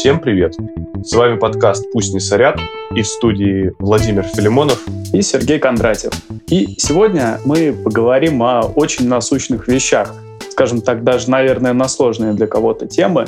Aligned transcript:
Всем 0.00 0.18
привет! 0.18 0.56
С 1.04 1.12
вами 1.12 1.38
подкаст 1.38 1.84
«Пусть 1.92 2.14
не 2.14 2.20
сорят» 2.20 2.58
и 2.94 3.02
в 3.02 3.06
студии 3.06 3.74
Владимир 3.78 4.22
Филимонов 4.22 4.82
и 5.12 5.20
Сергей 5.20 5.58
Кондратьев. 5.58 6.12
И 6.48 6.74
сегодня 6.78 7.38
мы 7.44 7.74
поговорим 7.74 8.42
о 8.42 8.62
очень 8.62 9.06
насущных 9.06 9.68
вещах, 9.68 10.14
скажем 10.52 10.80
так, 10.80 11.04
даже, 11.04 11.28
наверное, 11.28 11.74
на 11.74 11.86
сложные 11.86 12.32
для 12.32 12.46
кого-то 12.46 12.86
темы. 12.86 13.26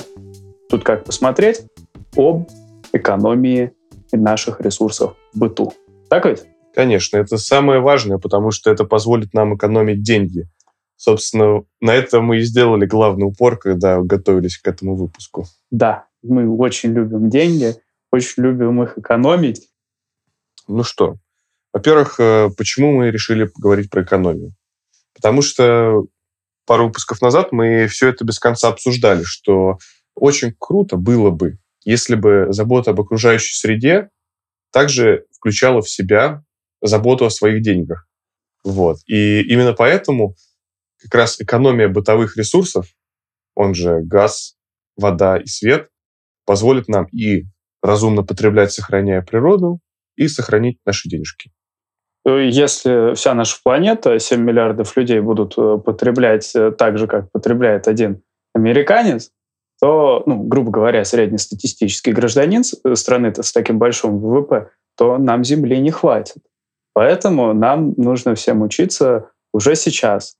Тут 0.70 0.82
как 0.82 1.04
посмотреть 1.04 1.60
об 2.16 2.48
экономии 2.94 3.72
наших 4.10 4.62
ресурсов 4.62 5.14
в 5.34 5.38
быту. 5.38 5.74
Так 6.08 6.24
ведь? 6.24 6.44
Конечно, 6.74 7.18
это 7.18 7.36
самое 7.36 7.80
важное, 7.80 8.16
потому 8.16 8.50
что 8.50 8.70
это 8.70 8.84
позволит 8.84 9.34
нам 9.34 9.56
экономить 9.56 10.02
деньги. 10.02 10.46
Собственно, 10.96 11.64
на 11.82 11.94
это 11.94 12.22
мы 12.22 12.38
и 12.38 12.40
сделали 12.40 12.86
главный 12.86 13.24
упор, 13.26 13.58
когда 13.58 14.00
готовились 14.00 14.56
к 14.56 14.66
этому 14.66 14.96
выпуску. 14.96 15.44
Да, 15.70 16.06
мы 16.22 16.48
очень 16.56 16.92
любим 16.92 17.28
деньги, 17.28 17.74
очень 18.10 18.42
любим 18.42 18.82
их 18.82 18.98
экономить. 18.98 19.68
Ну 20.68 20.84
что, 20.84 21.16
во-первых, 21.72 22.20
э, 22.20 22.50
почему 22.56 22.92
мы 22.92 23.10
решили 23.10 23.44
поговорить 23.44 23.90
про 23.90 24.02
экономию? 24.02 24.54
Потому 25.14 25.42
что 25.42 26.04
пару 26.66 26.86
выпусков 26.86 27.20
назад 27.22 27.52
мы 27.52 27.86
все 27.86 28.08
это 28.08 28.24
без 28.24 28.38
конца 28.38 28.68
обсуждали, 28.68 29.22
что 29.24 29.78
очень 30.14 30.54
круто 30.58 30.96
было 30.96 31.30
бы, 31.30 31.58
если 31.84 32.14
бы 32.14 32.48
забота 32.50 32.90
об 32.90 33.00
окружающей 33.00 33.54
среде 33.54 34.10
также 34.70 35.24
включала 35.32 35.82
в 35.82 35.88
себя 35.88 36.44
заботу 36.80 37.24
о 37.24 37.30
своих 37.30 37.62
деньгах. 37.62 38.06
Вот. 38.64 38.98
И 39.06 39.42
именно 39.42 39.72
поэтому 39.72 40.36
как 41.00 41.14
раз 41.14 41.40
экономия 41.40 41.88
бытовых 41.88 42.36
ресурсов, 42.36 42.86
он 43.54 43.74
же 43.74 44.00
газ, 44.02 44.56
вода 44.96 45.38
и 45.38 45.46
свет, 45.46 45.88
позволит 46.44 46.88
нам 46.88 47.06
и 47.06 47.44
разумно 47.82 48.22
потреблять, 48.22 48.72
сохраняя 48.72 49.22
природу, 49.22 49.80
и 50.16 50.28
сохранить 50.28 50.78
наши 50.84 51.08
денежки. 51.08 51.50
Если 52.24 53.14
вся 53.14 53.34
наша 53.34 53.58
планета, 53.62 54.18
7 54.18 54.40
миллиардов 54.40 54.96
людей 54.96 55.20
будут 55.20 55.54
э, 55.58 55.78
потреблять 55.84 56.54
э, 56.54 56.70
так 56.70 56.96
же, 56.96 57.08
как 57.08 57.32
потребляет 57.32 57.88
один 57.88 58.22
американец, 58.54 59.32
то, 59.80 60.22
ну, 60.26 60.44
грубо 60.44 60.70
говоря, 60.70 61.04
среднестатистический 61.04 62.12
гражданин 62.12 62.62
э, 62.62 62.94
страны-то 62.94 63.42
с 63.42 63.52
таким 63.52 63.80
большим 63.80 64.20
ВВП, 64.20 64.70
то 64.96 65.18
нам 65.18 65.42
Земли 65.42 65.80
не 65.80 65.90
хватит. 65.90 66.44
Поэтому 66.94 67.54
нам 67.54 67.94
нужно 67.96 68.36
всем 68.36 68.62
учиться 68.62 69.30
уже 69.52 69.74
сейчас 69.74 70.36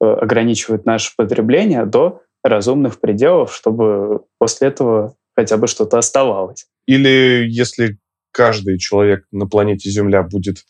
ограничивать 0.00 0.84
наше 0.84 1.12
потребление 1.16 1.86
до 1.86 2.20
разумных 2.44 3.00
пределов, 3.00 3.54
чтобы 3.54 4.20
после 4.38 4.68
этого 4.68 5.16
хотя 5.36 5.56
бы 5.56 5.66
что-то 5.66 5.98
оставалось. 5.98 6.66
Или 6.86 7.46
если 7.48 7.98
каждый 8.32 8.78
человек 8.78 9.26
на 9.30 9.46
планете 9.46 9.90
Земля 9.90 10.22
будет 10.22 10.64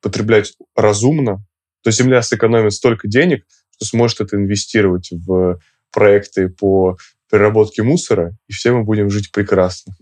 потреблять 0.00 0.54
разумно, 0.74 1.44
то 1.82 1.90
Земля 1.90 2.22
сэкономит 2.22 2.72
столько 2.72 3.08
денег, 3.08 3.44
что 3.76 3.86
сможет 3.86 4.20
это 4.20 4.36
инвестировать 4.36 5.10
в 5.10 5.58
проекты 5.92 6.48
по 6.48 6.96
переработке 7.30 7.82
мусора, 7.82 8.36
и 8.48 8.52
все 8.52 8.72
мы 8.72 8.84
будем 8.84 9.08
жить 9.08 9.32
прекрасно. 9.32 9.94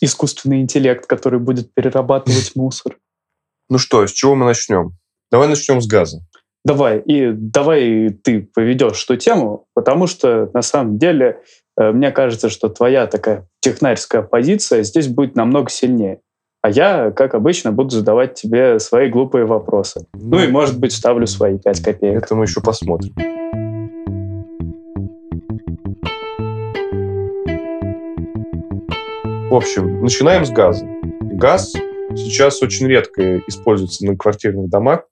Искусственный 0.00 0.60
интеллект, 0.60 1.06
который 1.06 1.40
будет 1.40 1.72
перерабатывать 1.72 2.52
мусор. 2.54 2.98
Ну 3.68 3.78
что, 3.78 4.06
с 4.06 4.12
чего 4.12 4.34
мы 4.34 4.44
начнем? 4.44 4.90
Давай 5.30 5.48
начнем 5.48 5.80
с 5.80 5.86
газа. 5.86 6.20
Давай, 6.64 7.00
и 7.00 7.30
давай 7.32 8.10
ты 8.10 8.42
поведешь 8.42 9.04
эту 9.04 9.16
тему, 9.16 9.66
потому 9.72 10.06
что 10.06 10.50
на 10.52 10.62
самом 10.62 10.98
деле 10.98 11.40
мне 11.78 12.10
кажется, 12.10 12.48
что 12.48 12.68
твоя 12.68 13.06
такая 13.06 13.46
технарская 13.60 14.22
позиция 14.22 14.82
здесь 14.82 15.08
будет 15.08 15.36
намного 15.36 15.70
сильнее. 15.70 16.20
А 16.62 16.70
я, 16.70 17.12
как 17.12 17.34
обычно, 17.34 17.70
буду 17.70 17.90
задавать 17.90 18.34
тебе 18.34 18.80
свои 18.80 19.08
глупые 19.08 19.44
вопросы. 19.44 20.06
Ну, 20.14 20.42
и, 20.42 20.48
может 20.48 20.80
быть, 20.80 20.92
ставлю 20.92 21.26
свои 21.26 21.58
пять 21.58 21.80
копеек. 21.80 22.24
Это 22.24 22.34
мы 22.34 22.44
еще 22.44 22.60
посмотрим. 22.60 23.14
В 29.48 29.54
общем, 29.54 30.02
начинаем 30.02 30.44
с 30.44 30.50
газа. 30.50 30.86
Газ 31.20 31.72
сейчас 32.16 32.60
очень 32.62 32.88
редко 32.88 33.38
используется 33.46 34.04
на 34.04 34.16
квартирных 34.16 34.68
домах, 34.68 35.06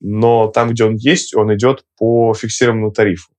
но 0.00 0.48
там, 0.48 0.70
где 0.70 0.84
он 0.84 0.96
есть, 0.96 1.34
он 1.34 1.54
идет 1.54 1.84
по 1.96 2.34
фиксированному 2.34 2.92
тарифу. 2.92 3.31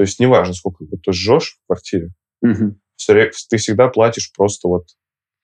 То 0.00 0.04
есть 0.04 0.18
неважно, 0.18 0.54
сколько 0.54 0.86
ты 0.86 1.12
жжешь 1.12 1.58
в 1.62 1.66
квартире, 1.66 2.08
угу. 2.40 2.74
ты 3.06 3.56
всегда 3.58 3.88
платишь 3.88 4.32
просто 4.34 4.66
вот 4.66 4.86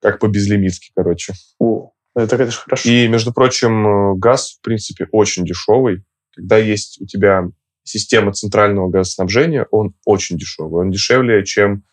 как 0.00 0.19
по 0.19 0.28
безлимитке, 0.28 0.93
короче. 0.97 1.34
О, 1.59 1.93
это, 2.15 2.39
конечно, 2.39 2.62
хорошо. 2.62 2.89
И, 2.89 3.06
между 3.06 3.34
прочим, 3.34 3.87
э, 3.87 4.16
газ, 4.16 4.53
в 4.53 4.62
принципе, 4.62 5.09
очень 5.12 5.45
дешевый. 5.45 6.06
Когда 6.34 6.56
есть 6.56 6.99
у 7.03 7.05
тебя 7.05 7.50
система 7.83 8.33
центрального 8.33 8.89
газоснабжения, 8.89 9.66
он 9.71 9.95
очень 10.06 10.39
дешевый. 10.39 10.87
Он 10.87 10.91
дешевле, 10.91 11.45
чем 11.45 11.84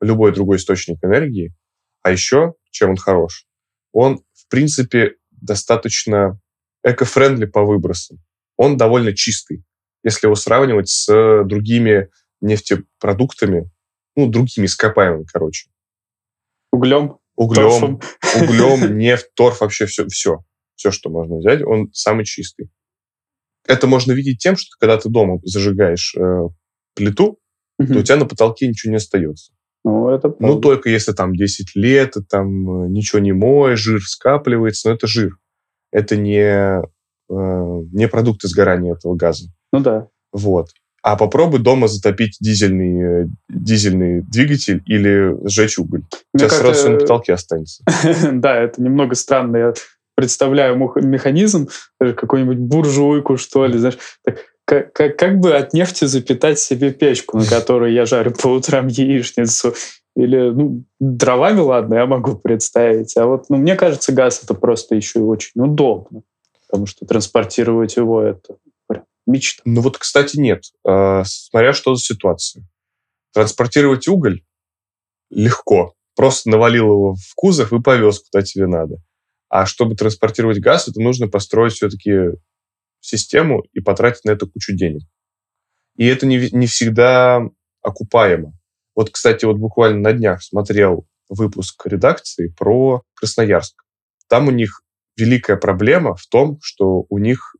любой 0.00 0.34
другой 0.34 0.56
источник 0.56 0.98
энергии. 1.04 1.54
А 2.02 2.10
еще, 2.10 2.54
чем 2.72 2.90
он 2.90 2.96
хорош, 2.96 3.46
он, 3.92 4.24
в 4.32 4.48
принципе, 4.48 5.14
достаточно 5.30 6.40
эко-френдли 6.82 7.46
по 7.46 7.64
выбросам. 7.64 8.18
Он 8.56 8.76
довольно 8.76 9.14
чистый, 9.14 9.62
если 10.04 10.26
его 10.26 10.34
сравнивать 10.34 10.88
с 10.88 11.06
другими 11.44 12.08
нефтепродуктами, 12.40 13.70
ну, 14.16 14.28
другими 14.28 14.66
ископаемыми, 14.66 15.24
короче. 15.24 15.68
Углем? 16.72 17.18
Углем, 17.36 18.00
углем, 18.36 18.98
нефть, 18.98 19.28
торф, 19.34 19.60
вообще 19.60 19.86
все, 19.86 20.06
все. 20.08 20.38
Все, 20.74 20.90
что 20.90 21.08
можно 21.08 21.36
взять, 21.36 21.62
он 21.64 21.90
самый 21.92 22.24
чистый. 22.24 22.68
Это 23.66 23.86
можно 23.86 24.12
видеть 24.12 24.38
тем, 24.38 24.56
что 24.56 24.70
когда 24.78 24.96
ты 24.98 25.08
дома 25.08 25.38
зажигаешь 25.44 26.16
э, 26.16 26.48
плиту, 26.94 27.38
угу. 27.78 27.92
то 27.92 27.98
у 27.98 28.02
тебя 28.02 28.16
на 28.16 28.26
потолке 28.26 28.66
ничего 28.66 28.90
не 28.90 28.96
остается. 28.96 29.52
Ну, 29.84 30.08
это 30.08 30.34
ну, 30.40 30.60
только 30.60 30.90
если 30.90 31.12
там 31.12 31.34
10 31.34 31.76
лет, 31.76 32.16
и 32.16 32.24
там 32.24 32.84
э, 32.84 32.88
ничего 32.88 33.20
не 33.20 33.32
моешь, 33.32 33.78
жир 33.78 34.00
скапливается, 34.02 34.88
но 34.88 34.94
это 34.94 35.06
жир. 35.06 35.36
Это 35.92 36.16
не, 36.16 36.40
э, 36.40 36.82
не 37.28 38.08
продукты 38.08 38.48
сгорания 38.48 38.94
этого 38.94 39.14
газа. 39.14 39.48
Ну 39.72 39.80
да. 39.80 40.08
Вот. 40.32 40.68
А 41.02 41.16
попробуй 41.16 41.60
дома 41.60 41.88
затопить 41.88 42.36
дизельный, 42.40 43.24
э, 43.24 43.26
дизельный 43.48 44.22
двигатель 44.22 44.82
или 44.86 45.36
сжечь 45.48 45.78
уголь. 45.78 46.02
У 46.34 46.38
тебя 46.38 46.50
сразу 46.50 46.74
все 46.74 46.88
на 46.90 46.98
потолке 46.98 47.34
останется. 47.34 47.84
Да, 48.32 48.56
это 48.56 48.82
немного 48.82 49.14
странно. 49.14 49.56
Я 49.56 49.74
представляю 50.16 50.76
механизм, 50.76 51.68
какую-нибудь 52.00 52.58
буржуйку, 52.58 53.36
что 53.36 53.66
ли, 53.66 53.78
знаешь, 53.78 53.98
так 54.24 54.38
как, 54.68 54.92
как, 54.92 55.16
как 55.16 55.40
бы 55.40 55.54
от 55.54 55.72
нефти 55.72 56.04
запитать 56.04 56.58
себе 56.58 56.92
печку, 56.92 57.38
на 57.38 57.46
которой 57.46 57.94
я 57.94 58.04
жарю 58.04 58.32
по 58.32 58.48
утрам 58.48 58.86
яичницу. 58.86 59.74
Или, 60.14 60.50
ну, 60.50 60.84
дровами, 61.00 61.60
ладно, 61.60 61.94
я 61.94 62.06
могу 62.06 62.34
представить. 62.34 63.16
А 63.16 63.24
вот, 63.24 63.46
ну, 63.48 63.56
мне 63.56 63.76
кажется, 63.76 64.12
газ 64.12 64.42
это 64.44 64.52
просто 64.52 64.94
еще 64.94 65.20
и 65.20 65.22
очень 65.22 65.52
удобно. 65.62 66.22
Потому 66.66 66.86
что 66.86 67.06
транспортировать 67.06 67.96
его 67.96 68.20
это 68.20 68.56
мечта. 69.28 69.62
Ну 69.64 69.80
вот, 69.80 69.98
кстати, 69.98 70.36
нет. 70.38 70.64
А, 70.84 71.22
смотря 71.24 71.72
что 71.72 71.94
за 71.94 72.02
ситуация. 72.02 72.66
Транспортировать 73.32 74.08
уголь 74.08 74.42
легко. 75.30 75.94
Просто 76.16 76.50
навалил 76.50 76.86
его 76.86 77.14
в 77.14 77.34
кузов 77.36 77.72
и 77.72 77.80
повез, 77.80 78.20
куда 78.20 78.42
тебе 78.42 78.66
надо. 78.66 78.96
А 79.48 79.66
чтобы 79.66 79.94
транспортировать 79.94 80.58
газ, 80.58 80.88
это 80.88 81.00
нужно 81.00 81.28
построить 81.28 81.74
все-таки 81.74 82.32
систему 83.00 83.62
и 83.72 83.80
потратить 83.80 84.24
на 84.24 84.30
это 84.30 84.46
кучу 84.46 84.74
денег. 84.74 85.02
И 85.96 86.06
это 86.06 86.26
не, 86.26 86.48
не 86.50 86.66
всегда 86.66 87.42
окупаемо. 87.82 88.52
Вот, 88.94 89.10
кстати, 89.10 89.44
вот 89.44 89.56
буквально 89.56 90.00
на 90.00 90.12
днях 90.12 90.42
смотрел 90.42 91.06
выпуск 91.28 91.86
редакции 91.86 92.48
про 92.48 93.02
Красноярск. 93.14 93.84
Там 94.28 94.48
у 94.48 94.50
них 94.50 94.82
великая 95.16 95.56
проблема 95.56 96.14
в 96.14 96.26
том, 96.26 96.58
что 96.62 97.04
у 97.08 97.18
них 97.18 97.54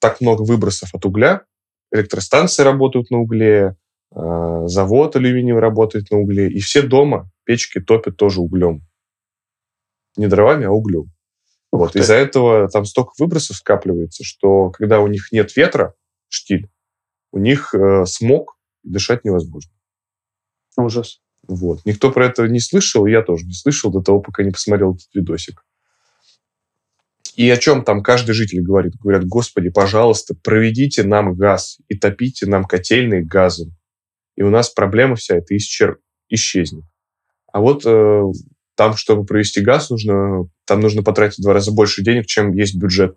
так 0.00 0.20
много 0.20 0.42
выбросов 0.42 0.94
от 0.94 1.04
угля, 1.04 1.44
электростанции 1.92 2.62
работают 2.62 3.10
на 3.10 3.18
угле, 3.18 3.76
а, 4.10 4.66
завод 4.66 5.16
алюминиевый 5.16 5.62
работает 5.62 6.10
на 6.10 6.18
угле, 6.18 6.50
и 6.50 6.60
все 6.60 6.82
дома 6.82 7.30
печки 7.44 7.80
топят 7.80 8.16
тоже 8.16 8.40
углем. 8.40 8.82
Не 10.16 10.26
дровами, 10.26 10.66
а 10.66 10.70
углем. 10.70 11.12
Вот. 11.70 11.96
Из-за 11.96 12.14
этого 12.14 12.68
там 12.68 12.84
столько 12.84 13.12
выбросов 13.18 13.56
скапливается, 13.56 14.24
что 14.24 14.70
когда 14.70 15.00
у 15.00 15.06
них 15.06 15.32
нет 15.32 15.54
ветра, 15.56 15.94
штиль, 16.28 16.70
у 17.30 17.38
них 17.38 17.74
э, 17.74 18.04
смог, 18.06 18.58
дышать 18.82 19.24
невозможно. 19.24 19.72
Ужас. 20.76 21.20
Вот. 21.46 21.80
Никто 21.84 22.10
про 22.10 22.26
это 22.26 22.46
не 22.48 22.60
слышал, 22.60 23.06
я 23.06 23.22
тоже 23.22 23.46
не 23.46 23.52
слышал 23.52 23.90
до 23.90 24.00
того, 24.00 24.20
пока 24.20 24.42
не 24.42 24.50
посмотрел 24.50 24.94
этот 24.94 25.08
видосик. 25.14 25.64
И 27.38 27.48
о 27.50 27.56
чем 27.56 27.84
там 27.84 28.02
каждый 28.02 28.32
житель 28.32 28.62
говорит? 28.62 28.94
Говорят, 29.00 29.24
господи, 29.24 29.70
пожалуйста, 29.70 30.34
проведите 30.34 31.04
нам 31.04 31.36
газ 31.36 31.78
и 31.86 31.96
топите 31.96 32.46
нам 32.46 32.64
котельные 32.64 33.24
газом. 33.24 33.76
И 34.34 34.42
у 34.42 34.50
нас 34.50 34.70
проблема 34.70 35.14
вся 35.14 35.36
эта 35.36 35.56
исчер... 35.56 36.00
исчезнет. 36.28 36.82
А 37.52 37.60
вот 37.60 37.86
э, 37.86 38.22
там, 38.74 38.96
чтобы 38.96 39.24
провести 39.24 39.60
газ, 39.60 39.88
нужно, 39.88 40.48
там 40.66 40.80
нужно 40.80 41.04
потратить 41.04 41.38
в 41.38 41.42
два 41.42 41.52
раза 41.52 41.70
больше 41.70 42.02
денег, 42.02 42.26
чем 42.26 42.52
есть 42.54 42.74
бюджет 42.74 43.16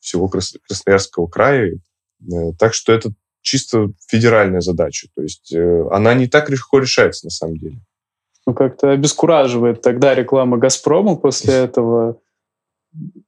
всего 0.00 0.28
Красноярского 0.28 1.26
края. 1.26 1.74
Э, 2.22 2.52
так 2.58 2.72
что 2.72 2.94
это 2.94 3.10
чисто 3.42 3.88
федеральная 4.06 4.62
задача. 4.62 5.08
То 5.14 5.20
есть 5.20 5.52
э, 5.52 5.84
она 5.90 6.14
не 6.14 6.26
так 6.26 6.48
легко 6.48 6.78
решается 6.78 7.26
на 7.26 7.30
самом 7.30 7.58
деле. 7.58 7.80
Ну, 8.46 8.54
как-то 8.54 8.92
обескураживает 8.92 9.82
тогда 9.82 10.14
реклама 10.14 10.56
«Газпрома» 10.56 11.16
после 11.16 11.52
этого. 11.64 12.18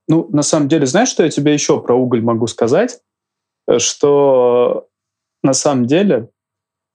Ну, 0.08 0.28
на 0.30 0.42
самом 0.42 0.68
деле, 0.68 0.86
знаешь, 0.86 1.08
что 1.08 1.22
я 1.22 1.30
тебе 1.30 1.52
еще 1.52 1.80
про 1.80 1.94
уголь 1.94 2.22
могу 2.22 2.46
сказать? 2.46 3.00
Что 3.78 4.88
на 5.42 5.52
самом 5.52 5.86
деле 5.86 6.30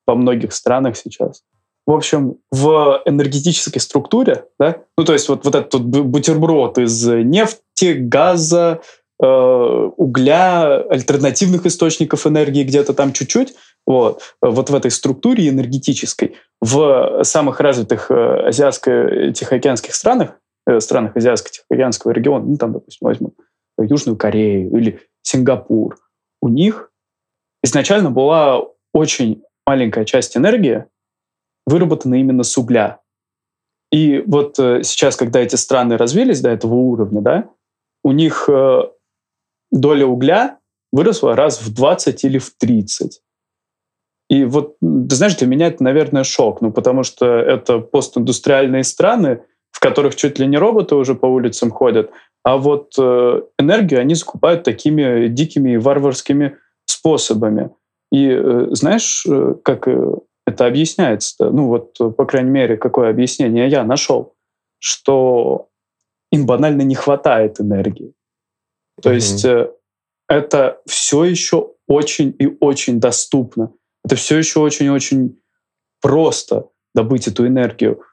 во 0.05 0.15
многих 0.15 0.53
странах 0.53 0.97
сейчас 0.97 1.43
в 1.85 1.91
общем, 1.91 2.37
в 2.51 3.01
энергетической 3.05 3.79
структуре, 3.79 4.45
да, 4.59 4.77
ну, 4.97 5.03
то 5.03 5.13
есть 5.13 5.29
вот, 5.29 5.45
вот 5.45 5.53
этот 5.53 5.85
бутерброд 5.85 6.77
из 6.79 7.05
нефти, 7.07 7.93
газа, 7.93 8.81
э, 9.21 9.25
угля, 9.25 10.81
альтернативных 10.89 11.65
источников 11.67 12.25
энергии 12.25 12.63
где-то 12.63 12.93
там 12.93 13.13
чуть-чуть, 13.13 13.53
вот, 13.85 14.21
вот 14.41 14.69
в 14.69 14.75
этой 14.75 14.89
структуре 14.89 15.47
энергетической, 15.47 16.37
в 16.59 17.23
самых 17.23 17.59
развитых 17.59 18.09
э, 18.09 18.47
азиатско-тихоокеанских 18.47 19.93
странах, 19.93 20.29
э, 20.29 20.33
странах 20.79 21.15
азиатско-тихоокеанского 21.15 22.11
региона, 22.11 22.45
ну, 22.45 22.57
там, 22.57 22.73
допустим, 22.73 23.07
возьмем 23.07 23.33
Южную 23.77 24.17
Корею 24.17 24.71
или 24.77 24.99
Сингапур, 25.21 25.97
у 26.41 26.49
них 26.49 26.91
изначально 27.63 28.11
была 28.11 28.63
очень 28.93 29.43
маленькая 29.65 30.05
часть 30.05 30.37
энергии, 30.37 30.85
выработаны 31.65 32.19
именно 32.19 32.43
с 32.43 32.57
угля. 32.57 33.01
И 33.91 34.23
вот 34.25 34.59
э, 34.59 34.83
сейчас, 34.83 35.15
когда 35.15 35.39
эти 35.39 35.55
страны 35.55 35.97
развились 35.97 36.41
до 36.41 36.49
этого 36.49 36.75
уровня, 36.75 37.21
да, 37.21 37.49
у 38.03 38.11
них 38.11 38.47
э, 38.49 38.81
доля 39.71 40.05
угля 40.05 40.59
выросла 40.91 41.35
раз 41.35 41.61
в 41.61 41.73
20 41.73 42.23
или 42.23 42.37
в 42.37 42.51
30. 42.57 43.21
И 44.29 44.43
вот, 44.43 44.77
знаешь, 44.81 45.35
для 45.35 45.47
меня 45.47 45.67
это, 45.67 45.83
наверное, 45.83 46.23
шок, 46.23 46.61
ну, 46.61 46.71
потому 46.71 47.03
что 47.03 47.25
это 47.25 47.79
постиндустриальные 47.79 48.83
страны, 48.83 49.43
в 49.75 49.81
которых 49.81 50.15
чуть 50.15 50.39
ли 50.39 50.47
не 50.47 50.57
роботы 50.57 50.95
уже 50.95 51.15
по 51.15 51.25
улицам 51.25 51.69
ходят, 51.69 52.09
а 52.43 52.55
вот 52.55 52.93
э, 52.97 53.41
энергию 53.59 53.99
они 53.99 54.15
закупают 54.15 54.63
такими 54.63 55.27
дикими 55.27 55.75
варварскими 55.75 56.57
способами. 56.85 57.71
И 58.09 58.29
э, 58.29 58.67
знаешь, 58.71 59.25
э, 59.29 59.55
как 59.65 59.89
э, 59.89 60.15
это 60.47 60.65
объясняется? 60.65 61.49
Ну 61.49 61.67
вот, 61.67 61.97
по 61.97 62.25
крайней 62.25 62.51
мере, 62.51 62.77
какое 62.77 63.09
объяснение 63.09 63.67
я 63.67 63.83
нашел, 63.83 64.33
что 64.79 65.67
им 66.31 66.45
банально 66.45 66.83
не 66.83 66.95
хватает 66.95 67.59
энергии. 67.59 68.13
То 69.01 69.11
mm-hmm. 69.11 69.15
есть 69.15 69.43
э, 69.43 69.71
это 70.29 70.79
все 70.85 71.25
еще 71.25 71.73
очень 71.85 72.33
и 72.39 72.47
очень 72.61 73.01
доступно. 73.01 73.73
Это 74.05 74.15
все 74.15 74.37
еще 74.37 74.61
очень-очень 74.61 75.37
просто 75.99 76.69
добыть 76.93 77.27
эту 77.27 77.45
энергию. 77.45 78.03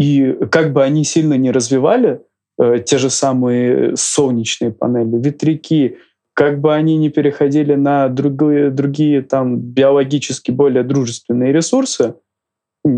И 0.00 0.32
как 0.50 0.72
бы 0.72 0.82
они 0.82 1.04
сильно 1.04 1.34
не 1.34 1.50
развивали 1.50 2.22
э, 2.58 2.78
те 2.78 2.96
же 2.96 3.10
самые 3.10 3.96
солнечные 3.96 4.72
панели, 4.72 5.18
ветряки, 5.22 5.98
как 6.32 6.58
бы 6.58 6.74
они 6.74 6.96
ни 6.96 7.10
переходили 7.10 7.74
на 7.74 8.08
другие, 8.08 8.70
другие 8.70 9.20
там 9.20 9.58
биологически 9.58 10.52
более 10.52 10.84
дружественные 10.84 11.52
ресурсы, 11.52 12.14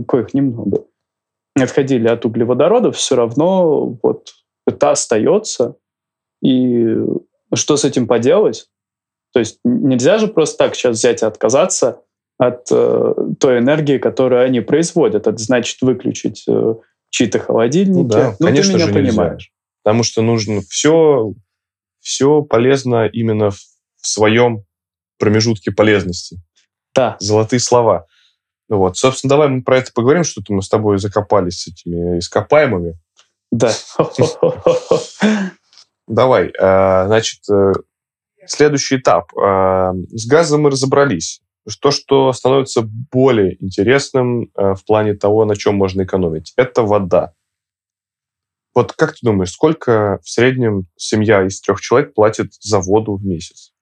коих 0.07 0.33
немного, 0.33 0.85
отходили 1.61 2.07
от 2.07 2.25
углеводородов, 2.25 2.97
все 2.97 3.17
равно 3.17 3.99
вот 4.01 4.29
это 4.65 4.93
остается. 4.93 5.75
И 6.41 6.99
что 7.53 7.77
с 7.77 7.85
этим 7.85 8.07
поделать? 8.07 8.69
То 9.33 9.41
есть 9.41 9.59
нельзя 9.65 10.19
же 10.19 10.29
просто 10.29 10.57
так 10.57 10.77
сейчас 10.77 10.99
взять 10.99 11.23
и 11.23 11.27
отказаться 11.27 12.03
от 12.39 12.69
э, 12.71 13.15
той 13.41 13.59
энергии, 13.59 13.99
которую 13.99 14.45
они 14.45 14.61
производят. 14.61 15.27
Это 15.27 15.37
значит 15.39 15.83
выключить 15.83 16.45
э, 16.49 16.75
чьи-то 17.13 17.39
холодильники. 17.39 18.03
Ну, 18.03 18.05
да, 18.05 18.37
ну 18.41 18.47
конечно 18.47 18.73
ты 18.73 18.79
меня 18.79 18.87
же 18.87 18.93
понимаешь. 18.93 19.33
Нельзя. 19.33 19.51
Потому 19.85 20.03
что 20.03 20.23
нужно 20.23 20.61
все 20.63 21.33
все 22.01 22.43
полезно 22.43 23.07
именно 23.07 23.51
в, 23.51 23.59
в 24.01 24.07
своем 24.07 24.65
промежутке 25.19 25.71
полезности. 25.71 26.41
Да. 26.95 27.17
Золотые 27.21 27.61
слова. 27.61 28.07
Ну 28.69 28.79
вот, 28.79 28.97
собственно, 28.97 29.29
давай 29.31 29.49
мы 29.49 29.63
про 29.63 29.79
это 29.79 29.93
поговорим, 29.93 30.25
что-то 30.25 30.53
мы 30.53 30.63
с 30.63 30.69
тобой 30.69 30.99
закопались 30.99 31.61
с 31.61 31.69
этими 31.69 32.19
ископаемыми. 32.19 32.99
Да. 33.51 33.73
Давай, 36.09 36.53
а, 36.59 37.07
значит, 37.07 37.41
э, 37.51 37.73
следующий 38.47 38.97
этап. 38.97 39.31
А, 39.39 39.93
с 40.11 40.27
газом 40.27 40.63
мы 40.63 40.71
разобрались. 40.71 41.43
То, 41.81 41.91
что 41.91 42.33
становится 42.33 42.83
более 42.83 43.63
интересным 43.63 44.51
э, 44.57 44.75
в 44.75 44.85
плане 44.85 45.15
того, 45.15 45.45
на 45.45 45.57
чем 45.57 45.77
можно 45.77 46.03
экономить, 46.03 46.53
это 46.57 46.83
вода. 46.83 47.35
Вот 48.75 48.93
как 48.93 49.13
ты 49.13 49.19
думаешь, 49.23 49.53
сколько 49.53 50.19
в 50.23 50.29
среднем 50.29 50.87
семья 50.97 51.47
из 51.47 51.61
трех 51.61 51.81
человек 51.81 52.15
платит 52.15 52.55
за 52.61 52.81
воду 52.81 53.17
в 53.17 53.25
месяц? 53.25 53.73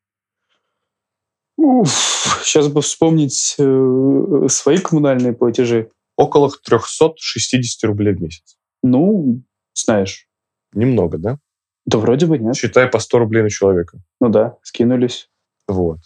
Уф, 1.57 2.43
сейчас 2.43 2.69
бы 2.69 2.83
вспомнить 2.83 3.55
э, 3.59 4.47
свои 4.49 4.79
коммунальные 4.79 5.33
платежи. 5.33 5.91
Около 6.17 6.51
360 6.51 7.89
рублей 7.89 8.15
в 8.15 8.21
месяц. 8.21 8.57
Ну, 8.83 9.43
знаешь. 9.75 10.27
Немного, 10.73 11.19
да? 11.19 11.39
Да 11.87 11.99
вроде 11.99 12.27
бы 12.27 12.39
нет. 12.39 12.57
Считай 12.57 12.89
по 12.89 12.99
100 12.99 13.19
рублей 13.19 13.43
на 13.43 13.51
человека. 13.51 13.99
Ну 14.21 14.29
да, 14.29 14.57
скинулись. 14.63 15.29
Вот. 15.67 15.99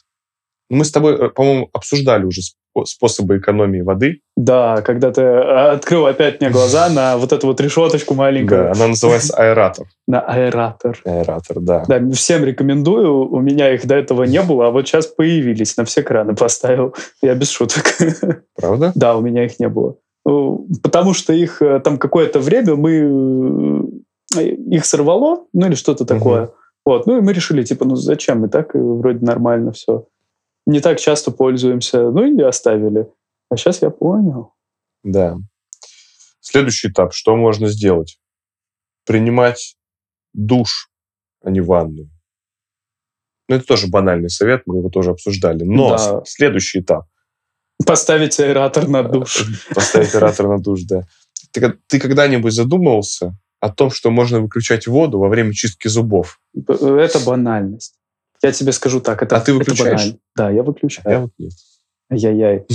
Мы 0.74 0.84
с 0.84 0.90
тобой, 0.90 1.14
э, 1.14 1.28
по-моему, 1.28 1.68
обсуждали 1.72 2.24
уже 2.24 2.40
способы 2.84 3.38
экономии 3.38 3.82
воды. 3.82 4.20
Да, 4.36 4.82
когда 4.82 5.12
ты 5.12 5.22
э, 5.22 5.70
открыл 5.70 6.06
опять 6.06 6.40
мне 6.40 6.50
глаза 6.50 6.88
на 6.88 7.16
вот 7.16 7.32
эту 7.32 7.46
вот 7.46 7.60
решеточку 7.60 8.14
маленькую. 8.14 8.64
Да, 8.64 8.72
она 8.72 8.88
называется 8.88 9.36
аэратор. 9.36 9.86
На 10.08 10.20
аэратор. 10.20 11.00
Аэратор, 11.04 11.60
да. 11.60 11.84
Да, 11.86 12.00
всем 12.10 12.44
рекомендую. 12.44 13.30
У 13.30 13.40
меня 13.40 13.72
их 13.72 13.86
до 13.86 13.94
этого 13.94 14.24
не 14.24 14.42
было, 14.42 14.66
а 14.66 14.70
вот 14.70 14.88
сейчас 14.88 15.06
появились. 15.06 15.76
На 15.76 15.84
все 15.84 16.02
краны 16.02 16.34
поставил. 16.34 16.94
Я 17.22 17.34
без 17.34 17.50
шуток. 17.50 17.84
Правда? 18.56 18.90
Да, 18.96 19.16
у 19.16 19.20
меня 19.20 19.44
их 19.44 19.60
не 19.60 19.68
было. 19.68 19.96
Ну, 20.26 20.66
потому 20.82 21.14
что 21.14 21.32
их 21.32 21.62
э, 21.62 21.78
там 21.78 21.98
какое-то 21.98 22.40
время 22.40 22.74
мы 22.74 23.84
их 24.36 24.84
сорвало, 24.84 25.44
ну 25.52 25.66
или 25.66 25.74
что-то 25.76 26.04
такое. 26.04 26.44
Угу. 26.44 26.52
Вот, 26.86 27.06
ну 27.06 27.18
и 27.18 27.20
мы 27.20 27.32
решили, 27.32 27.62
типа, 27.62 27.84
ну 27.84 27.94
зачем? 27.94 28.44
И 28.44 28.48
так 28.48 28.74
вроде 28.74 29.24
нормально 29.24 29.70
все 29.72 30.06
не 30.66 30.80
так 30.80 31.00
часто 31.00 31.30
пользуемся, 31.30 32.10
ну 32.10 32.24
и 32.24 32.42
оставили. 32.42 33.08
А 33.50 33.56
сейчас 33.56 33.82
я 33.82 33.90
понял. 33.90 34.54
Да. 35.02 35.36
Следующий 36.40 36.88
этап. 36.88 37.12
Что 37.12 37.36
можно 37.36 37.68
сделать? 37.68 38.18
Принимать 39.04 39.76
душ, 40.32 40.90
а 41.42 41.50
не 41.50 41.60
ванну. 41.60 42.10
Ну, 43.48 43.56
это 43.56 43.66
тоже 43.66 43.88
банальный 43.88 44.30
совет, 44.30 44.62
мы 44.66 44.78
его 44.78 44.88
тоже 44.88 45.10
обсуждали. 45.10 45.64
Но 45.64 45.96
да. 45.96 46.22
следующий 46.24 46.80
этап. 46.80 47.06
Поставить 47.86 48.38
аэратор 48.40 48.88
на 48.88 49.02
душ. 49.02 49.42
Э, 49.42 49.74
поставить 49.74 50.14
аэратор 50.14 50.48
на 50.48 50.58
душ, 50.58 50.82
да. 50.84 51.02
Ты, 51.50 51.78
ты 51.86 52.00
когда-нибудь 52.00 52.52
задумывался 52.52 53.36
о 53.60 53.70
том, 53.70 53.90
что 53.90 54.10
можно 54.10 54.40
выключать 54.40 54.86
воду 54.86 55.18
во 55.18 55.28
время 55.28 55.52
чистки 55.52 55.88
зубов? 55.88 56.40
Это 56.54 57.20
банальность. 57.20 57.98
Я 58.44 58.52
тебе 58.52 58.72
скажу 58.72 59.00
так, 59.00 59.22
это, 59.22 59.36
а 59.36 59.40
ты 59.40 59.54
выключаешь? 59.54 60.08
Это 60.08 60.18
да, 60.36 60.50
я 60.50 60.62
выключаю. 60.62 61.10
Я 61.10 61.20
вот 61.20 61.30
нет. 61.38 61.52
Ай-яй-яй. 62.12 62.66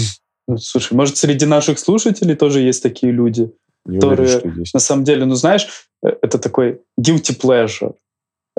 Ну, 0.47 0.57
слушай, 0.57 0.93
может, 0.93 1.17
среди 1.17 1.45
наших 1.45 1.77
слушателей 1.77 2.35
тоже 2.35 2.61
есть 2.61 2.81
такие 2.81 3.11
люди, 3.11 3.53
Не 3.85 3.99
которые, 3.99 4.39
уверен, 4.39 4.63
на 4.73 4.79
самом 4.79 5.03
деле, 5.03 5.25
ну, 5.25 5.35
знаешь, 5.35 5.67
э, 6.03 6.09
это 6.23 6.39
такой 6.39 6.81
guilty 6.99 7.39
pleasure, 7.39 7.93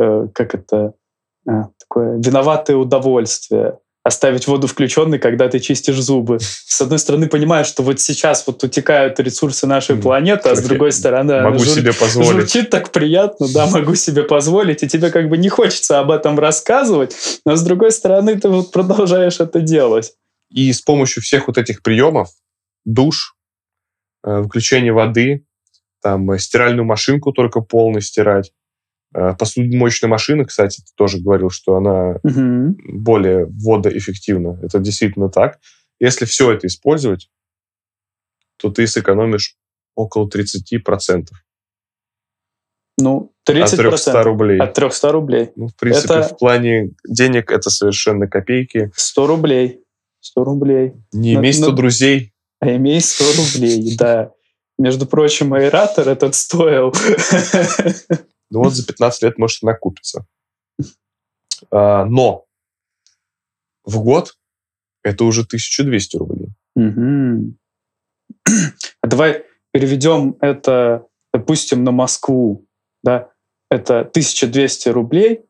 э, 0.01 0.29
как 0.33 0.55
это, 0.55 0.95
э, 1.49 1.65
такое 1.81 2.17
виноватое 2.19 2.77
удовольствие 2.77 3.79
оставить 4.03 4.47
воду 4.47 4.67
включенной, 4.67 5.19
когда 5.19 5.49
ты 5.49 5.61
чистишь 5.61 6.01
зубы. 6.01 6.39
С 6.41 6.81
одной 6.81 6.99
стороны, 6.99 7.29
понимаешь, 7.29 7.67
что 7.67 7.83
вот 7.83 8.01
сейчас 8.01 8.47
вот 8.47 8.63
утекают 8.65 9.21
ресурсы 9.21 9.67
нашей 9.67 9.97
планеты, 9.97 10.49
а 10.49 10.57
с 10.57 10.63
другой 10.63 10.93
стороны, 10.93 11.43
могу 11.43 11.59
жур... 11.59 11.75
себе 11.75 11.93
позволить. 11.93 12.31
Звучит 12.31 12.71
так 12.71 12.93
приятно, 12.93 13.47
да, 13.53 13.67
могу 13.67 13.95
себе 13.95 14.23
позволить, 14.23 14.83
и 14.83 14.89
тебе 14.89 15.11
как 15.11 15.29
бы 15.29 15.37
не 15.37 15.51
хочется 15.51 15.99
об 15.99 16.11
этом 16.11 16.39
рассказывать, 16.39 17.15
но 17.45 17.57
с 17.57 17.63
другой 17.63 17.93
стороны, 17.93 18.41
ты 18.41 18.49
вот 18.49 18.73
продолжаешь 18.73 19.41
это 19.41 19.61
делать. 19.61 20.15
И 20.51 20.73
с 20.73 20.81
помощью 20.81 21.23
всех 21.23 21.47
вот 21.47 21.59
этих 21.59 21.83
приемов, 21.83 22.31
душ, 22.85 23.37
э, 24.25 24.41
выключение 24.41 24.93
воды, 24.93 25.45
там, 26.03 26.31
э, 26.31 26.39
стиральную 26.39 26.87
машинку 26.87 27.33
только 27.33 27.61
полно 27.61 28.01
стирать, 28.01 28.53
посудомоечная 29.13 30.09
машина, 30.09 30.45
кстати, 30.45 30.81
ты 30.81 30.93
тоже 30.95 31.19
говорил, 31.19 31.51
что 31.51 31.77
она 31.77 32.19
угу. 32.23 32.77
более 32.85 33.47
водоэффективна. 33.47 34.59
Это 34.63 34.79
действительно 34.79 35.29
так. 35.29 35.59
Если 35.99 36.25
все 36.25 36.53
это 36.53 36.67
использовать, 36.67 37.29
то 38.57 38.71
ты 38.71 38.87
сэкономишь 38.87 39.57
около 39.95 40.29
30%. 40.29 41.27
Ну, 42.99 43.33
30%. 43.49 43.63
От 43.63 43.77
300 43.77 44.23
рублей. 44.23 44.59
От 44.59 44.75
300 44.75 45.13
рублей. 45.13 45.51
Ну, 45.57 45.69
в 45.69 45.77
принципе, 45.77 46.15
Это- 46.15 46.35
в 46.35 46.39
плане 46.39 46.91
денег 47.07 47.51
это 47.51 47.71
совершенно 47.71 48.29
копейки. 48.29 48.91
100 48.95 49.27
рублей. 49.27 49.81
100 50.21 50.45
рублей. 50.45 50.93
Не 51.13 51.35
имей 51.35 51.53
100 51.53 51.71
ну- 51.71 51.77
друзей. 51.77 52.33
А 52.61 52.77
имей 52.77 53.01
100 53.01 53.25
рублей, 53.37 53.97
да. 53.97 54.33
Между 54.79 55.07
прочим, 55.07 55.55
аэратор 55.55 56.09
этот 56.09 56.35
стоил. 56.35 56.95
Ну 58.51 58.63
вот 58.63 58.75
за 58.75 58.87
15 58.87 59.23
лет 59.23 59.39
может 59.39 59.63
накупиться. 59.63 60.27
А, 61.71 62.05
но 62.05 62.47
в 63.85 64.03
год 64.03 64.37
это 65.03 65.25
уже 65.25 65.43
1200 65.43 66.17
рублей. 66.17 66.49
Мгм. 66.75 67.59
А 69.03 69.07
Давай 69.07 69.45
переведем 69.73 70.37
это, 70.41 71.07
допустим, 71.33 71.85
на 71.85 71.91
Москву. 71.91 72.67
Да? 73.03 73.31
Это 73.71 74.01
1200 74.01 74.89
рублей. 74.91 75.41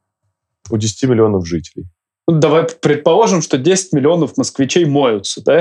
У 0.71 0.76
10 0.76 1.09
миллионов 1.09 1.47
жителей. 1.47 1.87
Ну, 2.30 2.38
давай 2.38 2.64
предположим, 2.64 3.42
что 3.42 3.58
10 3.58 3.92
миллионов 3.92 4.37
москвичей 4.37 4.84
моются, 4.84 5.42
да? 5.42 5.58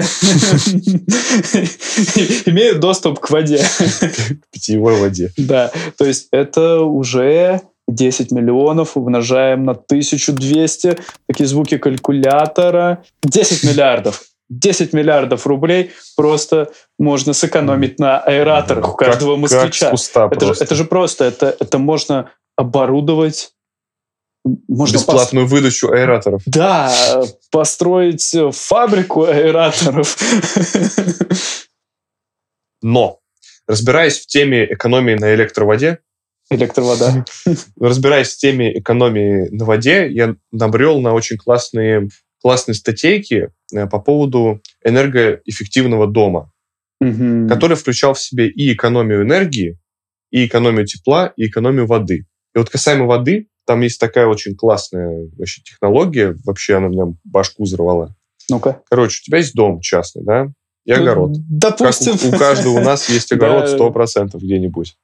Имеют 2.45 2.79
доступ 2.79 3.19
к 3.19 3.31
воде. 3.31 3.57
К 3.57 4.51
питьевой 4.51 4.99
воде. 4.99 5.31
Да, 5.35 5.71
то 5.97 6.05
есть 6.05 6.27
это 6.31 6.81
уже 6.81 7.61
10 7.87 8.31
миллионов 8.31 8.95
умножаем 8.97 9.65
на 9.65 9.71
1200. 9.71 10.97
Такие 11.27 11.47
звуки 11.47 11.77
калькулятора. 11.77 13.03
10 13.23 13.63
миллиардов. 13.63 14.21
10 14.49 14.93
миллиардов 14.93 15.47
рублей 15.47 15.91
просто 16.15 16.71
можно 16.99 17.33
сэкономить 17.33 17.99
на 17.99 18.19
аэраторах 18.19 18.93
у 18.93 18.95
каждого 18.95 19.37
москвича. 19.37 19.91
Это 19.91 20.45
же, 20.45 20.47
просто. 20.47 20.63
это 20.63 20.75
же 20.75 20.85
просто, 20.85 21.25
это, 21.25 21.55
это 21.59 21.77
можно 21.79 22.31
оборудовать, 22.55 23.53
можно 24.45 24.95
пос- 24.97 24.99
Бесплатную 24.99 25.47
выдачу 25.47 25.89
аэраторов. 25.91 26.41
да, 26.45 26.93
построить 27.51 28.35
фабрику 28.53 29.23
аэраторов. 29.25 30.17
Но, 32.81 33.19
разбираясь 33.67 34.19
в 34.19 34.27
теме 34.27 34.65
экономии 34.73 35.15
на 35.15 35.33
электроводе, 35.35 35.99
Электровода. 36.51 37.25
разбираясь 37.79 38.29
в 38.33 38.37
теме 38.37 38.75
экономии 38.79 39.49
на 39.49 39.65
воде, 39.65 40.09
я 40.09 40.35
набрел 40.51 40.99
на 40.99 41.13
очень 41.13 41.37
классные, 41.37 42.09
классные 42.41 42.73
статейки 42.73 43.51
э, 43.71 43.85
по 43.87 43.99
поводу 43.99 44.61
энергоэффективного 44.83 46.07
дома, 46.07 46.51
Мгм. 47.01 47.47
который 47.49 47.77
включал 47.77 48.13
в 48.15 48.19
себе 48.19 48.49
и 48.49 48.73
экономию 48.73 49.21
энергии, 49.23 49.77
и 50.31 50.45
экономию 50.47 50.85
тепла, 50.87 51.33
и 51.37 51.47
экономию 51.47 51.85
воды. 51.85 52.25
И 52.55 52.57
вот 52.57 52.69
касаемо 52.69 53.05
воды, 53.05 53.47
там 53.69 53.81
есть 53.81 53.99
такая 53.99 54.25
очень 54.25 54.55
классная 54.55 55.29
вообще 55.37 55.61
технология, 55.61 56.35
вообще 56.43 56.77
она 56.77 56.87
мне 56.87 57.03
башку 57.23 57.65
взорвала. 57.65 58.15
Ну-ка. 58.49 58.81
Короче, 58.89 59.19
у 59.21 59.23
тебя 59.25 59.37
есть 59.37 59.53
дом 59.53 59.79
частный, 59.79 60.23
да, 60.23 60.47
и 60.85 60.91
огород. 60.91 61.33
Как 61.61 61.77
Допустим. 61.77 62.15
у, 62.31 62.35
у 62.35 62.39
каждого 62.39 62.79
у 62.79 62.83
нас 62.83 63.07
есть 63.09 63.31
огород 63.31 63.65
Да. 63.65 63.77
100% 63.77 64.31
где-нибудь. 64.39 64.95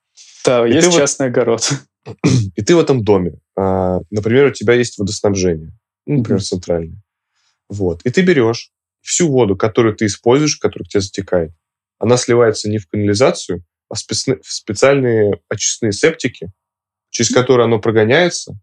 Да, 0.43 0.67
И 0.67 0.71
есть 0.73 0.87
ты 0.87 0.91
вот- 0.91 0.97
частный 0.99 1.27
огород. 1.27 1.69
И 2.55 2.63
ты 2.63 2.75
в 2.75 2.79
этом 2.79 3.03
доме, 3.03 3.33
а, 3.55 3.99
например, 4.09 4.45
у 4.45 4.51
тебя 4.51 4.73
есть 4.73 4.97
водоснабжение, 4.97 5.71
ну, 6.07 6.17
например, 6.17 6.39
Мгм. 6.39 6.43
центральное. 6.45 7.03
Вот. 7.69 8.01
И 8.03 8.09
ты 8.09 8.23
берешь 8.23 8.71
всю 9.01 9.27
воду, 9.29 9.55
которую 9.55 9.95
ты 9.95 10.07
используешь, 10.07 10.55
которая 10.57 10.85
к 10.87 10.89
тебе 10.89 11.01
затекает, 11.01 11.51
она 11.99 12.17
сливается 12.17 12.67
не 12.67 12.79
в 12.79 12.87
канализацию, 12.87 13.63
а 13.89 13.93
в 13.93 13.99
специальные 13.99 15.39
очистные 15.49 15.91
септики, 15.91 16.49
через 17.15 17.33
которые 17.33 17.65
оно 17.65 17.79
прогоняется 17.79 18.59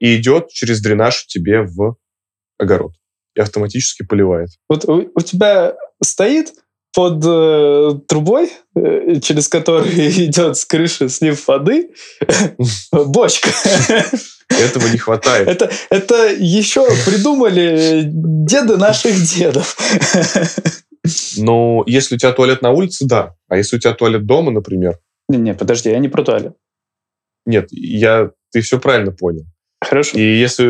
и 0.00 0.16
идет 0.16 0.48
через 0.48 0.80
дренаж 0.80 1.24
тебе 1.26 1.62
в 1.62 1.94
огород. 2.58 2.92
И 3.36 3.40
автоматически 3.40 4.04
поливает. 4.04 4.48
Вот 4.68 4.86
у, 4.86 5.08
у 5.14 5.20
тебя 5.20 5.76
стоит 6.02 6.52
под 6.92 7.22
э, 7.24 8.00
трубой, 8.08 8.50
э, 8.74 9.20
через 9.20 9.46
которую 9.46 9.86
идет 10.26 10.56
с 10.56 10.64
крыши 10.64 11.08
слив 11.08 11.46
воды, 11.46 11.90
бочка. 12.92 13.50
Этого 14.48 14.88
не 14.88 14.98
хватает. 14.98 15.46
Это, 15.46 15.70
это 15.88 16.34
еще 16.34 16.84
придумали 17.04 18.02
деды 18.04 18.76
наших 18.78 19.14
дедов. 19.22 19.76
Но 21.36 21.84
если 21.86 22.16
у 22.16 22.18
тебя 22.18 22.32
туалет 22.32 22.62
на 22.62 22.72
улице, 22.72 23.06
да. 23.06 23.36
А 23.48 23.56
если 23.56 23.76
у 23.76 23.78
тебя 23.78 23.92
туалет 23.92 24.26
дома, 24.26 24.50
например, 24.50 24.98
Не-не, 25.28 25.54
подожди, 25.54 25.90
я 25.90 26.00
не 26.00 26.08
про 26.08 26.24
туалет. 26.24 26.56
Нет, 27.46 27.68
я, 27.70 28.30
ты 28.52 28.60
все 28.60 28.78
правильно 28.78 29.12
понял. 29.12 29.44
Хорошо. 29.80 30.16
И 30.18 30.22
если, 30.22 30.64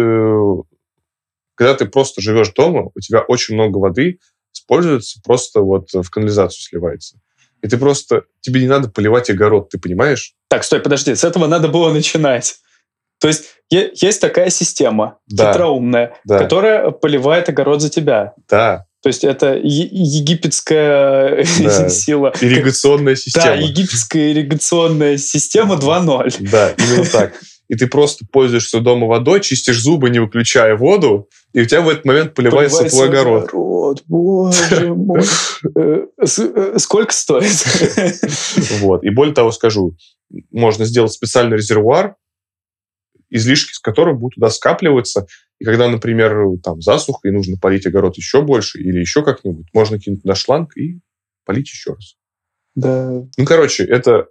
когда 1.55 1.75
ты 1.75 1.87
просто 1.87 2.21
живешь 2.21 2.53
дома, 2.53 2.91
у 2.95 3.01
тебя 3.01 3.21
очень 3.21 3.55
много 3.55 3.79
воды 3.79 4.19
используется, 4.55 5.21
просто 5.25 5.61
вот 5.61 5.93
в 5.93 6.09
канализацию 6.11 6.63
сливается. 6.63 7.19
И 7.63 7.69
ты 7.69 7.79
просто, 7.79 8.25
тебе 8.41 8.61
не 8.61 8.69
надо 8.69 8.89
поливать 8.89 9.31
огород, 9.31 9.71
ты 9.71 9.79
понимаешь? 9.79 10.35
Так, 10.49 10.65
стой, 10.65 10.81
подожди, 10.81 11.15
с 11.15 11.25
этого 11.25 11.47
надо 11.47 11.69
было 11.69 11.93
начинать. 11.93 12.57
То 13.19 13.29
есть 13.29 13.47
есть 13.71 14.21
такая 14.21 14.51
система 14.51 15.19
Да. 15.27 15.53
хитроумная, 15.53 16.17
Да, 16.25 16.39
которая 16.39 16.91
поливает 16.91 17.49
огород 17.49 17.81
за 17.81 17.91
тебя. 17.91 18.35
да. 18.49 18.86
То 19.03 19.09
есть 19.09 19.25
это 19.25 19.55
египетская 19.63 21.45
Да. 21.63 21.89
сила. 21.91 22.33
Ирригационная 22.41 23.15
Да, 23.15 23.21
система. 23.21 23.57
египетская 23.57 24.33
ирригационная 24.33 25.17
система 25.19 25.77
2.0. 25.77 26.49
Да, 26.51 26.71
именно 26.79 27.05
так. 27.05 27.35
И 27.69 27.75
ты 27.75 27.89
просто 27.89 28.25
пользуешься 28.31 28.81
дома 28.81 29.07
водой, 29.09 29.41
чистишь 29.41 29.83
зубы, 29.83 30.09
не 30.11 30.21
выключая 30.21 30.77
воду, 30.77 31.29
и 31.53 31.63
у 31.63 31.65
тебя 31.65 31.81
в 31.81 31.89
этот 31.89 32.05
момент 32.05 32.33
поливается 32.35 32.77
Поливается 32.79 32.97
твой 32.97 33.09
огород. 33.09 33.49
огород, 33.49 34.03
Боже 34.07 34.95
мой. 34.95 35.23
Э, 35.77 36.07
э, 36.19 36.79
Сколько 36.79 37.13
стоит? 37.13 37.65
Вот. 38.81 39.03
И 39.05 39.11
более 39.11 39.35
того 39.35 39.51
скажу, 39.51 39.97
можно 40.53 40.85
сделать 40.85 41.13
специальный 41.13 41.57
резервуар, 41.57 42.15
излишки 43.31 43.73
с 43.73 43.79
которого 43.79 44.15
будут 44.15 44.35
туда 44.35 44.51
скапливаться. 44.51 45.27
И 45.59 45.65
когда, 45.65 45.89
например, 45.89 46.59
там 46.63 46.81
засуха, 46.81 47.29
и 47.29 47.33
нужно 47.33 47.57
полить 47.57 47.87
огород 47.87 48.17
еще 48.17 48.43
больше 48.43 48.81
или 48.81 48.99
еще 48.99 49.25
как-нибудь, 49.25 49.67
можно 49.73 49.99
кинуть 49.99 50.23
туда 50.23 50.35
шланг 50.35 50.77
и 50.77 51.01
полить 51.45 51.71
еще 51.71 51.95
раз. 51.95 52.17
Да. 52.75 53.23
Ну, 53.37 53.45
короче, 53.47 53.85
это 53.85 54.27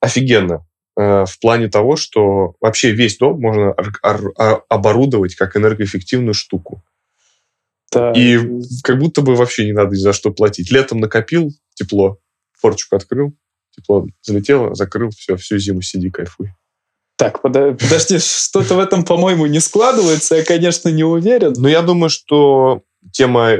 офигенно 0.00 0.66
э, 0.96 1.24
в 1.24 1.40
плане 1.40 1.68
того, 1.68 1.96
что 1.96 2.54
вообще 2.60 2.92
весь 2.92 3.16
дом 3.16 3.40
можно 3.40 3.74
ор- 4.02 4.64
оборудовать 4.68 5.34
как 5.34 5.56
энергоэффективную 5.56 6.34
штуку. 6.34 6.84
да. 7.90 8.12
И 8.12 8.38
как 8.82 8.98
будто 8.98 9.22
бы 9.22 9.36
вообще 9.36 9.64
не 9.64 9.72
надо 9.72 9.92
ни 9.92 9.98
за 9.98 10.12
что 10.12 10.30
платить. 10.32 10.70
Летом 10.70 11.00
накопил 11.00 11.50
тепло, 11.74 12.18
форчик 12.52 12.92
открыл, 12.92 13.34
тепло 13.70 14.06
залетело, 14.20 14.74
закрыл, 14.74 15.10
все, 15.10 15.36
всю 15.36 15.58
зиму 15.58 15.80
сиди, 15.80 16.10
кайфуй. 16.10 16.52
Так, 17.16 17.40
подо- 17.42 17.72
подожди, 17.80 18.18
что-то 18.18 18.74
в 18.74 18.78
этом, 18.78 19.04
по-моему, 19.04 19.46
не 19.46 19.60
складывается. 19.60 20.36
Я, 20.36 20.44
конечно, 20.44 20.88
не 20.90 21.04
уверен. 21.04 21.54
Но 21.56 21.68
я 21.68 21.82
думаю, 21.82 22.10
что 22.10 22.82
тема 23.12 23.52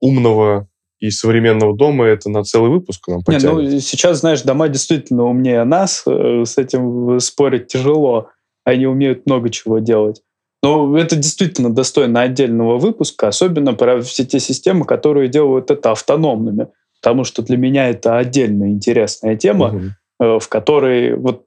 умного 0.00 0.68
и 0.98 1.10
современного 1.10 1.76
дома 1.76 2.04
это 2.06 2.30
на 2.30 2.44
целый 2.44 2.70
выпуск 2.70 3.08
нам 3.08 3.18
Не, 3.18 3.24
потянет. 3.24 3.54
ну, 3.72 3.80
сейчас, 3.80 4.20
знаешь, 4.20 4.42
дома 4.42 4.68
действительно 4.68 5.24
умнее 5.24 5.64
нас. 5.64 6.02
э, 6.06 6.44
С 6.44 6.58
этим 6.58 7.18
спорить 7.20 7.66
тяжело. 7.68 8.28
Они 8.64 8.86
умеют 8.86 9.26
много 9.26 9.50
чего 9.50 9.78
делать. 9.80 10.22
Но 10.62 10.96
это 10.96 11.16
действительно 11.16 11.74
достойно 11.74 12.20
отдельного 12.22 12.78
выпуска, 12.78 13.26
особенно 13.28 13.74
про 13.74 14.00
все 14.00 14.24
те 14.24 14.38
системы, 14.38 14.84
которые 14.84 15.28
делают 15.28 15.72
это 15.72 15.90
автономными. 15.90 16.68
Потому 17.00 17.24
что 17.24 17.42
для 17.42 17.56
меня 17.56 17.88
это 17.90 18.16
отдельно 18.16 18.70
интересная 18.70 19.36
тема. 19.36 19.94
Э, 20.20 20.38
в 20.38 20.48
которой 20.48 21.16
вот 21.16 21.46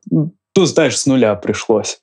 ну, 0.55 0.61
тут 0.63 0.69
знаешь 0.69 0.97
с 0.97 1.05
нуля 1.05 1.35
пришлось 1.35 1.99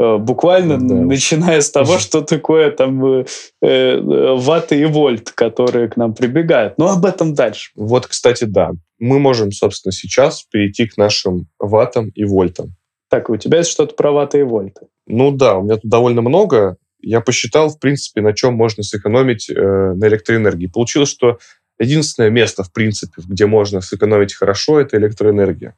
Э, 0.00 0.16
буквально 0.16 0.78
Да. 0.78 0.94
начиная 0.94 1.60
с 1.60 1.70
того, 1.70 1.98
что 1.98 2.22
такое 2.22 2.70
там 2.70 3.04
э, 3.04 3.24
э, 3.62 4.00
ваты 4.36 4.80
и 4.80 4.86
вольт, 4.86 5.30
которые 5.32 5.88
к 5.88 5.96
нам 5.96 6.14
прибегают. 6.14 6.78
Но 6.78 6.90
об 6.90 7.04
этом 7.04 7.34
дальше. 7.34 7.70
Вот, 7.76 8.06
кстати, 8.06 8.44
да. 8.44 8.70
Мы 8.98 9.18
можем, 9.18 9.52
собственно, 9.52 9.92
сейчас 9.92 10.42
перейти 10.42 10.86
к 10.86 10.96
нашим 10.96 11.48
ваттам 11.58 12.08
и 12.14 12.24
вольтам. 12.24 12.76
Так, 13.10 13.28
у 13.28 13.36
тебя 13.36 13.58
есть 13.58 13.70
что-то 13.70 13.94
про 13.94 14.12
ваты 14.12 14.40
и 14.40 14.42
вольты? 14.42 14.86
Ну 15.06 15.32
да, 15.32 15.56
у 15.58 15.62
меня 15.62 15.76
тут 15.76 15.90
довольно 15.90 16.22
много. 16.22 16.76
Я 17.02 17.20
посчитал, 17.20 17.68
в 17.68 17.78
принципе, 17.78 18.22
на 18.22 18.32
чем 18.32 18.54
можно 18.54 18.82
сэкономить 18.82 19.50
э, 19.50 19.54
на 19.54 20.06
электроэнергии. 20.06 20.66
Получилось, 20.66 21.10
что 21.10 21.38
единственное 21.78 22.30
место, 22.30 22.62
в 22.62 22.72
принципе, 22.72 23.20
где 23.26 23.46
можно 23.46 23.80
сэкономить 23.82 24.34
хорошо, 24.34 24.80
это 24.80 24.96
электроэнергия 24.96 25.74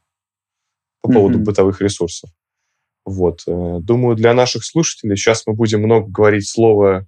по 1.03 1.11
поводу 1.11 1.35
Мгм. 1.35 1.43
бытовых 1.43 1.81
ресурсов. 1.81 2.29
Вот. 3.05 3.41
э, 3.45 3.77
Думаю, 3.81 4.15
для 4.15 4.33
наших 4.33 4.63
слушателей 4.63 5.17
сейчас 5.17 5.43
мы 5.45 5.53
будем 5.53 5.81
много 5.81 6.07
говорить 6.09 6.47
слово 6.49 7.05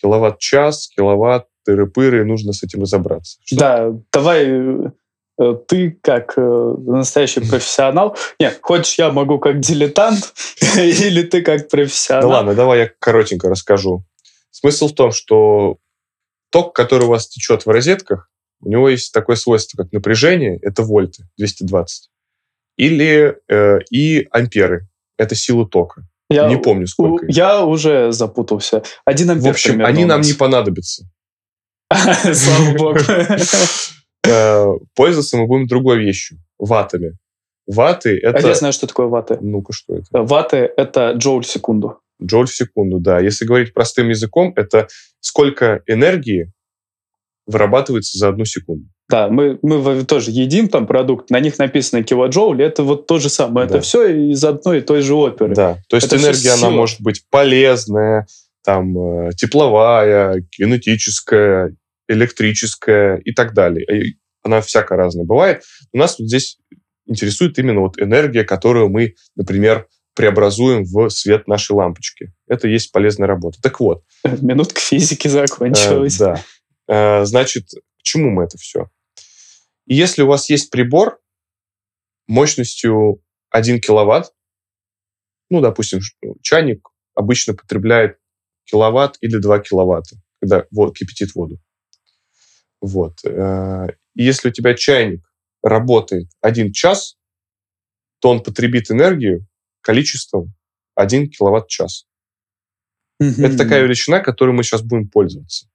киловатт-час, 0.00 0.88
киловатт, 0.94 1.46
тыры-пыры, 1.66 2.24
нужно 2.24 2.52
с 2.52 2.62
этим 2.62 2.82
разобраться. 2.82 3.38
Что- 3.44 3.56
Да, 3.56 3.92
давай 4.12 4.46
э, 5.40 5.54
ты 5.66 5.98
как 6.02 6.34
э, 6.36 6.74
настоящий 6.86 7.40
профессионал... 7.40 8.16
Нет, 8.38 8.58
хочешь, 8.60 8.98
я 8.98 9.10
могу 9.10 9.38
как 9.38 9.60
дилетант, 9.60 10.34
или 10.76 11.22
ты 11.22 11.42
как 11.42 11.68
профессионал? 11.70 12.28
Ну 12.28 12.34
ладно, 12.34 12.54
давай 12.54 12.80
я 12.80 12.90
коротенько 12.98 13.48
расскажу. 13.48 14.04
Смысл 14.50 14.88
в 14.88 14.94
том, 14.94 15.12
что 15.12 15.78
ток, 16.50 16.74
который 16.74 17.04
у 17.04 17.08
вас 17.10 17.26
течет 17.28 17.64
в 17.64 17.70
розетках, 17.70 18.30
у 18.60 18.68
него 18.68 18.88
есть 18.90 19.12
такое 19.14 19.36
свойство, 19.36 19.82
как 19.82 19.92
напряжение, 19.92 20.58
это 20.60 20.82
вольты, 20.82 21.24
220, 21.38 22.10
или 22.78 23.36
э, 23.48 23.80
и 23.90 24.26
амперы, 24.30 24.88
это 25.18 25.34
сила 25.34 25.68
тока. 25.68 26.02
Я 26.30 26.48
не 26.48 26.56
помню, 26.56 26.86
сколько. 26.86 27.26
Я 27.28 27.64
уже 27.64 28.12
запутался. 28.12 28.82
Один 29.04 29.30
ампер 29.30 29.44
В 29.44 29.50
общем, 29.50 29.84
они 29.84 30.04
нам 30.04 30.20
не 30.22 30.32
понадобятся. 30.32 31.04
Слава 31.92 32.76
богу. 32.76 32.98
Э, 34.26 34.66
пользоваться 34.94 35.38
мы 35.38 35.46
будем 35.46 35.66
другой 35.66 36.00
вещью. 36.00 36.38
Ватами. 36.58 37.16
Ваты— 37.66 38.18
это... 38.22 38.38
А 38.38 38.48
я 38.48 38.54
знаю, 38.54 38.74
что 38.74 38.86
такое 38.86 39.06
ваты. 39.06 39.38
Ну-ка, 39.40 39.72
что 39.72 39.94
это? 39.94 40.22
Ваты— 40.22 40.70
это 40.76 41.12
джоуль 41.12 41.44
в 41.44 41.46
секунду. 41.46 42.00
Джоуль 42.22 42.46
в 42.46 42.54
секунду, 42.54 42.98
да. 42.98 43.20
Если 43.20 43.46
говорить 43.46 43.72
простым 43.72 44.10
языком, 44.10 44.52
это 44.54 44.88
сколько 45.20 45.82
энергии 45.86 46.52
вырабатывается 47.46 48.18
за 48.18 48.28
одну 48.28 48.44
секунду. 48.44 48.90
Да, 49.10 49.28
мы, 49.28 49.58
мы 49.62 50.04
тоже 50.04 50.30
едим 50.30 50.68
там 50.68 50.86
продукт, 50.86 51.30
на 51.30 51.40
них 51.40 51.58
написано 51.58 52.02
килоджоуль, 52.02 52.62
это 52.62 52.82
вот 52.82 53.06
то 53.06 53.18
же 53.18 53.30
самое. 53.30 53.66
Да. 53.66 53.76
Это 53.76 53.82
все 53.82 54.06
из 54.30 54.44
одной 54.44 54.78
и 54.78 54.80
той 54.82 55.00
же 55.00 55.14
оперы. 55.14 55.54
Да, 55.54 55.78
то 55.88 55.96
есть 55.96 56.08
это 56.08 56.16
энергия, 56.18 56.50
она 56.52 56.68
может 56.70 57.00
быть 57.00 57.24
полезная, 57.30 58.26
там, 58.62 58.98
э, 58.98 59.30
тепловая, 59.34 60.44
кинетическая, 60.50 61.74
электрическая 62.06 63.16
и 63.24 63.32
так 63.32 63.54
далее. 63.54 64.14
Она 64.42 64.60
всяко 64.60 64.94
разная 64.94 65.24
бывает. 65.24 65.62
У 65.92 65.98
нас 65.98 66.18
вот 66.18 66.28
здесь 66.28 66.58
интересует 67.06 67.58
именно 67.58 67.80
вот 67.80 67.98
энергия, 67.98 68.44
которую 68.44 68.90
мы, 68.90 69.14
например, 69.36 69.86
преобразуем 70.14 70.84
в 70.84 71.08
свет 71.08 71.46
нашей 71.48 71.72
лампочки. 71.72 72.32
Это 72.46 72.68
есть 72.68 72.92
полезная 72.92 73.28
работа. 73.28 73.58
Так 73.62 73.80
вот. 73.80 74.02
Минутка 74.40 74.80
физики 74.80 75.28
закончилась. 75.28 76.20
Э, 76.20 76.36
да. 76.88 77.20
Э, 77.20 77.24
значит, 77.24 77.68
к 77.70 78.02
чему 78.02 78.30
мы 78.30 78.44
это 78.44 78.58
все? 78.58 78.88
И 79.88 79.94
если 79.94 80.22
у 80.22 80.26
вас 80.26 80.50
есть 80.50 80.70
прибор 80.70 81.18
мощностью 82.26 83.22
1 83.48 83.80
киловатт, 83.80 84.34
ну, 85.48 85.62
допустим, 85.62 86.00
чайник 86.42 86.86
обычно 87.14 87.54
потребляет 87.54 88.18
киловатт 88.64 89.16
или 89.22 89.38
2 89.38 89.60
киловатта, 89.60 90.16
когда 90.40 90.66
вот, 90.70 90.94
кипятит 90.94 91.34
воду. 91.34 91.58
Вот. 92.82 93.24
Э, 93.24 93.88
и 94.14 94.24
если 94.24 94.50
у 94.50 94.52
тебя 94.52 94.74
чайник 94.74 95.26
работает 95.62 96.28
один 96.42 96.70
час, 96.70 97.16
то 98.20 98.28
он 98.28 98.42
потребит 98.42 98.90
энергию 98.90 99.46
количеством 99.80 100.54
1 100.96 101.30
киловатт-час. 101.30 102.06
Это 103.20 103.56
такая 103.56 103.82
величина, 103.82 104.20
которой 104.20 104.50
мы 104.54 104.62
сейчас 104.62 104.82
будем 104.82 105.08
пользоваться. 105.08 105.66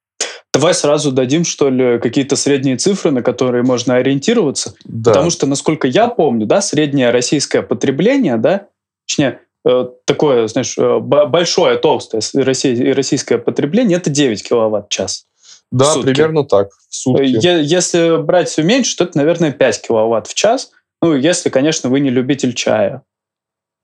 Давай 0.54 0.76
сразу 0.76 1.12
дадим, 1.12 1.46
что 1.46 1.70
ли, 1.70 2.00
какие-то 2.00 2.36
средние 2.36 2.78
цифры, 2.78 3.10
на 3.10 3.24
которые 3.24 3.64
можно 3.64 3.96
ориентироваться. 3.96 4.76
Да. 4.86 5.12
Потому 5.12 5.32
что, 5.32 5.48
насколько 5.48 5.88
я 5.88 6.08
помню, 6.08 6.46
да, 6.46 6.62
среднее 6.62 7.10
российское 7.10 7.64
потребление, 7.64 8.38
да, 8.38 8.68
точнее, 9.08 9.40
э, 9.68 9.88
такое, 10.06 10.48
знаешь, 10.48 10.78
э, 10.78 11.00
большое, 11.00 11.78
толстое 11.78 12.22
российское 12.36 13.40
потребление, 13.40 13.98
это 13.98 14.12
9 14.12 14.48
киловатт-час. 14.48 15.26
Да, 15.72 15.96
примерно 16.04 16.44
так, 16.44 16.70
в 16.88 16.96
сутки. 16.96 17.24
Если 17.24 18.22
брать 18.22 18.48
все 18.48 18.62
меньше, 18.62 18.96
то 18.96 19.06
это, 19.06 19.18
наверное, 19.18 19.52
5 19.52 19.82
киловатт 19.88 20.28
в 20.28 20.36
час. 20.36 20.70
Ну, 21.02 21.16
если, 21.16 21.50
конечно, 21.50 21.90
вы 21.90 22.00
не 22.00 22.12
любитель 22.12 22.54
чая. 22.54 23.02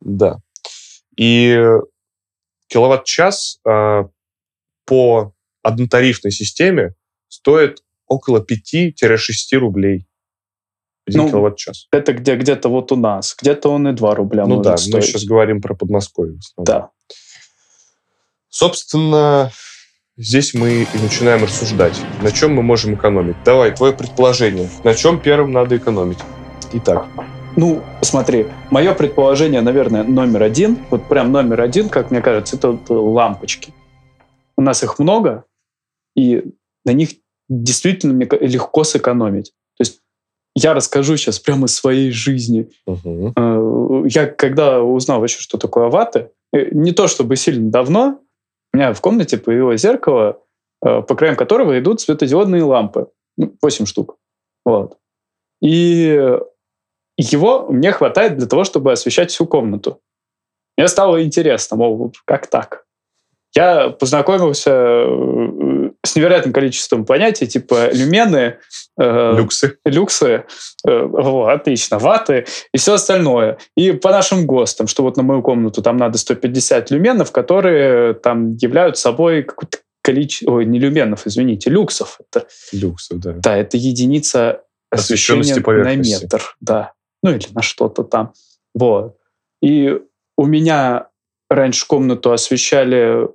Да. 0.02 0.38
И 1.17 1.60
киловатт-час 2.67 3.60
э, 3.67 4.04
по 4.86 5.34
однотарифной 5.63 6.32
системе 6.32 6.95
стоит 7.28 7.84
около 8.08 8.43
5-6 8.43 8.93
рублей. 9.54 10.08
Один 11.08 11.24
ну, 11.24 11.30
киловатт-час. 11.30 11.88
Это 11.91 12.13
где, 12.13 12.36
где-то 12.36 12.69
вот 12.69 12.91
у 12.91 12.95
нас. 12.95 13.36
Где-то 13.39 13.69
он 13.69 13.88
и 13.88 13.93
2 13.93 14.15
рубля 14.15 14.45
Ну 14.45 14.62
да, 14.62 14.78
стоить. 14.78 14.95
мы 14.95 15.02
сейчас 15.02 15.24
говорим 15.24 15.62
про 15.62 15.74
Подмосковье. 15.74 16.39
Да. 16.58 16.89
Собственно, 18.50 19.52
здесь 20.17 20.54
мы 20.54 20.84
и 20.84 20.98
начинаем 21.02 21.43
рассуждать, 21.43 22.00
на 22.22 22.32
чем 22.32 22.54
мы 22.54 22.62
можем 22.62 22.95
экономить. 22.95 23.36
Давай, 23.43 23.76
твое 23.76 23.93
предположение. 23.93 24.69
На 24.84 24.93
чем 24.93 25.19
первым 25.19 25.52
надо 25.52 25.78
экономить? 25.78 26.19
Итак. 26.74 27.08
Ну, 27.56 27.84
смотри, 28.02 28.48
мое 28.69 28.93
предположение, 28.93 29.62
наверное, 29.62 30.04
номер 30.04 30.43
один, 30.43 30.78
вот 30.91 31.08
прям 31.08 31.32
номер 31.32 31.62
один, 31.62 31.89
как 31.89 32.12
мне 32.12 32.22
кажется, 32.22 32.56
это 32.56 32.72
вот 32.72 32.89
лампочки. 32.89 33.74
У 34.56 34.62
нас 34.62 34.84
их 34.84 35.00
много, 35.00 35.45
и 36.20 36.44
на 36.86 36.92
них 36.92 37.12
действительно 37.48 38.22
легко 38.42 38.84
сэкономить. 38.84 39.54
То 39.78 39.82
есть 39.82 40.02
я 40.56 40.74
расскажу 40.74 41.18
сейчас 41.18 41.40
прямо 41.40 41.68
из 41.68 41.76
своей 41.76 42.12
жизни. 42.12 42.70
Uh-huh. 42.88 44.08
Я 44.10 44.28
когда 44.28 44.84
узнал 44.84 45.20
вообще, 45.20 45.40
что 45.40 45.58
такое 45.58 45.86
аваты, 45.86 46.32
э, 46.54 46.70
не 46.72 46.92
то 46.92 47.08
чтобы 47.08 47.38
сильно 47.38 47.72
давно, 47.72 48.22
у 48.74 48.78
меня 48.78 48.94
в 48.94 49.02
комнате 49.02 49.38
появилось 49.38 49.82
зеркало, 49.82 50.42
э, 50.86 51.02
по 51.02 51.16
краям 51.16 51.36
которого 51.36 51.80
идут 51.80 52.02
светодиодные 52.02 52.64
лампы. 52.64 53.08
8 53.38 53.50
ну, 53.62 53.86
штук. 53.86 54.18
Вот. 54.66 54.98
И 55.62 56.38
его 57.18 57.68
мне 57.70 57.92
хватает 57.92 58.38
для 58.38 58.48
того, 58.48 58.66
чтобы 58.66 58.92
освещать 58.92 59.32
всю 59.32 59.46
комнату. 59.46 60.02
Мне 60.78 60.88
стало 60.88 61.24
интересно, 61.24 61.78
мол, 61.78 62.14
как 62.26 62.48
так? 62.48 62.86
Я 63.60 63.89
познакомился 63.89 64.72
с 66.06 66.15
невероятным 66.15 66.54
количеством 66.54 67.06
понятий, 67.06 67.45
типа 67.45 67.89
люмены, 67.91 68.56
э, 68.98 69.34
люксы, 69.36 69.78
люксы 69.84 70.45
э, 70.88 70.89
о, 70.89 71.48
отлично, 71.48 72.00
ваты 72.00 72.45
и 72.74 72.78
все 72.78 72.93
остальное. 72.93 73.58
И 73.76 73.91
по 73.91 74.12
нашим 74.12 74.45
ГОСТам, 74.45 74.88
что 74.88 75.04
вот 75.04 75.17
на 75.17 75.24
мою 75.24 75.41
комнату 75.41 75.82
там 75.82 75.98
надо 75.98 76.17
150 76.17 76.89
люменов, 76.91 77.34
которые 77.34 78.13
там 78.13 78.56
являются 78.56 79.02
собой 79.02 79.43
какое-то 79.43 79.80
количество, 80.02 80.54
ой, 80.54 80.65
не 80.65 80.80
люменов, 80.80 81.28
извините, 81.28 81.69
люксов. 81.69 82.22
Это, 82.32 82.48
люксов, 82.72 83.19
да. 83.19 83.34
Да, 83.34 83.58
это 83.58 83.76
единица 83.76 84.62
освещения 84.89 85.56
на 85.56 85.95
метр, 85.98 86.56
да. 86.62 86.93
Ну 87.22 87.32
или 87.32 87.45
на 87.52 87.62
что-то 87.62 88.04
там. 88.04 88.32
Вот. 88.74 89.17
И 89.62 90.00
у 90.38 90.45
меня 90.45 91.10
раньше 91.50 91.86
комнату 91.86 92.32
освещали 92.32 93.28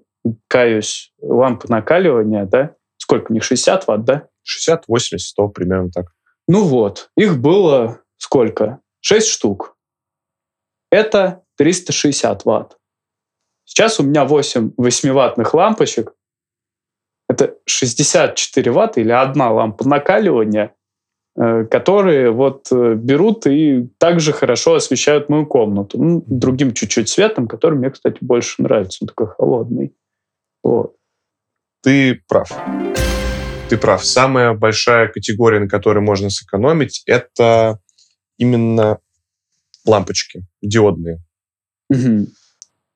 каюсь, 0.49 1.13
лампы 1.21 1.69
накаливания, 1.69 2.45
да? 2.45 2.77
Сколько 2.97 3.31
у 3.31 3.35
них? 3.35 3.45
60 3.45 3.87
ватт, 3.87 4.05
да? 4.05 4.29
60, 4.43 4.85
80, 4.89 5.21
100, 5.21 5.49
примерно 5.49 5.91
так. 5.91 6.07
Ну 6.47 6.65
вот, 6.65 7.11
их 7.17 7.39
было 7.41 8.01
сколько? 8.17 8.81
6 9.01 9.29
штук. 9.29 9.77
Это 10.91 11.43
360 11.57 12.45
ватт. 12.45 12.79
Сейчас 13.65 13.99
у 13.99 14.03
меня 14.03 14.25
8 14.25 14.73
8-ваттных 14.79 15.55
лампочек. 15.55 16.15
Это 17.29 17.57
64 17.67 18.71
ватта 18.71 19.01
или 19.01 19.11
одна 19.11 19.51
лампа 19.51 19.89
накаливания, 19.89 20.75
э, 21.37 21.65
которые 21.65 22.31
вот 22.31 22.69
э, 22.71 22.95
берут 22.95 23.47
и 23.47 23.89
также 23.99 24.33
хорошо 24.33 24.75
освещают 24.75 25.31
мою 25.31 25.47
комнату. 25.47 26.01
Ну, 26.01 26.23
другим 26.27 26.75
чуть-чуть 26.75 27.09
светом, 27.09 27.49
который 27.49 27.79
мне, 27.79 27.91
кстати, 27.91 28.19
больше 28.21 28.63
нравится. 28.63 28.99
Он 29.03 29.09
такой 29.09 29.29
холодный. 29.29 29.95
Вот. 30.65 30.97
Ты 31.83 32.23
прав. 32.27 32.51
Ты 33.69 33.77
прав. 33.77 34.05
Самая 34.05 34.55
большая 34.55 35.09
категория, 35.09 35.61
на 35.61 35.69
которой 35.69 36.01
можно 36.01 36.31
сэкономить, 36.31 37.03
это 37.07 37.79
именно 38.39 38.99
лампочки 39.87 40.47
диодные. 40.63 41.23
Угу. 41.91 42.27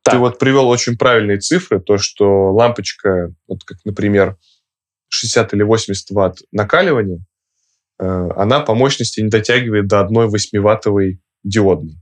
Ты 0.03 0.13
так. 0.13 0.19
вот 0.19 0.39
привел 0.39 0.69
очень 0.69 0.97
правильные 0.97 1.39
цифры, 1.39 1.81
то, 1.81 1.99
что 1.99 2.53
лампочка, 2.53 3.35
вот 3.47 3.63
как, 3.65 3.77
например, 3.85 4.37
60 5.09 5.53
или 5.53 5.63
80 5.63 6.11
ватт 6.11 6.39
накаливания, 6.51 7.21
э, 7.99 8.05
она 8.05 8.61
по 8.61 8.75
мощности 8.75 9.21
не 9.21 9.29
дотягивает 9.29 9.87
до 9.87 10.01
одной 10.01 10.29
8-ваттовой 10.29 11.21
диодной. 11.45 11.97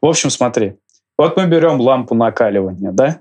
В 0.00 0.06
общем, 0.06 0.30
смотри, 0.30 0.78
вот 1.18 1.36
мы 1.36 1.46
берем 1.46 1.80
лампу 1.80 2.14
накаливания, 2.14 2.92
да? 2.92 3.20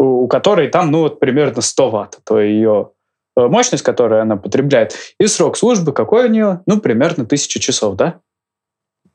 У 0.00 0.28
которой 0.28 0.68
там, 0.68 0.90
ну, 0.90 1.00
вот 1.00 1.20
примерно 1.20 1.60
100 1.60 1.90
ватт, 1.90 2.18
то 2.24 2.40
ее 2.40 2.92
э, 3.36 3.46
мощность, 3.46 3.82
которую 3.82 4.22
она 4.22 4.36
потребляет. 4.36 4.94
И 5.18 5.26
срок 5.26 5.58
службы 5.58 5.92
какой 5.92 6.24
у 6.24 6.28
нее? 6.28 6.62
Ну, 6.66 6.80
примерно 6.80 7.24
1000 7.24 7.60
часов, 7.60 7.96
да? 7.96 8.20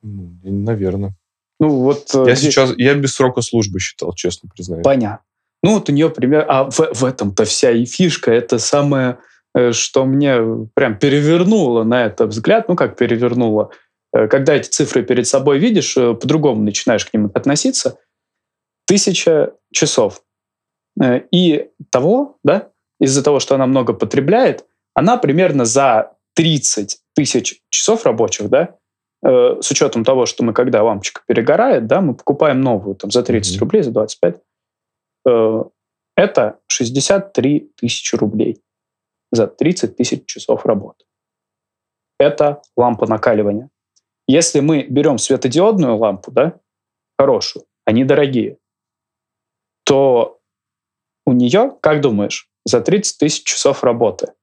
Ну, 0.03 0.37
наверное. 0.43 1.15
Ну, 1.59 1.69
вот... 1.69 2.13
Э, 2.13 2.25
я 2.27 2.35
сейчас, 2.35 2.73
я 2.77 2.93
без 2.93 3.15
срока 3.15 3.41
службы 3.41 3.79
считал, 3.79 4.13
честно 4.13 4.47
признаюсь. 4.53 4.83
Понятно. 4.83 5.25
Ну, 5.63 5.73
вот 5.73 5.89
у 5.89 5.91
нее 5.91 6.11
пример... 6.11 6.45
А 6.47 6.69
в, 6.69 6.77
в 6.77 7.03
этом-то 7.03 7.45
вся 7.45 7.71
и 7.71 7.85
фишка. 7.85 8.31
Это 8.31 8.59
самое 8.59 9.17
э, 9.55 9.71
что 9.71 10.05
мне 10.05 10.37
прям 10.75 10.99
перевернуло 10.99 11.83
на 11.83 12.05
это 12.05 12.27
взгляд, 12.27 12.69
ну 12.69 12.75
как 12.75 12.95
перевернуло, 12.95 13.71
когда 14.13 14.53
эти 14.53 14.69
цифры 14.69 15.03
перед 15.03 15.27
собой 15.27 15.57
видишь, 15.57 15.95
по-другому 15.95 16.61
начинаешь 16.61 17.05
к 17.05 17.13
ним 17.13 17.31
относиться. 17.33 17.97
Тысяча 18.85 19.53
часов. 19.73 20.21
И 21.31 21.69
того, 21.89 22.37
да, 22.43 22.69
из-за 22.99 23.23
того, 23.23 23.39
что 23.39 23.55
она 23.55 23.65
много 23.65 23.93
потребляет, 23.93 24.65
она 24.93 25.17
примерно 25.17 25.65
за 25.65 26.13
30 26.35 26.99
тысяч 27.13 27.61
часов 27.69 28.05
рабочих, 28.05 28.49
да, 28.49 28.77
э, 29.25 29.57
с 29.61 29.71
учетом 29.71 30.03
того, 30.03 30.25
что 30.25 30.43
мы, 30.43 30.53
когда 30.53 30.83
лампочка 30.83 31.21
перегорает, 31.27 31.87
да, 31.87 32.01
мы 32.01 32.15
покупаем 32.15 32.61
новую 32.61 32.95
там, 32.95 33.11
за 33.11 33.23
30 33.23 33.55
mm-hmm. 33.55 33.59
рублей, 33.59 33.83
за 33.83 33.91
25, 33.91 34.41
э, 35.27 35.63
это 36.15 36.59
63 36.67 37.71
тысячи 37.75 38.15
рублей 38.15 38.61
за 39.31 39.47
30 39.47 39.97
тысяч 39.97 40.25
часов 40.25 40.65
работы. 40.65 41.05
Это 42.17 42.61
лампа 42.77 43.07
накаливания. 43.07 43.69
Если 44.27 44.61
мы 44.61 44.83
берем 44.83 45.17
светодиодную 45.17 45.97
лампу, 45.97 46.31
да, 46.31 46.59
хорошую, 47.19 47.65
они 47.85 48.03
дорогие, 48.03 48.57
то 49.83 50.34
у 51.25 51.33
нее, 51.33 51.73
как 51.81 52.01
думаешь, 52.01 52.47
за 52.65 52.81
30 52.81 53.17
тысяч 53.17 53.43
часов 53.43 53.83
работы 53.83 54.33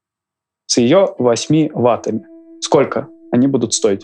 с 0.67 0.79
ее 0.79 1.15
8 1.19 1.71
ваттами. 1.73 2.27
Сколько 2.61 3.09
они 3.31 3.47
будут 3.47 3.73
стоить? 3.73 4.03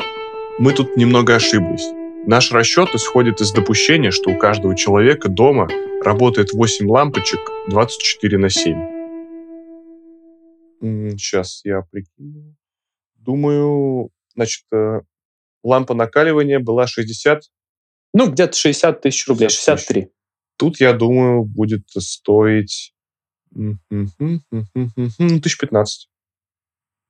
Мы 0.58 0.72
тут 0.72 0.96
немного 0.96 1.34
ошиблись. 1.36 1.88
Наш 2.26 2.52
расчет 2.52 2.94
исходит 2.94 3.40
из 3.40 3.52
допущения, 3.52 4.10
что 4.10 4.30
у 4.30 4.38
каждого 4.38 4.76
человека 4.76 5.28
дома 5.28 5.68
работает 6.02 6.52
8 6.52 6.88
лампочек 6.88 7.40
24 7.68 8.38
на 8.38 8.50
7. 8.50 8.98
Сейчас 11.16 11.60
я 11.64 11.82
прикину. 11.90 12.54
Думаю, 13.16 14.10
значит, 14.34 14.64
э, 14.72 15.00
лампа 15.62 15.94
накаливания 15.94 16.60
была 16.60 16.86
60... 16.86 17.42
Ну, 18.14 18.30
где-то 18.30 18.56
60 18.56 19.00
тысяч 19.00 19.26
рублей, 19.28 19.48
63. 19.48 20.10
Тут, 20.58 20.80
я 20.80 20.92
думаю, 20.92 21.44
будет 21.44 21.88
стоить 21.90 22.92
1015. 23.54 26.08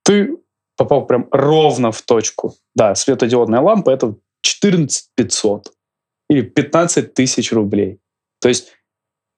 Ты 0.04 0.36
попал 0.76 1.06
прям 1.06 1.28
ровно 1.32 1.90
в 1.92 2.02
точку. 2.02 2.54
Да, 2.74 2.94
светодиодная 2.94 3.60
лампа— 3.60 3.90
это 3.92 4.16
14 4.42 5.10
500 5.16 5.72
или 6.30 6.42
15 6.42 7.14
тысяч 7.14 7.52
рублей. 7.52 8.00
То 8.40 8.48
есть 8.48 8.72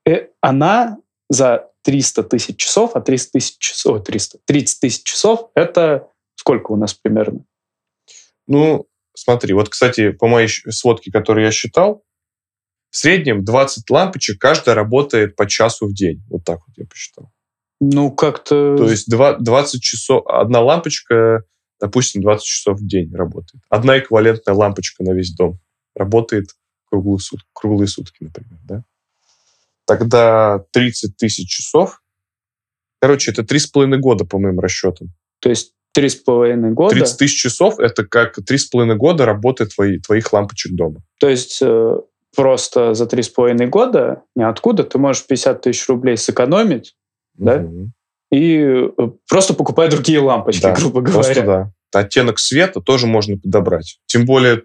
э, 0.06 0.28
она 0.40 0.98
за 1.28 1.70
300 1.82 2.22
тысяч 2.24 2.56
часов, 2.56 2.96
а 2.96 3.00
300 3.00 3.32
тысяч 3.32 3.58
часов, 3.58 4.04
300, 4.04 4.38
30 4.44 4.80
тысяч 4.80 5.04
часов— 5.04 5.50
это 5.54 6.08
сколько 6.34 6.72
у 6.72 6.76
нас 6.76 6.94
примерно? 6.94 7.44
Ну, 8.46 8.86
смотри, 9.14 9.54
вот, 9.54 9.68
кстати, 9.68 10.10
по 10.10 10.26
моей 10.26 10.48
сводке, 10.48 11.12
которую 11.12 11.44
я 11.44 11.52
считал, 11.52 12.02
в 12.90 12.96
среднем 12.96 13.44
20 13.44 13.88
лампочек, 13.88 14.40
каждая 14.40 14.74
работает 14.74 15.37
по 15.37 15.46
часу 15.46 15.87
в 15.87 15.94
день. 15.94 16.22
Вот 16.29 16.44
так 16.44 16.61
вот 16.66 16.76
я 16.76 16.85
посчитал. 16.87 17.31
Ну, 17.81 18.11
как-то... 18.11 18.76
То 18.76 18.90
есть 18.90 19.09
20 19.09 19.83
часов, 19.83 20.26
одна 20.26 20.61
лампочка, 20.61 21.44
допустим, 21.81 22.20
20 22.20 22.44
часов 22.44 22.79
в 22.79 22.87
день 22.87 23.14
работает. 23.14 23.62
Одна 23.70 23.98
эквивалентная 23.98 24.55
лампочка 24.55 25.03
на 25.03 25.12
весь 25.12 25.35
дом 25.35 25.59
работает 25.94 26.50
круглые 26.90 27.20
сутки, 27.20 27.46
круглые 27.53 27.88
сутки 27.88 28.24
например, 28.24 28.59
да? 28.64 28.85
Тогда 29.87 30.64
30 30.72 31.16
тысяч 31.16 31.48
часов. 31.48 32.03
Короче, 33.00 33.31
это 33.31 33.42
3,5 33.42 33.96
года, 33.96 34.24
по 34.24 34.38
моим 34.38 34.61
расчетам. 34.61 35.14
То 35.40 35.48
есть 35.48 35.72
три 35.92 36.09
с 36.09 36.16
половиной 36.16 36.72
года. 36.72 36.94
30 36.94 37.18
тысяч 37.18 37.40
часов— 37.40 37.79
это 37.79 38.05
как 38.05 38.37
три 38.44 38.59
с 38.59 38.66
половиной 38.66 38.96
года 38.96 39.24
работы 39.24 39.66
твои, 39.66 39.98
твоих 39.98 40.33
лампочек 40.33 40.74
дома. 40.74 41.03
То 41.18 41.29
есть 41.29 41.61
э, 41.62 41.96
просто 42.34 42.94
за 42.94 43.06
три 43.06 43.22
с 43.22 43.28
половиной 43.28 43.66
года 43.66 44.22
ниоткуда 44.36 44.84
ты 44.84 44.98
можешь 44.98 45.26
50 45.26 45.62
тысяч 45.62 45.88
рублей 45.88 46.16
сэкономить, 46.16 46.94
угу. 47.36 47.44
да, 47.44 47.66
и 48.30 48.58
э, 48.58 48.88
просто 49.28 49.54
покупай 49.54 49.90
другие 49.90 50.20
лампочки, 50.20 50.62
да, 50.62 50.74
грубо 50.74 51.00
говоря. 51.00 51.22
Просто 51.22 51.42
да. 51.42 51.72
Оттенок 51.92 52.38
света 52.38 52.80
тоже 52.80 53.06
можно 53.06 53.36
подобрать. 53.36 53.98
Тем 54.06 54.24
более, 54.24 54.62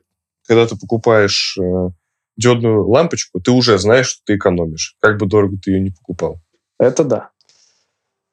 когда 0.47 0.67
ты 0.67 0.78
покупаешь 0.78 1.58
э, 1.60 1.89
диодную 2.38 2.88
лампочку, 2.88 3.41
ты 3.41 3.51
уже 3.51 3.78
знаешь, 3.80 4.08
что 4.08 4.21
ты 4.25 4.36
экономишь, 4.36 4.95
как 4.99 5.17
бы 5.17 5.25
дорого 5.25 5.58
ты 5.62 5.71
ее 5.71 5.82
не 5.82 5.89
покупал. 5.89 6.39
Это 6.78 7.04
да. 7.04 7.32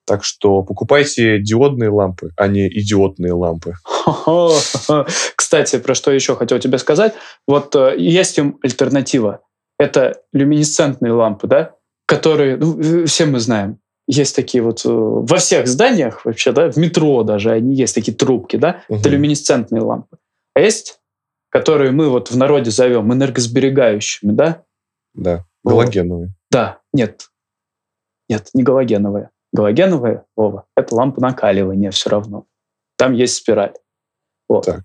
Так 0.06 0.24
что 0.24 0.62
покупайте 0.62 1.38
диодные 1.38 1.90
лампы, 1.90 2.30
а 2.36 2.48
не 2.48 2.68
идиотные 2.68 3.32
лампы. 3.32 3.74
Кстати, 5.36 5.78
про 5.78 5.94
что 5.94 6.10
еще 6.10 6.34
хотел 6.34 6.58
тебе 6.58 6.78
сказать. 6.78 7.14
Вот 7.46 7.74
э, 7.76 7.94
есть 7.98 8.36
им 8.38 8.58
альтернатива. 8.62 9.40
Это 9.78 10.20
люминесцентные 10.32 11.12
лампы, 11.12 11.46
да, 11.46 11.74
которые, 12.06 12.56
ну, 12.56 13.06
все 13.06 13.26
мы 13.26 13.38
знаем, 13.38 13.78
есть 14.06 14.34
такие 14.34 14.62
вот 14.62 14.84
э, 14.84 14.88
во 14.88 15.36
всех 15.36 15.66
зданиях 15.66 16.24
вообще, 16.24 16.52
да, 16.52 16.70
в 16.70 16.76
метро 16.76 17.22
даже 17.22 17.50
они 17.50 17.74
есть 17.74 17.94
такие 17.94 18.16
трубки, 18.16 18.56
да, 18.56 18.82
угу. 18.88 18.98
это 18.98 19.08
люминесцентные 19.08 19.82
лампы. 19.82 20.18
А 20.54 20.60
есть, 20.60 21.00
которые 21.48 21.92
мы 21.92 22.08
вот 22.08 22.30
в 22.30 22.36
народе 22.36 22.70
зовем 22.70 23.12
энергосберегающими, 23.12 24.32
да? 24.32 24.64
Да, 25.14 25.44
галогеновые. 25.64 26.26
Вот. 26.26 26.36
Да, 26.50 26.80
нет, 26.92 27.28
нет, 28.28 28.48
не 28.54 28.62
галогеновые. 28.62 29.30
Галогеновая, 29.52 30.24
Вова, 30.36 30.64
это 30.76 30.94
лампа 30.94 31.20
накаливания 31.20 31.90
все 31.90 32.10
равно. 32.10 32.46
Там 32.96 33.12
есть 33.12 33.34
спираль. 33.34 33.74
Вот. 34.48 34.66
Так. 34.66 34.82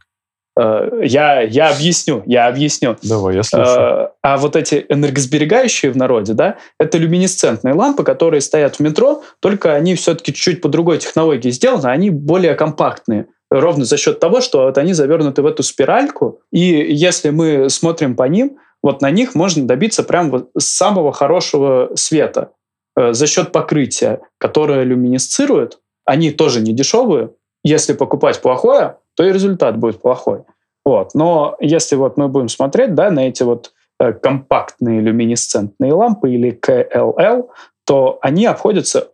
Э, 0.58 0.89
я, 1.03 1.41
я 1.41 1.69
объясню, 1.69 2.23
я 2.25 2.47
объясню. 2.47 2.97
Давай, 3.03 3.36
я 3.36 3.43
слушаю. 3.43 3.80
Э, 3.80 4.10
а 4.23 4.38
вот 4.38 4.56
эти 4.56 4.86
энергосберегающие 4.89 5.91
в 5.91 5.97
народе, 5.97 6.34
да, 6.34 6.58
это 6.80 6.97
люминесцентные 6.97 7.73
лампы, 7.73 8.03
которые 8.03 8.41
стоят 8.41 8.77
в 8.77 8.80
метро, 8.80 9.23
только 9.39 9.73
они 9.73 9.95
все-таки 9.95 10.34
чуть-чуть 10.34 10.62
по 10.62 10.69
другой 10.69 10.97
технологии 10.97 11.51
сделаны, 11.51 11.88
они 11.88 12.10
более 12.10 12.56
компактные. 12.56 13.27
Ровно 13.49 13.86
за 13.86 13.97
счет 13.97 14.19
того, 14.19 14.41
что 14.41 14.63
вот 14.63 14.77
они 14.77 14.93
завернуты 14.93 15.41
в 15.41 15.45
эту 15.45 15.63
спиральку, 15.63 16.41
и 16.51 16.60
если 16.60 17.30
мы 17.30 17.69
смотрим 17.69 18.15
по 18.15 18.23
ним, 18.23 18.58
вот 18.84 19.01
на 19.01 19.10
них 19.10 19.36
можно 19.36 19.65
добиться 19.65 20.03
прям 20.03 20.32
вот 20.32 20.49
самого 20.58 21.13
хорошего 21.13 21.91
света. 21.95 22.51
Э, 22.97 23.13
за 23.13 23.27
счет 23.27 23.51
покрытия, 23.51 24.21
которое 24.39 24.83
люминесцирует, 24.83 25.79
они 26.03 26.31
тоже 26.31 26.62
не 26.62 26.73
дешевые. 26.73 27.29
Если 27.63 27.93
покупать 27.93 28.41
плохое, 28.41 28.97
то 29.15 29.23
и 29.23 29.31
результат 29.31 29.77
будет 29.77 30.01
плохой. 30.01 30.43
Вот. 30.83 31.13
Но 31.13 31.55
если 31.60 31.95
вот 31.95 32.17
мы 32.17 32.27
будем 32.27 32.49
смотреть 32.49 32.95
да, 32.95 33.12
на 33.12 33.27
эти 33.27 33.43
вот 33.43 33.73
э, 33.99 34.13
компактные 34.13 35.01
люминесцентные 35.01 35.93
лампы 35.93 36.31
или 36.31 36.51
КЛЛ, 36.51 37.51
то 37.86 38.17
они 38.21 38.45
обходятся 38.45 39.12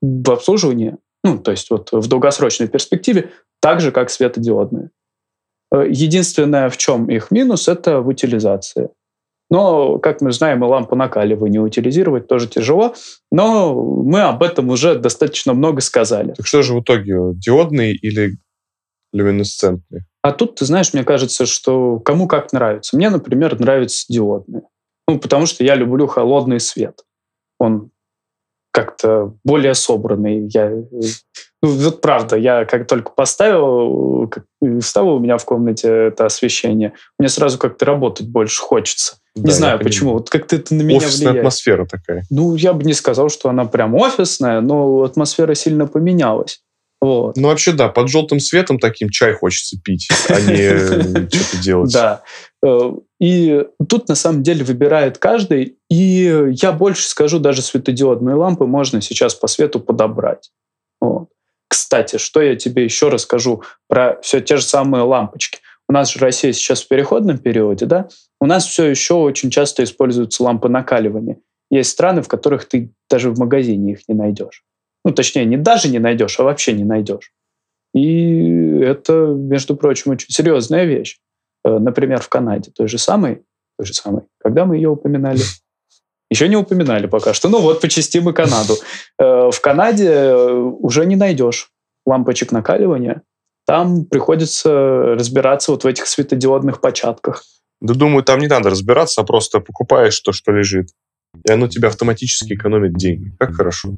в 0.00 0.30
обслуживании, 0.30 0.96
ну, 1.24 1.38
то 1.38 1.50
есть 1.50 1.70
вот 1.70 1.90
в 1.92 2.06
долгосрочной 2.08 2.68
перспективе, 2.68 3.30
так 3.60 3.80
же, 3.80 3.92
как 3.92 4.10
светодиодные. 4.10 4.90
Э, 5.72 5.84
единственное, 5.88 6.68
в 6.68 6.76
чем 6.76 7.10
их 7.10 7.30
минус, 7.30 7.66
это 7.66 8.00
в 8.02 8.08
утилизации. 8.08 8.90
Но, 9.50 9.98
как 9.98 10.20
мы 10.20 10.32
знаем, 10.32 10.64
и 10.64 10.66
лампу 10.68 10.94
накаливания 10.94 11.60
утилизировать 11.60 12.28
тоже 12.28 12.46
тяжело. 12.46 12.94
Но 13.32 13.74
мы 13.74 14.22
об 14.22 14.42
этом 14.42 14.68
уже 14.68 14.96
достаточно 14.96 15.54
много 15.54 15.80
сказали. 15.80 16.34
Так 16.34 16.46
что 16.46 16.62
же 16.62 16.74
в 16.74 16.80
итоге, 16.80 17.16
диодный 17.34 17.92
или 17.92 18.38
люминесцентный? 19.12 20.02
А 20.22 20.32
тут, 20.32 20.56
ты 20.56 20.64
знаешь, 20.64 20.92
мне 20.94 21.02
кажется, 21.02 21.46
что 21.46 21.98
кому 21.98 22.28
как 22.28 22.52
нравится. 22.52 22.96
Мне, 22.96 23.10
например, 23.10 23.58
нравится 23.58 24.04
диодный. 24.08 24.62
Ну, 25.08 25.18
потому 25.18 25.46
что 25.46 25.64
я 25.64 25.74
люблю 25.74 26.06
холодный 26.06 26.60
свет. 26.60 27.04
Он 27.58 27.90
как-то 28.72 29.34
более 29.44 29.74
собранный. 29.74 30.48
Я, 30.48 30.70
ну, 30.70 31.68
вот 31.68 32.00
правда, 32.00 32.36
я 32.36 32.64
как 32.64 32.86
только 32.86 33.10
поставил, 33.10 34.28
как, 34.28 34.44
вставил 34.80 35.14
у 35.14 35.18
меня 35.18 35.38
в 35.38 35.44
комнате 35.44 35.88
это 35.88 36.26
освещение, 36.26 36.92
мне 37.18 37.28
сразу 37.28 37.58
как-то 37.58 37.84
работать 37.84 38.28
больше 38.28 38.60
хочется. 38.60 39.19
Да, 39.36 39.42
не 39.42 39.52
знаю 39.52 39.78
почему. 39.78 40.14
Вот 40.14 40.28
как-то 40.28 40.56
это 40.56 40.74
на 40.74 40.82
меня 40.82 40.98
Офисная 40.98 41.28
влияет. 41.28 41.38
атмосфера 41.38 41.86
такая. 41.86 42.24
Ну, 42.30 42.56
я 42.56 42.72
бы 42.72 42.84
не 42.84 42.94
сказал, 42.94 43.28
что 43.28 43.48
она 43.48 43.64
прям 43.64 43.94
офисная, 43.94 44.60
но 44.60 45.02
атмосфера 45.02 45.54
сильно 45.54 45.86
поменялась. 45.86 46.60
Вот. 47.00 47.36
Ну, 47.36 47.48
вообще, 47.48 47.72
да, 47.72 47.88
под 47.88 48.08
желтым 48.08 48.40
светом 48.40 48.78
таким 48.78 49.08
чай 49.08 49.32
хочется 49.32 49.78
пить, 49.82 50.08
а 50.28 50.40
не 50.40 51.28
что-то 51.28 51.62
делать. 51.62 51.92
Да. 51.92 52.22
Э, 52.62 52.92
и 53.18 53.64
тут, 53.88 54.08
на 54.08 54.14
самом 54.14 54.42
деле, 54.42 54.64
выбирает 54.64 55.16
каждый. 55.16 55.78
И 55.88 56.48
я 56.50 56.72
больше 56.72 57.08
скажу, 57.08 57.38
даже 57.38 57.62
светодиодные 57.62 58.34
лампы 58.34 58.66
можно 58.66 59.00
сейчас 59.00 59.34
по 59.34 59.46
свету 59.46 59.80
подобрать. 59.80 60.50
Вот. 61.00 61.28
Кстати, 61.68 62.18
что 62.18 62.42
я 62.42 62.56
тебе 62.56 62.84
еще 62.84 63.08
расскажу 63.08 63.62
про 63.88 64.20
все 64.20 64.40
те 64.40 64.56
же 64.56 64.64
самые 64.64 65.04
лампочки. 65.04 65.60
У 65.88 65.92
нас 65.92 66.12
же 66.12 66.18
Россия 66.18 66.52
сейчас 66.52 66.82
в 66.82 66.88
переходном 66.88 67.38
периоде, 67.38 67.86
да? 67.86 68.08
У 68.40 68.46
нас 68.46 68.66
все 68.66 68.86
еще 68.86 69.14
очень 69.14 69.50
часто 69.50 69.84
используются 69.84 70.42
лампы 70.42 70.68
накаливания. 70.68 71.38
Есть 71.70 71.90
страны, 71.90 72.22
в 72.22 72.28
которых 72.28 72.66
ты 72.66 72.90
даже 73.08 73.30
в 73.30 73.38
магазине 73.38 73.92
их 73.92 74.08
не 74.08 74.14
найдешь. 74.14 74.64
Ну, 75.04 75.12
точнее, 75.12 75.44
не 75.44 75.56
даже 75.56 75.88
не 75.88 75.98
найдешь, 75.98 76.38
а 76.40 76.42
вообще 76.42 76.72
не 76.72 76.84
найдешь. 76.84 77.32
И 77.94 78.78
это, 78.80 79.12
между 79.12 79.76
прочим, 79.76 80.12
очень 80.12 80.30
серьезная 80.30 80.84
вещь. 80.84 81.18
Э, 81.64 81.78
например, 81.78 82.20
в 82.20 82.28
Канаде 82.28 82.70
той 82.70 82.88
же 82.88 82.98
самой, 82.98 83.42
той 83.78 83.86
же 83.86 83.94
самой, 83.94 84.22
когда 84.38 84.64
мы 84.64 84.76
ее 84.76 84.90
упоминали, 84.90 85.40
еще 86.30 86.48
не 86.48 86.56
упоминали 86.56 87.06
пока 87.06 87.34
что. 87.34 87.48
Ну 87.48 87.60
вот, 87.60 87.80
почистим 87.80 88.28
и 88.28 88.32
Канаду. 88.32 88.74
Э, 89.18 89.50
в 89.50 89.60
Канаде 89.60 90.08
э, 90.08 90.52
уже 90.52 91.06
не 91.06 91.16
найдешь 91.16 91.70
лампочек 92.06 92.52
накаливания. 92.52 93.22
Там 93.66 94.04
приходится 94.04 95.14
разбираться 95.14 95.72
вот 95.72 95.84
в 95.84 95.86
этих 95.86 96.06
светодиодных 96.06 96.80
початках. 96.80 97.44
Да 97.80 97.94
думаю, 97.94 98.22
там 98.22 98.40
не 98.40 98.46
надо 98.46 98.68
разбираться, 98.68 99.22
а 99.22 99.24
просто 99.24 99.60
покупаешь 99.60 100.20
то, 100.20 100.32
что 100.32 100.52
лежит. 100.52 100.88
И 101.48 101.50
оно 101.50 101.66
тебе 101.66 101.88
автоматически 101.88 102.52
экономит 102.52 102.92
деньги. 102.94 103.32
Как 103.38 103.54
хорошо. 103.54 103.96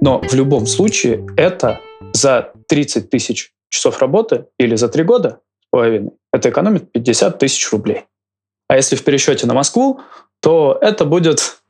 Но 0.00 0.20
в 0.20 0.34
любом 0.34 0.66
случае 0.66 1.26
это 1.36 1.80
за 2.12 2.52
30 2.68 3.10
тысяч 3.10 3.52
часов 3.70 3.98
работы 4.00 4.46
или 4.58 4.76
за 4.76 4.88
три 4.88 5.02
года 5.02 5.40
с 5.62 5.66
половиной, 5.70 6.12
это 6.32 6.50
экономит 6.50 6.92
50 6.92 7.38
тысяч 7.38 7.72
рублей. 7.72 8.04
А 8.68 8.76
если 8.76 8.94
в 8.94 9.02
пересчете 9.02 9.46
на 9.46 9.54
Москву, 9.54 10.00
то 10.40 10.78
это 10.80 11.06
будет 11.06 11.62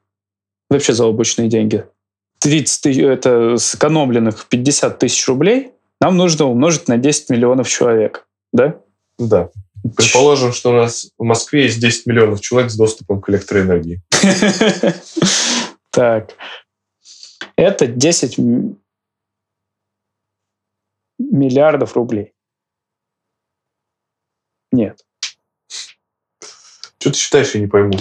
вообще 0.68 0.92
заоблачные 0.92 1.48
деньги. 1.48 1.86
30 2.44 2.82
тысяч, 2.82 3.02
это 3.02 3.56
сэкономленных 3.56 4.46
50 4.48 4.98
тысяч 4.98 5.26
рублей 5.26 5.72
нам 6.00 6.16
нужно 6.18 6.44
умножить 6.44 6.88
на 6.88 6.98
10 6.98 7.30
миллионов 7.30 7.68
человек, 7.68 8.28
да? 8.52 8.78
Да. 9.18 9.50
Предположим, 9.96 10.52
что 10.52 10.70
у 10.70 10.74
нас 10.74 11.10
в 11.16 11.24
Москве 11.24 11.62
есть 11.64 11.80
10 11.80 12.06
миллионов 12.06 12.42
человек 12.42 12.70
с 12.70 12.76
доступом 12.76 13.22
к 13.22 13.30
электроэнергии. 13.30 14.02
Так. 15.90 16.34
Это 17.56 17.86
10 17.86 18.38
миллиардов 21.18 21.94
рублей. 21.96 22.34
Нет. 24.72 25.02
Что 26.98 27.10
ты 27.10 27.16
считаешь, 27.16 27.54
я 27.54 27.60
не 27.60 27.66
пойму. 27.66 27.98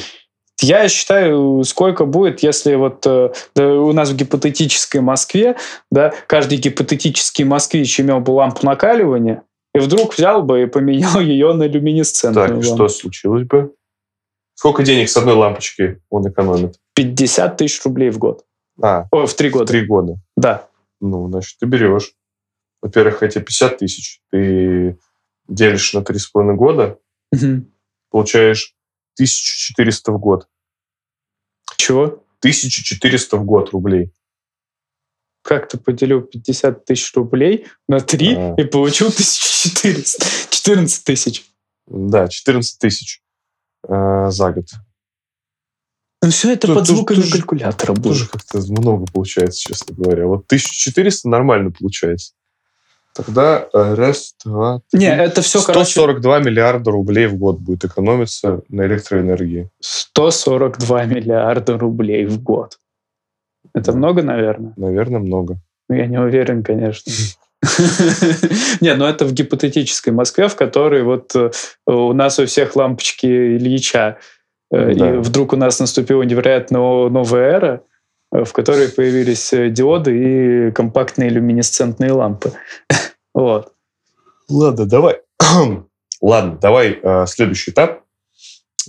Я 0.62 0.88
считаю, 0.88 1.64
сколько 1.64 2.06
будет, 2.06 2.42
если 2.44 2.76
вот 2.76 3.06
э, 3.06 3.34
да, 3.56 3.74
у 3.74 3.92
нас 3.92 4.12
в 4.12 4.16
гипотетической 4.16 5.02
Москве, 5.02 5.58
да, 5.92 6.14
каждый 6.28 6.58
гипотетический 6.58 7.44
москвич 7.44 8.00
имел 8.00 8.20
бы 8.20 8.32
лампу 8.32 8.66
накаливания, 8.66 9.44
и 9.74 9.80
вдруг 9.80 10.14
взял 10.14 10.44
бы 10.44 10.64
и 10.64 10.66
поменял 10.68 11.20
ее 11.20 11.54
на 11.54 11.64
люминесцентную 11.64 12.48
Так, 12.48 12.56
лампу. 12.58 12.76
что 12.76 12.88
случилось 12.88 13.46
бы? 13.48 13.74
Сколько 14.56 14.84
денег 14.84 15.10
с 15.10 15.18
одной 15.18 15.34
лампочки 15.36 16.00
он 16.10 16.30
экономит? 16.30 16.76
50 16.96 17.58
тысяч 17.58 17.84
рублей 17.84 18.12
в 18.12 18.20
год. 18.20 18.46
А, 18.82 19.08
О, 19.12 19.26
в 19.26 19.34
три 19.34 19.50
года. 19.50 19.66
три 19.66 19.86
года. 19.86 20.16
Да. 20.38 20.68
Ну, 21.02 21.28
значит, 21.30 21.58
ты 21.60 21.66
берешь. 21.66 22.14
Во-первых, 22.82 23.24
эти 23.24 23.40
50 23.40 23.78
тысяч 23.80 24.22
ты 24.32 24.98
делишь 25.48 25.94
на 25.94 26.00
3,5 26.00 26.54
года, 26.56 27.00
Мгм. 27.32 27.72
получаешь 28.12 28.76
1400 29.16 30.12
в 30.12 30.20
год. 30.20 30.48
Чего? 31.78 32.24
1400 32.40 33.38
в 33.38 33.46
год 33.46 33.70
рублей. 33.72 34.12
Как 35.44 35.68
ты 35.68 35.78
поделил 35.78 36.22
50 36.22 36.86
тысяч 36.86 37.14
рублей 37.16 37.68
на 37.88 38.00
3 38.00 38.36
А. 38.36 38.56
и 38.58 38.64
получил 38.64 39.08
1400? 39.08 40.26
14 40.50 41.04
тысяч. 41.04 41.46
Да, 41.88 42.28
14 42.30 42.80
тысяч 42.80 43.22
э, 43.88 44.30
за 44.30 44.52
год. 44.54 44.68
Ну 46.22 46.30
все 46.30 46.54
это 46.54 46.68
Тут- 46.68 46.76
под 46.78 46.88
тут- 46.88 46.96
звуками 46.96 47.22
тут 47.22 47.32
калькулятора 47.34 47.92
будет. 47.94 48.04
Тоже 48.04 48.28
как-то 48.30 48.60
много 48.72 49.06
получается, 49.12 49.60
честно 49.60 49.94
говоря. 49.94 50.26
Вот 50.28 50.46
1400 50.46 51.28
нормально 51.28 51.72
получается. 51.72 52.34
Тогда 53.16 53.68
э, 53.74 53.94
раз, 53.94 54.34
два, 54.44 54.82
три. 54.92 55.02
Не, 55.02 55.16
это 55.16 55.42
все, 55.42 55.62
короче, 55.64 55.92
142 55.92 56.40
миллиарда 56.40 56.92
рублей 56.92 57.28
в 57.28 57.36
год 57.38 57.60
будет 57.60 57.86
экономиться 57.86 58.62
на 58.70 58.86
электроэнергии. 58.88 59.70
142 59.82 61.06
миллиарда 61.06 61.78
рублей 61.78 62.26
в 62.26 62.42
год. 62.42 62.80
Это 63.76 63.92
Да. 63.92 63.98
много, 63.98 64.24
наверное? 64.24 64.74
Наверное, 64.78 65.20
много. 65.20 65.58
Ну, 65.90 65.96
Я 65.96 66.08
не 66.08 66.20
уверен, 66.20 66.64
конечно. 66.64 67.12
Не, 68.82 68.94
ну 68.96 69.06
это 69.06 69.26
в 69.26 69.34
гипотетической 69.34 70.12
Москве, 70.12 70.48
в 70.48 70.56
которой 70.56 71.04
вот 71.04 71.36
э, 71.36 71.52
у 71.86 72.14
нас 72.14 72.40
у 72.40 72.46
всех 72.46 72.76
лампочки 72.76 73.26
Ильича. 73.26 74.18
Э. 74.72 74.92
И 74.92 75.18
вдруг 75.20 75.54
у 75.54 75.56
нас 75.56 75.80
наступила 75.80 76.24
невероятно 76.24 76.82
о- 76.82 77.10
новая 77.10 77.52
эра, 77.52 77.82
в 78.34 78.52
которой 78.52 78.90
появились 78.90 79.54
э, 79.54 79.70
диоды 79.70 80.68
и 80.68 80.72
компактные 80.72 81.30
люминесцентные 81.30 82.12
лампы. 82.12 82.52
Вот. 83.36 83.74
Ладно, 84.48 84.86
давай. 84.86 85.22
Ладно, 86.22 86.58
давай 86.62 87.00
э, 87.02 87.26
следующий 87.26 87.72
этап. 87.72 88.04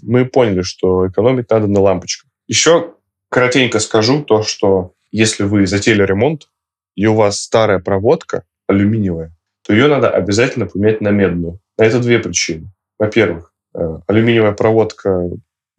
Мы 0.02 0.26
поняли, 0.26 0.61
что 0.61 1.09
экономить 1.09 1.48
надо 1.48 1.66
на 1.66 1.80
лампочках. 1.80 2.30
Еще 2.46 2.92
коротенько 3.30 3.78
скажу 3.78 4.22
то, 4.22 4.42
что 4.42 4.92
если 5.11 5.44
вы 5.44 5.66
затеяли 5.66 6.02
ремонт, 6.02 6.48
и 6.94 7.07
у 7.07 7.14
вас 7.14 7.40
старая 7.40 7.78
проводка 7.78 8.44
алюминиевая, 8.68 9.33
то 9.66 9.72
ее 9.72 9.88
надо 9.88 10.11
обязательно 10.11 10.66
поменять 10.66 11.00
на 11.00 11.09
медную. 11.09 11.59
На 11.78 11.85
это 11.85 12.00
две 12.00 12.18
причины. 12.18 12.68
Во-первых, 12.98 13.52
э, 13.74 13.98
алюминиевая 14.07 14.52
проводка 14.52 15.30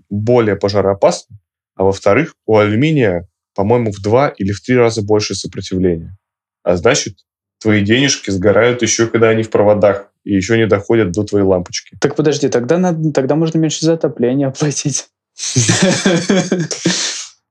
более 0.09 0.55
пожароопасна, 0.55 1.37
а 1.75 1.83
во-вторых, 1.83 2.35
у 2.45 2.57
алюминия, 2.57 3.27
по-моему, 3.55 3.91
в 3.91 4.01
два 4.01 4.29
или 4.29 4.51
в 4.51 4.61
три 4.61 4.75
раза 4.75 5.01
больше 5.01 5.33
сопротивления. 5.33 6.17
А 6.63 6.75
значит, 6.75 7.15
твои 7.59 7.83
денежки 7.83 8.29
сгорают 8.29 8.81
еще, 8.81 9.07
когда 9.07 9.29
они 9.29 9.43
в 9.43 9.49
проводах 9.49 10.11
и 10.23 10.35
еще 10.35 10.57
не 10.57 10.67
доходят 10.67 11.11
до 11.11 11.23
твоей 11.23 11.45
лампочки. 11.45 11.97
Так 12.01 12.15
подожди, 12.15 12.49
тогда, 12.49 12.77
надо, 12.77 13.11
тогда 13.11 13.35
можно 13.35 13.57
меньше 13.57 13.85
за 13.85 13.93
отопление 13.93 14.51
платить. 14.51 15.07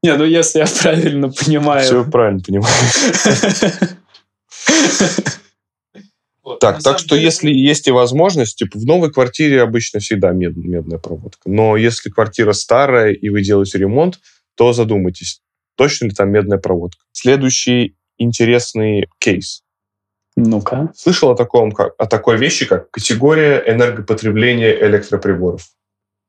Не, 0.02 0.16
ну 0.16 0.24
если 0.24 0.58
я 0.58 0.66
правильно 0.66 1.30
понимаю. 1.30 1.84
Все 1.84 2.04
правильно 2.04 2.40
понимаешь. 2.40 3.94
Так, 6.60 6.82
так 6.82 6.98
что 6.98 7.16
если 7.16 7.50
есть 7.50 7.88
и 7.88 7.90
возможность, 7.90 8.58
типа 8.58 8.78
в 8.78 8.84
новой 8.84 9.10
квартире 9.10 9.62
обычно 9.62 10.00
всегда 10.00 10.32
мед- 10.32 10.56
медная 10.56 10.98
проводка. 10.98 11.48
Но 11.48 11.76
если 11.76 12.10
квартира 12.10 12.52
старая 12.52 13.12
и 13.12 13.30
вы 13.30 13.42
делаете 13.42 13.78
ремонт, 13.78 14.20
то 14.54 14.72
задумайтесь, 14.72 15.40
точно 15.76 16.06
ли 16.06 16.10
там 16.12 16.30
медная 16.30 16.58
проводка. 16.58 17.02
Следующий 17.12 17.96
интересный 18.18 19.08
кейс. 19.18 19.62
Ну-ка. 20.36 20.92
Слышал 20.96 21.30
о, 21.30 21.36
таком, 21.36 21.70
как, 21.70 21.94
о 21.98 22.06
такой 22.06 22.36
вещи, 22.36 22.66
как 22.66 22.90
категория 22.90 23.62
энергопотребления 23.66 24.72
электроприборов? 24.86 25.68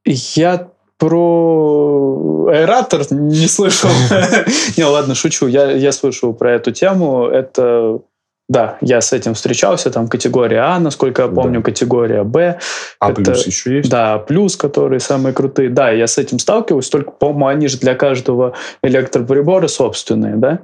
Я 0.05 0.69
про 0.97 2.47
аэратор 2.49 3.01
не 3.11 3.47
слышал. 3.47 3.89
Не, 4.77 4.83
ладно, 4.83 5.15
шучу. 5.15 5.47
Я, 5.47 5.71
я 5.71 5.91
слышал 5.91 6.33
про 6.33 6.53
эту 6.53 6.71
тему. 6.71 7.25
Это, 7.25 7.99
да, 8.47 8.77
я 8.81 9.01
с 9.01 9.11
этим 9.13 9.33
встречался. 9.33 9.89
Там 9.89 10.07
категория 10.07 10.59
А, 10.59 10.79
насколько 10.79 11.23
я 11.23 11.27
помню, 11.27 11.59
Да. 11.59 11.63
категория 11.65 12.23
Б. 12.23 12.59
А 12.99 13.11
Это- 13.11 13.21
плюс 13.21 13.47
еще 13.47 13.77
есть? 13.77 13.89
Да, 13.89 14.19
плюс, 14.19 14.55
которые 14.55 14.99
самые 14.99 15.33
крутые. 15.33 15.69
Да, 15.69 15.89
я 15.91 16.05
с 16.07 16.17
этим 16.17 16.37
сталкиваюсь, 16.39 16.89
только, 16.89 17.11
по-моему, 17.11 17.47
они 17.47 17.67
же 17.67 17.77
для 17.79 17.95
каждого 17.95 18.53
электроприбора 18.83 19.67
собственные, 19.67 20.35
да? 20.35 20.59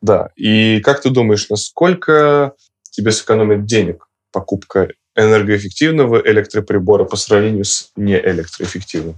Да. 0.00 0.30
И 0.36 0.80
как 0.80 1.00
ты 1.00 1.10
думаешь, 1.10 1.48
насколько 1.48 2.52
тебе 2.90 3.12
сэкономит 3.12 3.66
денег 3.66 4.08
покупка 4.32 4.88
энергоэффективного 5.16 6.20
электроприбора 6.24 7.04
по 7.04 7.16
сравнению 7.16 7.64
с 7.64 7.90
неэлектроэффективным? 7.96 9.14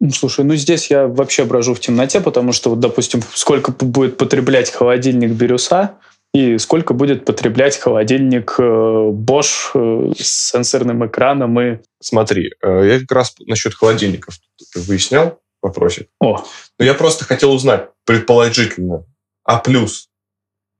Ну, 0.00 0.10
Слушай, 0.10 0.44
ну 0.44 0.54
здесь 0.56 0.90
я 0.90 1.06
вообще 1.06 1.44
брожу 1.44 1.74
в 1.74 1.80
темноте, 1.80 2.20
потому 2.20 2.52
что, 2.52 2.70
вот, 2.70 2.80
допустим, 2.80 3.22
сколько 3.34 3.70
будет 3.72 4.16
потреблять 4.18 4.70
холодильник 4.70 5.30
Бирюса 5.30 5.92
и 6.32 6.58
сколько 6.58 6.94
будет 6.94 7.24
потреблять 7.24 7.78
холодильник 7.78 8.56
э, 8.58 8.62
Bosch 8.62 9.70
э, 9.74 10.12
с 10.18 10.50
сенсорным 10.50 11.06
экраном 11.06 11.58
и... 11.60 11.78
Смотри, 12.00 12.52
э, 12.62 12.86
я 12.86 13.00
как 13.00 13.12
раз 13.12 13.34
насчет 13.46 13.74
холодильников 13.74 14.38
выяснял 14.74 15.40
вопросик. 15.62 16.08
О, 16.20 16.44
Но 16.78 16.84
я 16.84 16.94
просто 16.94 17.24
хотел 17.24 17.52
узнать, 17.52 17.88
предположительно, 18.04 19.04
А 19.44 19.58
плюс 19.58 20.08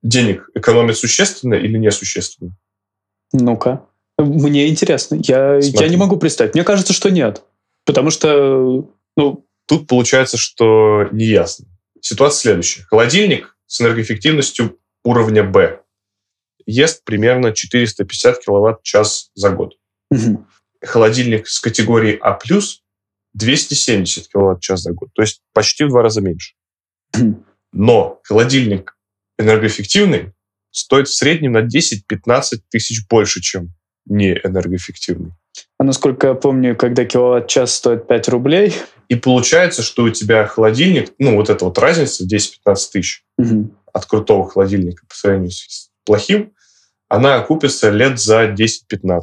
денег 0.02 0.48
экономит 0.54 0.96
существенно 0.96 1.54
или 1.54 1.78
несущественно? 1.78 2.56
ну-ка. 3.32 3.86
Мне 4.18 4.68
интересно. 4.68 5.18
Я, 5.22 5.58
я 5.58 5.88
не 5.88 5.96
могу 5.96 6.16
представить. 6.16 6.54
Мне 6.54 6.64
кажется, 6.64 6.94
что 6.94 7.10
нет. 7.10 7.42
Потому 7.84 8.10
что, 8.10 8.88
ну, 9.16 9.46
Тут 9.66 9.88
получается, 9.88 10.36
что 10.36 11.08
неясно. 11.10 11.66
Ситуация 12.00 12.40
следующая. 12.40 12.82
Холодильник 12.84 13.56
с 13.66 13.80
энергоэффективностью 13.80 14.78
уровня 15.06 15.44
Б 15.44 15.80
ест 16.66 17.04
примерно 17.04 17.52
450 17.52 18.44
киловатт-час 18.44 19.30
за 19.34 19.50
год. 19.50 19.74
мгм. 20.10 20.46
холодильник 20.82 21.48
с 21.48 21.60
категории 21.60 22.18
А+, 22.20 22.38
270 23.34 24.28
киловатт-час 24.28 24.82
за 24.82 24.92
год. 24.92 25.10
То 25.14 25.22
есть 25.22 25.42
почти 25.52 25.84
в 25.84 25.88
два 25.88 26.02
раза 26.02 26.20
меньше. 26.20 26.54
Но 27.72 28.20
холодильник 28.24 28.96
энергоэффективный 29.38 30.32
стоит 30.70 31.08
в 31.08 31.14
среднем 31.14 31.52
на 31.52 31.62
10-15 31.62 32.60
тысяч 32.68 33.06
больше, 33.08 33.40
чем 33.40 33.70
не 34.06 34.32
энергоэффективный. 34.32 35.32
А 35.78 35.84
насколько 35.84 36.28
я 36.28 36.34
помню, 36.34 36.76
когда 36.76 37.04
киловатт-час 37.04 37.74
стоит 37.74 38.06
5 38.06 38.28
рублей... 38.28 38.74
И 39.08 39.14
получается, 39.14 39.82
что 39.82 40.04
у 40.04 40.10
тебя 40.10 40.46
холодильник, 40.46 41.12
ну 41.18 41.36
вот 41.36 41.48
эта 41.48 41.64
вот 41.64 41.78
разница, 41.78 42.24
10-15 42.24 42.76
тысяч 42.92 43.24
Мгм. 43.38 43.76
От 43.96 44.04
крутого 44.04 44.48
холодильника 44.48 45.06
по 45.08 45.14
сравнению 45.14 45.50
с 45.52 45.90
плохим, 46.04 46.52
она 47.08 47.36
окупится 47.36 47.88
лет 47.90 48.20
за 48.20 48.44
10-15. 48.44 49.22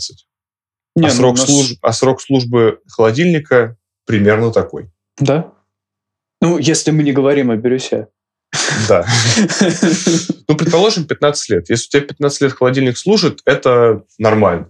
Не, 0.96 1.08
а, 1.08 1.10
ну, 1.10 1.10
срок 1.10 1.38
нас- 1.38 1.74
а 1.82 1.94
срок 1.94 2.22
службы 2.22 2.80
холодильника 2.88 3.78
примерно 4.06 4.52
такой. 4.52 4.92
Да? 5.20 5.54
Ну, 6.42 6.58
если 6.58 6.90
мы 6.92 7.04
не 7.04 7.14
говорим 7.14 7.52
о 7.52 7.56
бирюсе. 7.56 8.08
Да. 8.88 9.06
Ну, 10.48 10.58
предположим, 10.58 11.06
15 11.06 11.50
лет. 11.50 11.70
Если 11.70 11.88
у 11.88 11.90
тебя 11.92 12.08
15 12.08 12.42
лет 12.42 12.54
холодильник 12.54 12.98
служит, 12.98 13.40
это 13.46 14.04
нормально. 14.18 14.68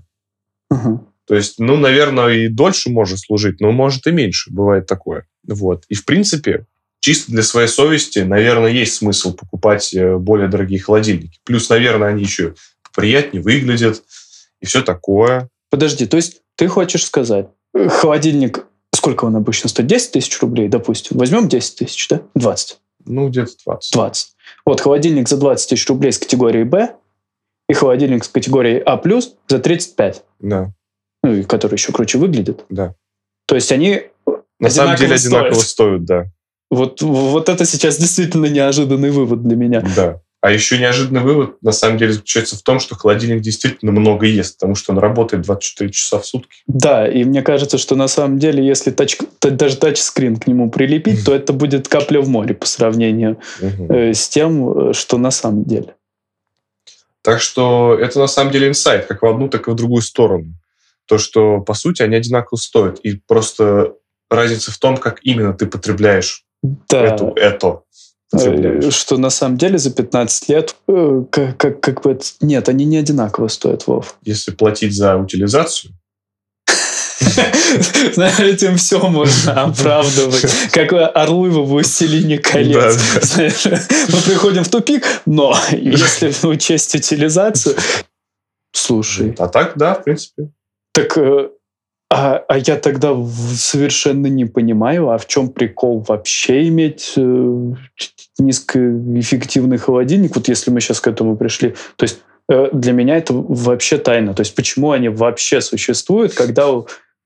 То 1.26 1.36
есть, 1.36 1.60
ну, 1.60 1.78
наверное, 1.78 2.30
и 2.34 2.48
дольше 2.48 2.89
может 2.89 3.20
служить, 3.20 3.60
но 3.60 3.72
может 3.72 4.06
и 4.06 4.12
меньше. 4.12 4.52
Бывает 4.52 4.86
такое. 4.86 5.28
Вот. 5.48 5.86
И, 5.89 5.96
в 5.96 6.06
принципе, 6.06 6.68
чисто 7.04 7.34
для 7.34 7.44
своей 7.44 7.68
совести, 7.68 8.20
наверное, 8.20 8.72
есть 8.72 8.96
смысл 8.96 9.34
покупать 9.36 9.94
э, 9.94 10.16
более 10.18 10.48
дорогие 10.48 10.80
холодильники. 10.80 11.38
Плюс, 11.44 11.68
наверное, 11.70 12.08
они 12.08 12.24
еще 12.24 12.56
приятнее 12.96 13.44
выглядят 13.44 14.02
и 14.62 14.66
все 14.66 14.82
такое. 14.82 15.50
Подожди, 15.70 16.06
то 16.06 16.16
есть 16.16 16.42
ты 16.56 16.70
хочешь 16.70 17.06
сказать, 17.06 17.48
э, 17.76 17.89
холодильник, 17.89 18.66
сколько 18.96 19.26
он 19.26 19.36
обычно 19.36 19.68
стоит? 19.68 19.88
10 19.88 20.12
тысяч 20.13 20.39
рублей, 20.39 20.70
допустим. 20.70 21.18
Возьмем 21.18 21.50
10 21.50 21.76
тысяч, 21.76 22.08
да? 22.08 22.22
20. 22.36 22.78
Ну, 23.06 23.28
где-то 23.28 23.52
20. 23.66 23.92
20. 23.92 24.28
Вот 24.66 24.80
холодильник 24.80 25.28
за 25.28 25.36
20 25.36 25.70
тысяч 25.72 25.86
рублей 25.89 26.13
с 26.13 26.18
категории 26.18 26.63
Б 26.63 26.96
и 27.68 27.74
холодильник 27.74 28.24
с 28.24 28.30
категории 28.30 28.82
А+, 28.86 29.02
за 29.50 29.60
35. 29.60 30.24
Да, 30.39 30.72
Ну, 31.22 31.34
и 31.34 31.44
который 31.44 31.74
еще 31.76 31.92
круче 31.92 32.18
выглядит. 32.18 32.63
да. 32.70 32.96
То 33.46 33.56
есть 33.56 33.74
они 33.74 34.04
На 34.58 34.70
самом 34.70 34.96
деле 34.96 35.16
Одинаково 35.16 35.39
одинаково 35.50 35.60
стоят. 35.60 35.68
стоят, 35.68 36.06
да. 36.06 36.32
Вот, 36.73 37.01
вот 37.01 37.49
это 37.49 37.65
сейчас 37.65 37.97
действительно 37.97 38.47
неожиданный 38.47 39.12
вывод 39.12 39.43
для 39.43 39.55
меня. 39.55 39.83
Да. 39.95 40.21
А 40.41 40.51
еще 40.51 40.77
неожиданный 40.77 41.21
вывод, 41.21 41.62
на 41.62 41.71
самом 41.71 41.97
деле, 41.97 42.13
заключается 42.13 42.57
в 42.57 42.63
том, 42.63 42.81
что 42.81 42.95
холодильник 42.95 43.41
действительно 43.41 43.93
много 43.93 44.25
ест, 44.25 44.57
потому 44.57 44.75
что 44.75 44.91
он 44.91 44.97
работает 44.97 45.43
24 45.43 45.89
часа 45.91 46.19
в 46.19 46.25
сутки. 46.25 46.63
Да, 46.67 47.07
и 47.07 47.23
мне 47.23 47.41
кажется, 47.41 47.77
что 47.77 47.95
на 47.95 48.09
самом 48.09 48.39
деле, 48.39 48.65
если 48.65 48.91
тач, 48.91 49.17
даже 49.41 49.77
тачскрин 49.77 50.36
к 50.36 50.47
нему 50.47 50.69
прилепить, 50.69 51.23
то 51.23 51.33
это 51.33 51.53
будет 51.53 51.88
капля 51.88 52.19
в 52.19 52.27
море 52.27 52.55
по 52.55 52.65
сравнению 52.65 53.39
э, 53.62 54.13
с 54.13 54.27
тем, 54.27 54.89
э, 54.89 54.93
что 54.93 55.17
на 55.17 55.31
самом 55.31 55.63
деле. 55.63 55.95
Так 57.21 57.39
что 57.39 57.97
это 57.97 58.19
на 58.19 58.27
самом 58.27 58.51
деле 58.51 58.67
инсайт, 58.67 59.05
как 59.05 59.21
в 59.21 59.25
одну, 59.25 59.47
так 59.47 59.69
и 59.69 59.71
в 59.71 59.75
другую 59.75 60.01
сторону. 60.01 60.55
То, 61.05 61.19
что, 61.19 61.62
по 61.62 61.73
сути, 61.73 62.01
они 62.01 62.17
одинаково 62.17 62.57
стоят. 62.57 62.99
И 62.99 63.13
просто 63.15 63.93
разница 64.29 64.73
в 64.73 64.77
том, 64.77 64.97
как 64.97 65.19
именно 65.23 65.53
ты 65.53 65.67
потребляешь 65.67 66.43
Да, 66.63 67.04
эту, 67.04 67.34
это. 67.36 67.82
э, 68.34 68.38
Потребляешь. 68.38 68.93
что 68.93 69.17
на 69.17 69.30
самом 69.30 69.58
деле 69.58 69.78
за 69.78 69.91
15 69.91 70.49
лет, 70.49 70.76
э, 70.88 71.23
как, 71.30 71.58
как, 71.58 71.82
как 71.82 72.02
бы... 72.04 72.17
Нет, 72.41 72.69
они 72.69 72.86
не 72.86 72.97
одинаково 72.97 73.49
стоят, 73.49 73.86
Вов. 73.86 74.15
Если 74.23 74.52
платить 74.52 74.95
за 74.95 75.17
утилизацию, 75.17 75.93
этим 78.39 78.78
все 78.78 78.99
можно 78.99 79.63
оправдывать. 79.63 80.45
Как 80.71 80.93
орлы 80.93 81.49
в 81.49 81.65
«Властелине 81.65 82.38
колец». 82.38 82.97
Мы 83.38 84.21
приходим 84.21 84.63
в 84.63 84.69
тупик, 84.69 85.06
но 85.26 85.58
если 85.71 86.34
учесть 86.47 86.95
утилизацию... 86.95 87.76
Слушай, 88.76 89.36
а 89.38 89.47
так, 89.47 89.73
да, 89.78 89.95
в 89.95 90.04
принципе. 90.04 90.49
так... 90.93 91.17
А, 92.15 92.45
а 92.47 92.60
я 92.60 92.76
тогда 92.76 93.15
совершенно 93.56 94.28
не 94.28 94.45
понимаю, 94.45 95.10
а 95.10 95.17
в 95.17 95.26
чем 95.26 95.49
прикол 95.49 96.06
вообще 96.08 96.67
иметь 96.67 97.13
э, 97.17 97.73
низкоэффективный 98.38 99.80
холодильник, 99.80 100.36
вот 100.36 100.47
если 100.47 100.69
мы 100.69 100.80
сейчас 100.80 101.02
к 101.02 101.08
этому 101.08 101.36
пришли. 101.36 101.73
То 101.95 102.04
есть 102.04 102.19
э, 102.49 102.69
для 102.71 102.93
меня 102.93 103.17
это 103.17 103.34
вообще 103.34 103.97
тайна. 103.97 104.36
То 104.36 104.41
есть 104.41 104.54
почему 104.54 104.91
они 104.91 105.10
вообще 105.10 105.60
существуют, 105.60 106.36
когда... 106.36 106.67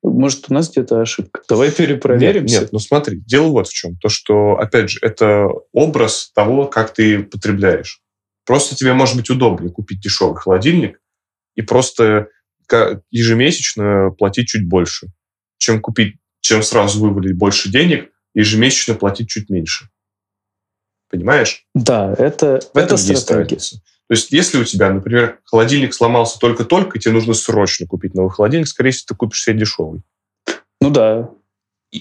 Может, 0.04 0.46
у 0.50 0.54
нас 0.54 0.72
где-то 0.72 1.02
ошибка. 1.02 1.42
Давай 1.50 1.70
перепроверим. 1.70 2.46
Нет, 2.46 2.62
нет, 2.62 2.70
ну 2.72 2.80
смотри, 2.80 3.20
дело 3.26 3.48
вот 3.48 3.68
в 3.68 3.74
чем. 3.74 3.98
То, 3.98 4.08
что, 4.08 4.54
опять 4.58 4.92
же, 4.92 5.00
это 5.02 5.50
образ 5.74 6.32
того, 6.34 6.66
как 6.66 6.94
ты 6.94 7.24
потребляешь. 7.24 8.00
Просто 8.46 8.78
тебе 8.78 8.94
может 8.94 9.18
быть 9.18 9.30
удобнее 9.30 9.70
купить 9.70 10.00
дешевый 10.00 10.38
холодильник 10.38 11.02
и 11.56 11.62
просто 11.62 12.30
ежемесячно 13.12 14.12
платить 14.18 14.48
чуть 14.48 14.68
больше, 14.68 15.08
чем 15.58 15.82
купить, 15.82 16.16
чем 16.42 16.64
сразу 16.64 17.00
вывалить 17.00 17.38
больше 17.38 17.70
денег, 17.70 18.10
ежемесячно 18.34 18.96
платить 18.96 19.30
чуть 19.30 19.50
меньше. 19.50 19.90
Понимаешь? 21.10 21.66
Да, 21.74 22.14
это, 22.18 22.60
В 22.74 22.78
этом 22.78 22.96
это 22.96 23.08
есть 23.08 23.18
стратегия. 23.22 23.56
разница. 23.56 23.78
То 24.10 24.14
есть, 24.14 24.32
если 24.32 24.58
у 24.58 24.64
тебя, 24.64 24.92
например, 24.92 25.40
холодильник 25.44 25.94
сломался 25.94 26.40
только-только, 26.40 26.98
и 26.98 27.02
тебе 27.02 27.14
нужно 27.14 27.34
срочно 27.34 27.86
купить 27.86 28.14
новый 28.14 28.30
холодильник, 28.32 28.68
скорее 28.68 28.92
всего, 28.92 29.06
ты 29.10 29.16
купишь 29.16 29.44
себе 29.44 29.60
дешевый. 29.60 30.02
Ну 30.80 30.90
да. 30.90 31.30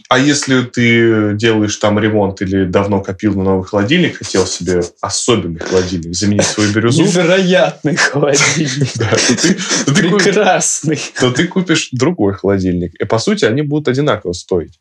А 0.09 0.19
если 0.19 0.63
ты 0.63 1.35
делаешь 1.35 1.77
там 1.77 1.99
ремонт 2.01 2.43
или 2.43 2.65
давно 2.65 3.01
копил 3.01 3.35
на 3.35 3.45
новый 3.45 3.65
холодильник, 3.65 4.17
хотел 4.17 4.45
себе 4.47 4.83
особенный 5.01 5.61
холодильник, 5.61 6.15
заменить 6.15 6.45
свою 6.45 6.73
бирюзу, 6.73 7.05
Невероятный 7.05 7.95
холодильник. 7.95 8.93
Прекрасный. 9.87 11.01
то 11.21 11.31
ты 11.31 11.47
купишь 11.47 11.91
другой 11.93 12.35
холодильник. 12.35 12.95
И, 13.01 13.05
по 13.05 13.19
сути, 13.19 13.45
они 13.45 13.63
будут 13.63 13.87
одинаково 13.87 14.33
стоить. 14.33 14.81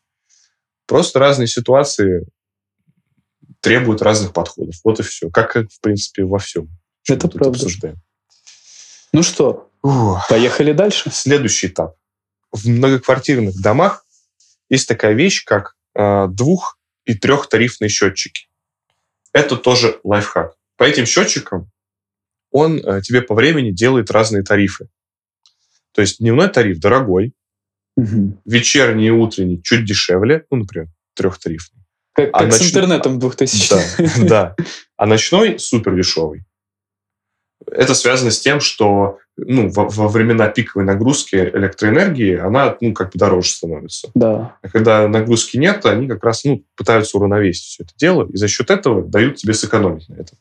Просто 0.87 1.19
разные 1.19 1.47
ситуации 1.47 2.25
требуют 3.59 4.01
разных 4.01 4.33
подходов. 4.33 4.75
Вот 4.83 4.99
и 4.99 5.03
все. 5.03 5.29
Как, 5.29 5.55
в 5.55 5.81
принципе, 5.81 6.23
во 6.23 6.39
всем. 6.39 6.67
Это 7.07 7.27
правда. 7.27 7.57
обсуждаем. 7.57 7.97
Ну 9.13 9.21
что, 9.21 9.69
поехали 10.29 10.73
дальше? 10.73 11.11
Следующий 11.11 11.67
этап. 11.67 11.95
В 12.51 12.67
многоквартирных 12.67 13.61
домах 13.61 14.04
есть 14.69 14.87
такая 14.87 15.13
вещь, 15.13 15.43
как 15.45 15.75
э, 15.95 16.27
двух- 16.29 16.77
и 17.05 17.13
трехтарифные 17.13 17.89
счетчики. 17.89 18.47
Это 19.31 19.57
тоже 19.57 19.99
лайфхак. 20.03 20.55
По 20.77 20.83
этим 20.83 21.05
счетчикам 21.05 21.69
он 22.51 22.77
э, 22.79 23.01
тебе 23.01 23.21
по 23.21 23.35
времени 23.35 23.71
делает 23.71 24.09
разные 24.11 24.43
тарифы. 24.43 24.87
То 25.93 26.01
есть 26.01 26.19
дневной 26.19 26.49
тариф 26.49 26.79
дорогой, 26.79 27.33
Мгм. 27.97 28.41
вечерний 28.45 29.07
и 29.07 29.11
утренний 29.11 29.61
чуть 29.63 29.85
дешевле, 29.85 30.45
ну, 30.51 30.57
например, 30.57 30.87
трехтарифный. 31.13 31.81
Как, 32.13 32.29
А 32.33 32.39
как 32.39 32.51
с 32.53 32.59
начну- 32.59 32.67
интернетом 32.69 33.19
2000 33.19 33.69
Да, 33.69 33.85
да. 34.27 34.55
А 34.97 35.05
ночной 35.05 35.59
супер 35.59 35.95
дешевый. 35.95 36.43
Это 37.67 37.93
связано 37.95 38.31
с 38.31 38.39
тем, 38.39 38.59
что 38.59 39.19
ну, 39.37 39.69
во, 39.69 39.87
во 39.87 40.07
времена 40.07 40.47
пиковой 40.47 40.85
нагрузки 40.85 41.35
электроэнергии 41.35 42.37
она 42.37 42.77
ну, 42.79 42.93
как 42.93 43.11
бы 43.11 43.19
дороже 43.19 43.49
становится. 43.49 44.09
Да. 44.13 44.57
А 44.61 44.69
когда 44.69 45.07
нагрузки 45.07 45.57
нет, 45.57 45.85
они 45.85 46.07
как 46.07 46.23
раз 46.23 46.43
ну, 46.45 46.63
пытаются 46.75 47.17
уравновесить 47.17 47.65
все 47.65 47.83
это 47.83 47.93
дело, 47.97 48.27
и 48.31 48.37
за 48.37 48.47
счет 48.47 48.69
этого 48.71 49.03
дают 49.03 49.35
тебе 49.35 49.53
сэкономить 49.53 50.07
на 50.09 50.15
этом. 50.15 50.37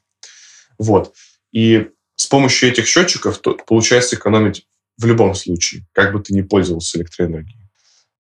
Вот. 0.78 1.14
И 1.52 1.88
с 2.16 2.26
помощью 2.26 2.70
этих 2.70 2.86
счетчиков 2.86 3.38
то, 3.38 3.56
получается 3.66 4.16
экономить 4.16 4.66
в 4.96 5.06
любом 5.06 5.34
случае, 5.34 5.86
как 5.92 6.12
бы 6.12 6.20
ты 6.20 6.32
ни 6.32 6.42
пользовался 6.42 6.98
электроэнергией. 6.98 7.68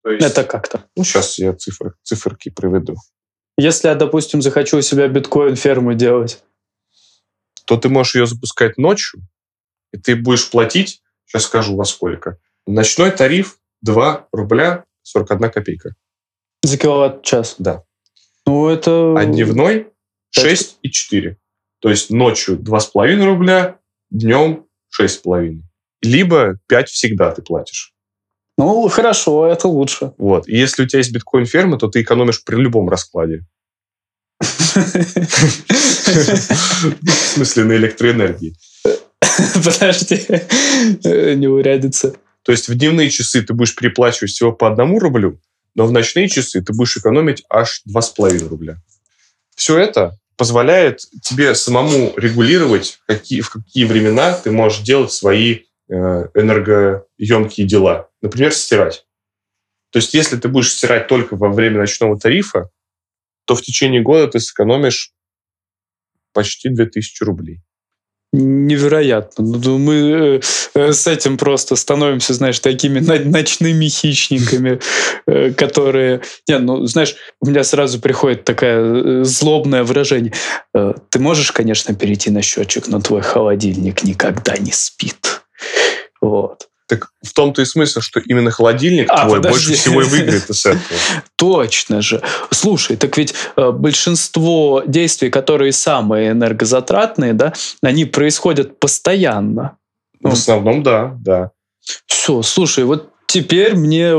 То 0.03 0.11
есть, 0.11 0.25
Это 0.25 0.43
как-то. 0.43 0.83
Ну, 0.95 1.03
сейчас 1.03 1.39
я 1.39 1.53
цифр, 1.53 1.95
циферки 2.03 2.49
приведу. 2.49 2.95
Если 3.57 3.87
я, 3.87 3.95
допустим, 3.95 4.41
захочу 4.41 4.77
у 4.77 4.81
себя 4.81 5.07
биткоин-ферму 5.07 5.93
делать, 5.93 6.41
то 7.65 7.75
ты 7.75 7.89
можешь 7.89 8.15
ее 8.15 8.25
запускать 8.25 8.77
ночью, 8.77 9.21
и 9.91 9.97
ты 9.97 10.15
будешь 10.15 10.49
платить, 10.49 11.01
сейчас 11.25 11.43
скажу 11.43 11.75
во 11.75 11.85
сколько. 11.85 12.37
Ночной 12.65 13.11
тариф 13.11 13.59
2 13.81 14.27
рубля 14.31 14.85
41 15.03 15.51
копейка. 15.51 15.95
за 16.63 16.77
киловатт-час. 16.77 17.55
Да. 17.59 17.83
Ну, 18.45 18.69
это... 18.69 19.15
А 19.17 19.25
дневной 19.25 19.87
6,4. 20.37 21.35
То 21.79 21.89
есть 21.89 22.09
ночью 22.09 22.57
2,5 22.57 23.25
рубля, 23.25 23.79
днем 24.09 24.65
6,5. 24.99 25.61
Либо 26.01 26.59
5 26.67 26.89
всегда 26.89 27.31
ты 27.31 27.41
платишь. 27.41 27.93
Ну, 28.57 28.87
хорошо, 28.89 29.47
это 29.47 29.67
лучше. 29.67 30.13
Вот. 30.17 30.47
И 30.49 30.57
если 30.57 30.83
у 30.83 30.87
тебя 30.87 30.99
есть 30.99 31.13
биткоин-ферма, 31.13 31.77
то 31.77 31.87
ты 31.87 32.01
экономишь 32.01 32.43
при 32.43 32.57
любом 32.57 32.89
раскладе. 32.89 33.45
В 34.39 34.55
смысле, 37.09 37.63
на 37.63 37.73
электроэнергии. 37.73 38.55
Подожди, 39.63 40.25
Э, 41.03 41.33
не 41.33 41.47
урядится. 41.47 42.15
То 42.43 42.51
есть 42.51 42.69
в 42.69 42.75
дневные 42.75 43.09
часы 43.09 43.41
ты 43.41 43.53
будешь 43.53 43.75
переплачивать 43.75 44.31
всего 44.31 44.51
по 44.51 44.67
одному 44.67 44.99
рублю, 44.99 45.41
но 45.75 45.85
в 45.85 45.91
ночные 45.91 46.27
часы 46.27 46.61
ты 46.61 46.73
будешь 46.73 46.97
экономить 46.97 47.43
аж 47.49 47.81
2,5 47.87 48.47
рубля. 48.47 48.81
Все 49.55 49.77
это 49.77 50.17
позволяет 50.37 51.01
тебе 51.21 51.53
самому 51.53 52.13
регулировать, 52.15 52.99
какие, 53.05 53.41
в 53.41 53.49
какие 53.49 53.85
времена 53.85 54.33
ты 54.33 54.51
можешь 54.51 54.81
делать 54.81 55.11
свои 55.11 55.63
э, 55.89 55.93
энергоемкие 56.33 57.67
дела. 57.67 58.09
Например, 58.21 58.53
стирать. 58.53 59.05
То 59.91 59.97
есть 59.97 60.13
если 60.13 60.37
ты 60.37 60.47
будешь 60.47 60.71
стирать 60.71 61.07
только 61.07 61.35
во 61.35 61.49
время 61.49 61.79
ночного 61.79 62.17
тарифа, 62.17 62.69
то 63.45 63.55
в 63.55 63.61
течение 63.61 64.01
года 64.01 64.27
ты 64.27 64.39
сэкономишь 64.39 65.13
почти 66.31 66.69
2000 66.69 67.23
рублей 67.23 67.61
невероятно. 68.31 69.43
Ну, 69.43 69.77
мы 69.77 70.41
э, 70.75 70.91
с 70.93 71.07
этим 71.07 71.37
просто 71.37 71.75
становимся, 71.75 72.33
знаешь, 72.33 72.59
такими 72.59 72.99
ночными 72.99 73.87
хищниками, 73.87 74.79
э, 75.25 75.51
которые... 75.51 76.21
Не, 76.47 76.59
ну, 76.59 76.85
знаешь, 76.85 77.15
у 77.41 77.47
меня 77.47 77.63
сразу 77.63 77.99
приходит 77.99 78.43
такое 78.43 79.21
э, 79.21 79.23
злобное 79.23 79.83
выражение. 79.83 80.33
Ты 80.73 81.19
можешь, 81.19 81.51
конечно, 81.51 81.95
перейти 81.95 82.29
на 82.29 82.41
счетчик, 82.41 82.87
но 82.87 82.99
твой 83.01 83.21
холодильник 83.21 84.03
никогда 84.03 84.57
не 84.57 84.71
спит. 84.71 85.41
Вот. 86.21 86.68
Так 86.89 87.11
в 87.21 87.33
том-то 87.33 87.61
и 87.61 87.65
смысл, 87.65 88.01
что 88.01 88.19
именно 88.19 88.49
холодильник 88.49 89.07
а, 89.11 89.25
твой 89.25 89.37
подожди. 89.37 89.67
больше 89.67 89.79
всего 89.79 90.01
и 90.01 90.05
выиграет 90.05 90.49
из 90.49 90.65
этого. 90.65 90.81
Точно 91.35 92.01
же. 92.01 92.23
Слушай, 92.49 92.97
так 92.97 93.15
ведь 93.15 93.35
э, 93.55 93.69
большинство 93.69 94.81
действий, 94.87 95.29
которые 95.29 95.71
самые 95.71 96.31
энергозатратные, 96.31 97.33
да, 97.33 97.53
они 97.83 98.05
происходят 98.05 98.79
постоянно. 98.79 99.77
В 100.19 100.33
основном, 100.33 100.81
да, 100.81 101.15
да. 101.19 101.51
Все, 102.07 102.41
слушай, 102.41 102.83
вот 102.83 103.11
теперь 103.27 103.75
мне 103.75 104.15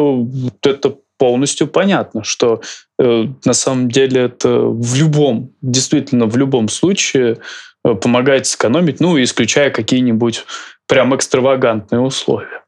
это 0.62 0.94
полностью 1.18 1.66
понятно, 1.66 2.22
что 2.22 2.62
э, 3.00 3.24
на 3.44 3.52
самом 3.52 3.90
деле 3.90 4.22
это 4.22 4.60
в 4.60 4.94
любом, 4.94 5.50
действительно 5.60 6.26
в 6.26 6.36
любом 6.36 6.68
случае 6.68 7.38
э, 7.84 7.94
помогает 7.94 8.46
сэкономить, 8.46 9.00
ну, 9.00 9.20
исключая 9.20 9.70
какие-нибудь 9.70 10.44
прям 10.86 11.14
экстравагантные 11.14 12.00
условия. 12.00 12.59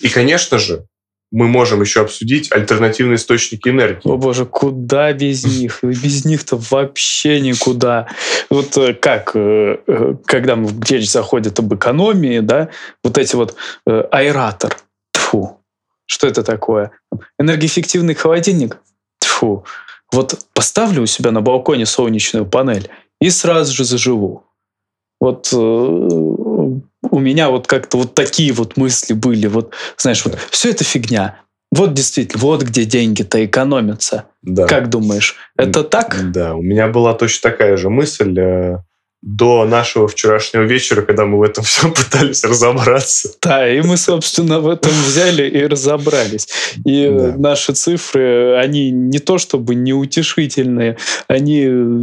И, 0.00 0.08
конечно 0.08 0.58
же, 0.58 0.86
мы 1.30 1.46
можем 1.46 1.82
еще 1.82 2.00
обсудить 2.00 2.50
альтернативные 2.52 3.16
источники 3.16 3.68
энергии. 3.68 4.08
О 4.08 4.16
боже, 4.16 4.46
куда 4.46 5.12
без 5.12 5.44
них? 5.60 5.80
Без 5.82 6.24
них-то 6.24 6.56
вообще 6.70 7.40
никуда. 7.40 8.08
Вот 8.50 8.76
э, 8.78 8.94
как, 8.94 9.32
э, 9.34 9.78
э, 9.86 10.14
когда 10.24 10.58
речь 10.88 11.10
заходит 11.10 11.58
об 11.58 11.74
экономии, 11.74 12.40
да, 12.40 12.70
вот 13.04 13.18
эти 13.18 13.36
вот 13.36 13.56
аэратор, 13.84 14.78
тфу, 15.12 15.60
что 16.06 16.26
это 16.26 16.42
такое? 16.42 16.92
Энергоэффективный 17.38 18.14
холодильник, 18.14 18.78
тфу. 19.18 19.64
Вот 20.10 20.38
поставлю 20.54 21.02
у 21.02 21.06
себя 21.06 21.30
на 21.30 21.42
балконе 21.42 21.84
солнечную 21.84 22.46
панель 22.46 22.88
и 23.20 23.28
сразу 23.28 23.74
же 23.74 23.84
заживу. 23.84 24.44
Вот 25.20 25.52
у 27.10 27.18
меня 27.18 27.50
вот 27.50 27.66
как-то 27.66 27.98
вот 27.98 28.14
такие 28.14 28.52
вот 28.52 28.76
мысли 28.76 29.12
были. 29.12 29.46
Вот, 29.46 29.72
знаешь, 29.96 30.24
вот 30.24 30.38
все 30.50 30.70
это 30.70 30.84
фигня. 30.84 31.40
Вот 31.70 31.92
действительно, 31.92 32.40
вот 32.42 32.62
где 32.62 32.84
деньги-то 32.84 33.44
экономятся. 33.44 34.24
Да. 34.42 34.66
Как 34.66 34.88
думаешь, 34.88 35.36
это 35.56 35.84
так? 35.84 36.32
Да, 36.32 36.54
у 36.54 36.62
меня 36.62 36.88
была 36.88 37.14
точно 37.14 37.50
такая 37.50 37.76
же 37.76 37.90
мысль 37.90 38.38
э, 38.38 38.78
до 39.20 39.66
нашего 39.66 40.08
вчерашнего 40.08 40.62
вечера, 40.62 41.02
когда 41.02 41.26
мы 41.26 41.38
в 41.38 41.42
этом 41.42 41.64
всем 41.64 41.92
пытались 41.92 42.44
разобраться. 42.44 43.30
Да, 43.42 43.68
и 43.68 43.82
мы, 43.82 43.96
собственно, 43.96 44.60
в 44.60 44.68
этом 44.68 44.92
взяли 45.06 45.48
и 45.48 45.66
разобрались. 45.66 46.48
И 46.86 47.08
да. 47.08 47.34
наши 47.36 47.72
цифры, 47.74 48.56
они 48.56 48.90
не 48.90 49.18
то 49.18 49.38
чтобы 49.38 49.74
неутешительные, 49.74 50.96
они 51.26 51.66
э, 51.66 52.02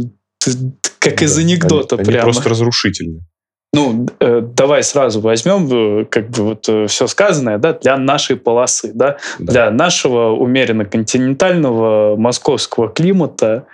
как 0.98 1.22
из 1.22 1.36
анекдота 1.38 1.96
они, 1.96 2.04
прямо. 2.04 2.22
Они 2.22 2.32
просто 2.32 2.50
разрушительные. 2.50 3.22
Ну, 3.76 4.06
э, 4.20 4.40
давай 4.40 4.82
сразу 4.82 5.20
возьмем 5.20 6.00
э, 6.00 6.04
как 6.06 6.30
бы 6.30 6.44
вот 6.44 6.66
э, 6.66 6.86
все 6.86 7.06
сказанное, 7.06 7.58
да, 7.58 7.74
для 7.74 7.98
нашей 7.98 8.36
полосы, 8.36 8.90
да, 8.94 9.18
да. 9.38 9.52
для 9.52 9.70
нашего 9.70 10.30
умеренно 10.30 10.86
континентального 10.86 12.16
московского 12.16 12.88
климата, 12.88 13.66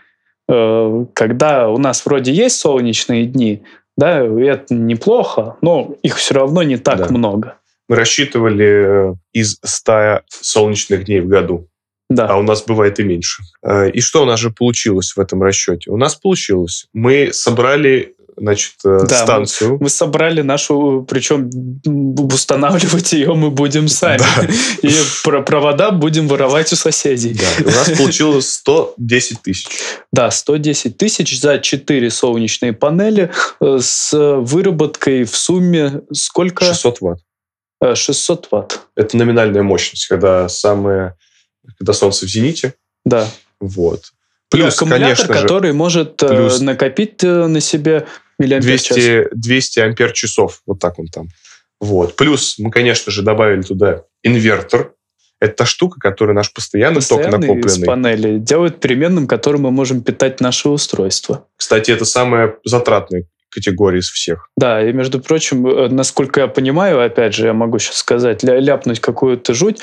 э, 0.48 1.04
когда 1.14 1.68
у 1.68 1.78
нас 1.78 2.04
вроде 2.04 2.32
есть 2.32 2.58
солнечные 2.58 3.26
дни, 3.26 3.62
да, 3.96 4.18
это 4.24 4.74
неплохо, 4.74 5.56
но 5.60 5.94
их 6.02 6.16
все 6.16 6.34
равно 6.34 6.64
не 6.64 6.78
так 6.78 6.98
да. 6.98 7.06
много. 7.08 7.54
Мы 7.88 7.94
рассчитывали 7.94 9.12
э, 9.12 9.14
из 9.32 9.60
100 9.62 10.22
солнечных 10.26 11.04
дней 11.04 11.20
в 11.20 11.28
году. 11.28 11.68
Да. 12.10 12.26
А 12.26 12.38
у 12.38 12.42
нас 12.42 12.64
бывает 12.64 12.98
и 12.98 13.04
меньше. 13.04 13.42
И 13.94 14.00
что 14.02 14.22
у 14.22 14.26
нас 14.26 14.38
же 14.38 14.50
получилось 14.50 15.12
в 15.16 15.20
этом 15.20 15.42
расчете? 15.42 15.90
У 15.90 15.96
нас 15.96 16.14
получилось. 16.14 16.86
Мы 16.92 17.30
собрали 17.32 18.16
значит, 18.36 18.74
э, 18.84 19.00
да, 19.08 19.22
станцию. 19.22 19.72
Мы, 19.72 19.78
мы 19.82 19.88
собрали 19.88 20.42
нашу, 20.42 21.06
причем 21.08 21.50
устанавливать 22.32 23.12
ее 23.12 23.34
мы 23.34 23.50
будем 23.50 23.88
сами. 23.88 24.18
Да. 24.18 24.48
И 24.88 24.94
про 25.24 25.42
провода 25.42 25.90
будем 25.90 26.28
воровать 26.28 26.72
у 26.72 26.76
соседей. 26.76 27.34
Да. 27.34 27.64
У 27.64 27.70
нас 27.70 27.90
получилось 27.90 28.50
110 28.52 29.42
тысяч. 29.42 29.66
Да, 30.12 30.30
110 30.30 30.96
тысяч 30.96 31.40
за 31.40 31.58
4 31.58 32.10
солнечные 32.10 32.72
панели 32.72 33.30
э, 33.60 33.78
с 33.80 34.12
выработкой 34.12 35.24
в 35.24 35.36
сумме 35.36 36.02
сколько? 36.12 36.64
600 36.64 37.00
ватт. 37.00 37.20
600 37.94 38.44
э, 38.44 38.48
ватт. 38.50 38.80
Это 38.96 39.16
номинальная 39.16 39.62
мощность, 39.62 40.06
когда 40.06 40.48
самое, 40.48 41.16
когда 41.78 41.92
солнце 41.92 42.26
в 42.26 42.28
зените. 42.28 42.74
Да. 43.04 43.28
Вот. 43.60 44.12
Плюс, 44.52 44.76
аккумулятор, 44.76 45.26
конечно 45.26 45.34
который 45.34 45.70
же, 45.72 45.76
может 45.76 46.16
плюс 46.16 46.60
накопить 46.60 47.22
на 47.22 47.60
себе 47.60 48.06
миллиампер 48.38 48.68
200, 48.68 49.28
200 49.32 49.80
ампер 49.80 50.12
часов. 50.12 50.62
Вот 50.66 50.78
так 50.78 50.98
он 50.98 51.06
там. 51.06 51.28
Вот. 51.80 52.16
Плюс 52.16 52.58
мы, 52.58 52.70
конечно 52.70 53.10
же, 53.10 53.22
добавили 53.22 53.62
туда 53.62 54.04
инвертор. 54.22 54.94
Это 55.40 55.54
та 55.56 55.66
штука, 55.66 55.98
которая 55.98 56.36
наш 56.36 56.52
постоянный, 56.52 56.96
постоянный 56.96 57.32
ток 57.32 57.40
накопленный. 57.40 57.82
из 57.82 57.84
панели 57.84 58.38
делает 58.38 58.78
переменным, 58.78 59.26
которым 59.26 59.62
мы 59.62 59.72
можем 59.72 60.02
питать 60.02 60.40
наше 60.40 60.68
устройство. 60.68 61.48
Кстати, 61.56 61.90
это 61.90 62.04
самая 62.04 62.54
затратная 62.64 63.24
категория 63.52 63.98
из 63.98 64.08
всех. 64.08 64.48
Да, 64.56 64.82
и 64.88 64.92
между 64.92 65.20
прочим, 65.20 65.66
э, 65.66 65.88
насколько 65.88 66.40
я 66.40 66.46
понимаю, 66.46 67.04
опять 67.04 67.34
же, 67.34 67.46
я 67.46 67.52
могу 67.52 67.78
сейчас 67.80 67.96
сказать, 67.96 68.44
ляпнуть 68.44 69.00
какую-то 69.00 69.52
жуть, 69.52 69.80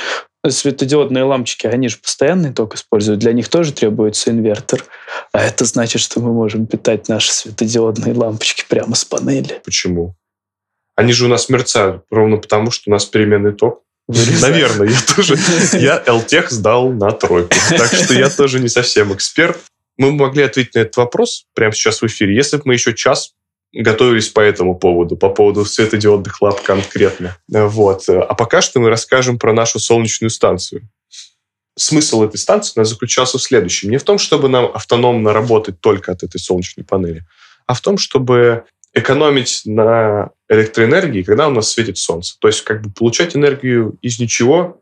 светодиодные 0.47 1.23
лампочки, 1.23 1.67
они 1.67 1.89
же 1.89 1.97
постоянный 1.97 2.53
ток 2.53 2.75
используют, 2.75 3.19
для 3.19 3.33
них 3.33 3.49
тоже 3.49 3.73
требуется 3.73 4.31
инвертор. 4.31 4.85
А 5.31 5.43
это 5.43 5.65
значит, 5.65 6.01
что 6.01 6.19
мы 6.21 6.33
можем 6.33 6.65
питать 6.65 7.09
наши 7.09 7.31
светодиодные 7.31 8.13
лампочки 8.13 8.65
прямо 8.67 8.95
с 8.95 9.03
панели. 9.05 9.61
Почему? 9.63 10.15
Они 10.95 11.13
же 11.13 11.25
у 11.25 11.27
нас 11.27 11.49
мерцают 11.49 12.03
ровно 12.09 12.37
потому, 12.37 12.71
что 12.71 12.89
у 12.89 12.93
нас 12.93 13.05
переменный 13.05 13.53
ток. 13.53 13.83
Наверное, 14.07 14.87
я 14.87 14.97
тоже... 15.15 15.37
Я 15.73 16.03
LTEC 16.05 16.49
сдал 16.49 16.91
на 16.91 17.11
тройку, 17.11 17.55
так 17.69 17.93
что 17.93 18.15
я 18.15 18.29
тоже 18.29 18.59
не 18.59 18.67
совсем 18.67 19.13
эксперт. 19.13 19.59
Мы 19.97 20.11
могли 20.11 20.43
ответить 20.43 20.73
на 20.73 20.79
этот 20.79 20.97
вопрос 20.97 21.45
прямо 21.53 21.73
сейчас 21.73 22.01
в 22.01 22.07
эфире, 22.07 22.35
если 22.35 22.57
бы 22.57 22.63
мы 22.65 22.73
еще 22.73 22.95
час 22.95 23.33
готовились 23.73 24.29
по 24.29 24.39
этому 24.39 24.75
поводу, 24.75 25.15
по 25.15 25.29
поводу 25.29 25.65
светодиодных 25.65 26.41
ламп 26.41 26.61
конкретно. 26.61 27.37
Вот. 27.47 28.09
А 28.09 28.33
пока 28.33 28.61
что 28.61 28.79
мы 28.79 28.89
расскажем 28.89 29.37
про 29.37 29.53
нашу 29.53 29.79
солнечную 29.79 30.29
станцию. 30.29 30.89
Смысл 31.77 32.23
этой 32.23 32.37
станции 32.37 32.83
заключался 32.83 33.37
в 33.37 33.41
следующем. 33.41 33.89
Не 33.89 33.97
в 33.97 34.03
том, 34.03 34.17
чтобы 34.17 34.49
нам 34.49 34.65
автономно 34.65 35.31
работать 35.33 35.79
только 35.79 36.11
от 36.11 36.23
этой 36.23 36.39
солнечной 36.39 36.85
панели, 36.85 37.23
а 37.67 37.73
в 37.73 37.81
том, 37.81 37.97
чтобы 37.97 38.65
экономить 38.93 39.61
на 39.65 40.31
электроэнергии, 40.49 41.21
когда 41.21 41.47
у 41.47 41.51
нас 41.51 41.71
светит 41.71 41.97
солнце. 41.97 42.35
То 42.39 42.47
есть 42.47 42.63
как 42.63 42.81
бы 42.81 42.91
получать 42.91 43.35
энергию 43.35 43.97
из 44.01 44.19
ничего 44.19 44.81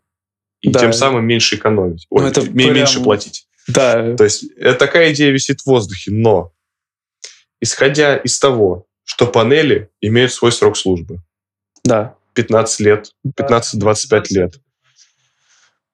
и 0.61 0.69
да. 0.69 0.79
тем 0.79 0.93
самым 0.93 1.25
меньше 1.25 1.55
экономить. 1.55 2.07
Ой, 2.09 2.21
ну, 2.21 2.27
это 2.29 2.41
меньше 2.49 2.93
прям... 2.93 3.03
платить. 3.03 3.47
Да. 3.67 4.15
То 4.15 4.23
есть 4.23 4.45
такая 4.79 5.13
идея 5.13 5.31
висит 5.31 5.61
в 5.61 5.67
воздухе, 5.67 6.11
но 6.11 6.53
исходя 7.61 8.17
из 8.17 8.39
того, 8.39 8.85
что 9.03 9.27
панели 9.27 9.89
имеют 10.01 10.33
свой 10.33 10.51
срок 10.51 10.77
службы. 10.77 11.19
Да. 11.83 12.15
15 12.33 12.79
лет, 12.81 13.11
15-25 13.39 14.23
лет. 14.31 14.53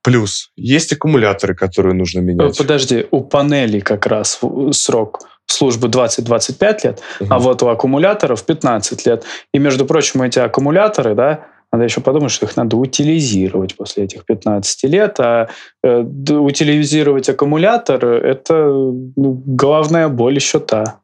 Плюс 0.02 0.52
есть 0.58 0.92
аккумуляторы, 0.92 1.56
которые 1.56 1.94
нужно 1.94 2.20
менять. 2.20 2.58
Подожди, 2.58 3.08
у 3.12 3.22
панелей 3.22 3.80
как 3.80 4.06
раз 4.06 4.40
срок 4.72 5.22
службы 5.46 5.88
20-25 5.88 6.80
лет, 6.84 7.02
угу. 7.20 7.34
а 7.34 7.40
вот 7.40 7.64
у 7.64 7.68
аккумуляторов 7.68 8.44
15 8.44 9.06
лет. 9.06 9.24
И, 9.54 9.60
между 9.60 9.86
прочим, 9.86 10.22
эти 10.22 10.40
аккумуляторы, 10.40 11.16
да, 11.16 11.46
надо 11.72 11.86
еще 11.86 12.02
подумать, 12.02 12.32
что 12.32 12.46
их 12.46 12.56
надо 12.56 12.78
утилизировать 12.78 13.76
после 13.76 14.04
этих 14.04 14.26
15 14.26 14.84
лет. 14.84 15.20
А 15.20 15.50
э, 15.84 16.02
утилизировать 16.02 17.30
аккумулятор– 17.30 18.06
это 18.06 18.54
ну, 18.54 19.42
головная 19.46 20.08
боль 20.08 20.36
еще 20.36 20.60
та. 20.60 21.00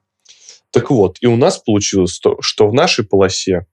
Так 0.71 0.89
вот, 0.91 1.17
и 1.21 1.27
у 1.27 1.35
нас 1.35 1.57
получилось 1.57 2.19
то, 2.19 2.37
что 2.41 2.67
в 2.69 2.73
нашей 2.73 3.05
полосе 3.05 3.65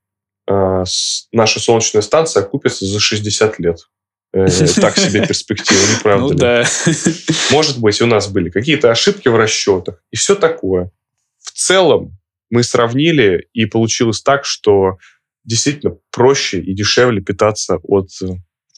э, 0.49 0.84
наша 1.32 1.61
солнечная 1.61 2.03
станция 2.03 2.42
окупится 2.42 2.86
за 2.86 3.01
60 3.01 3.59
лет. 3.59 3.78
Э, 4.32 4.47
так 4.80 4.97
себе 4.99 5.26
перспектива, 5.26 5.78
не 5.78 6.03
правда 6.03 6.24
Ну 6.26 6.32
ли? 6.32 6.38
да. 6.38 6.64
Может 7.51 7.78
быть, 7.80 8.01
у 8.01 8.07
нас 8.07 8.28
были 8.28 8.51
какие-то 8.51 8.90
ошибки 8.90 9.28
в 9.28 9.36
расчетах 9.36 10.03
и 10.11 10.16
все 10.16 10.34
такое. 10.34 10.90
В 11.38 11.51
целом 11.53 12.18
мы 12.51 12.62
сравнили, 12.62 13.49
и 13.53 13.66
получилось 13.66 14.22
так, 14.22 14.44
что 14.44 14.97
действительно 15.44 15.97
проще 16.11 16.61
и 16.61 16.74
дешевле 16.74 17.20
питаться 17.20 17.78
от 17.82 18.09
э, 18.22 18.26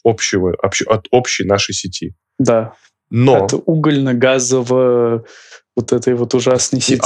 общего, 0.03 0.55
общ- 0.63 0.85
от 0.85 1.07
общей 1.11 1.43
нашей 1.45 1.73
сети. 1.73 2.15
Да. 2.37 2.73
Но 3.09 3.45
От 3.45 3.53
угольно-газово 3.53 5.25
вот 5.75 5.93
этой 5.93 6.13
вот 6.13 6.33
ужасной 6.33 6.79
и 6.79 6.81
сети. 6.81 7.01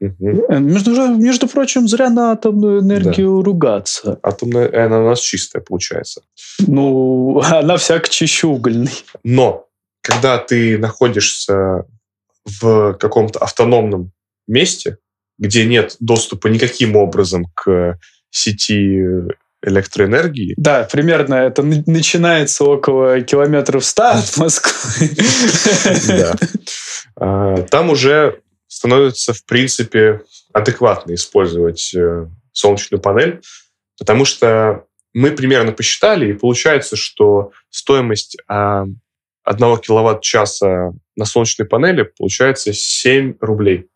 Мгм. 0.00 0.42
Э, 0.48 0.58
Между, 0.60 0.92
между 1.16 1.48
прочим, 1.48 1.88
зря 1.88 2.08
на 2.08 2.32
атомную 2.32 2.80
энергию 2.80 3.42
ругаться. 3.42 4.18
Атомная, 4.22 4.68
э, 4.68 4.86
она 4.86 5.00
у 5.00 5.06
нас 5.06 5.20
чистая 5.20 5.62
получается. 5.62 6.22
Ну, 6.66 7.40
она 7.44 7.76
всяко 7.76 8.08
чище 8.08 8.46
угольной. 8.46 8.92
Но 9.24 9.66
когда 10.02 10.38
ты 10.38 10.78
находишься 10.78 11.84
в 12.44 12.94
каком-то 12.94 13.40
автономном 13.40 14.12
месте, 14.46 14.98
где 15.38 15.66
нет 15.66 15.96
доступа 15.98 16.46
никаким 16.46 16.96
образом 16.96 17.46
к 17.54 17.98
сети 18.30 19.02
электроэнергии, 19.62 20.54
Да, 20.56 20.88
примерно 20.90 21.34
это 21.34 21.62
начинается 21.62 22.64
около 22.64 23.20
километров 23.20 23.84
100 23.84 24.02
от 24.10 24.36
Москвы. 24.36 25.10
да, 26.08 26.34
а, 27.16 27.62
там 27.62 27.90
уже 27.90 28.40
становится, 28.68 29.32
в 29.32 29.44
принципе, 29.44 30.20
адекватно 30.52 31.14
использовать 31.14 31.94
э, 31.94 32.26
солнечную 32.52 33.00
панель, 33.00 33.40
потому 33.98 34.24
что 34.24 34.84
мы 35.14 35.30
примерно 35.30 35.72
посчитали, 35.72 36.30
и 36.30 36.34
получается, 36.34 36.96
что 36.96 37.52
стоимость 37.70 38.36
а, 38.48 38.84
одного 39.42 39.78
киловатт-часа 39.78 40.92
на 41.16 41.24
солнечной 41.24 41.66
панели 41.66 42.02
получается 42.02 42.72
7 42.72 43.36
рублей. 43.40 43.88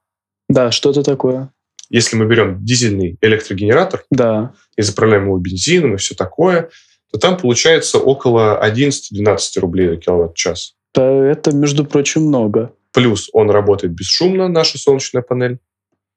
Да, 0.49 0.71
что-то 0.71 1.03
такое. 1.03 1.53
Если 1.91 2.17
мы 2.17 2.27
берем 2.27 2.65
дизельный 2.65 3.19
электрогенератор 3.21 4.05
Да. 4.11 4.55
и 4.77 4.83
заправляем 4.83 5.25
его 5.27 5.39
бензином 5.39 5.95
и 5.95 5.97
все 5.99 6.15
такое, 6.15 6.71
то 7.13 7.19
там 7.19 7.37
получается 7.37 7.99
около 7.99 8.61
11-12 8.65 9.39
рублей 9.57 9.89
на 9.91 9.97
киловатт-час. 9.97 10.75
Да, 10.95 11.05
Это, 11.05 11.53
между 11.53 11.85
прочим, 11.85 12.23
много. 12.23 12.73
Плюс 12.93 13.29
он 13.33 13.51
работает 13.51 13.93
бесшумно, 13.93 14.49
наша 14.49 14.79
солнечная 14.79 15.23
панель. 15.23 15.59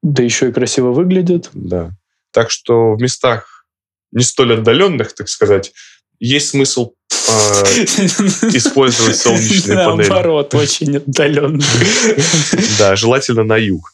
Да 0.03 0.21
еще 0.21 0.49
и 0.49 0.51
красиво 0.51 0.91
выглядит. 0.91 1.49
Да. 1.53 1.91
Так 2.31 2.51
что 2.51 2.93
в 2.93 3.01
местах 3.01 3.65
не 4.11 4.23
столь 4.23 4.53
отдаленных, 4.55 5.13
так 5.13 5.29
сказать, 5.29 5.71
есть 6.19 6.49
смысл 6.49 6.93
э, 7.09 7.13
использовать 8.55 9.15
солнечные 9.15 9.77
панели. 9.77 10.09
Наоборот, 10.09 10.53
очень 10.55 10.97
отдаленно. 10.97 11.63
Да, 12.79 12.95
желательно 12.95 13.43
на 13.43 13.57
юг. 13.57 13.92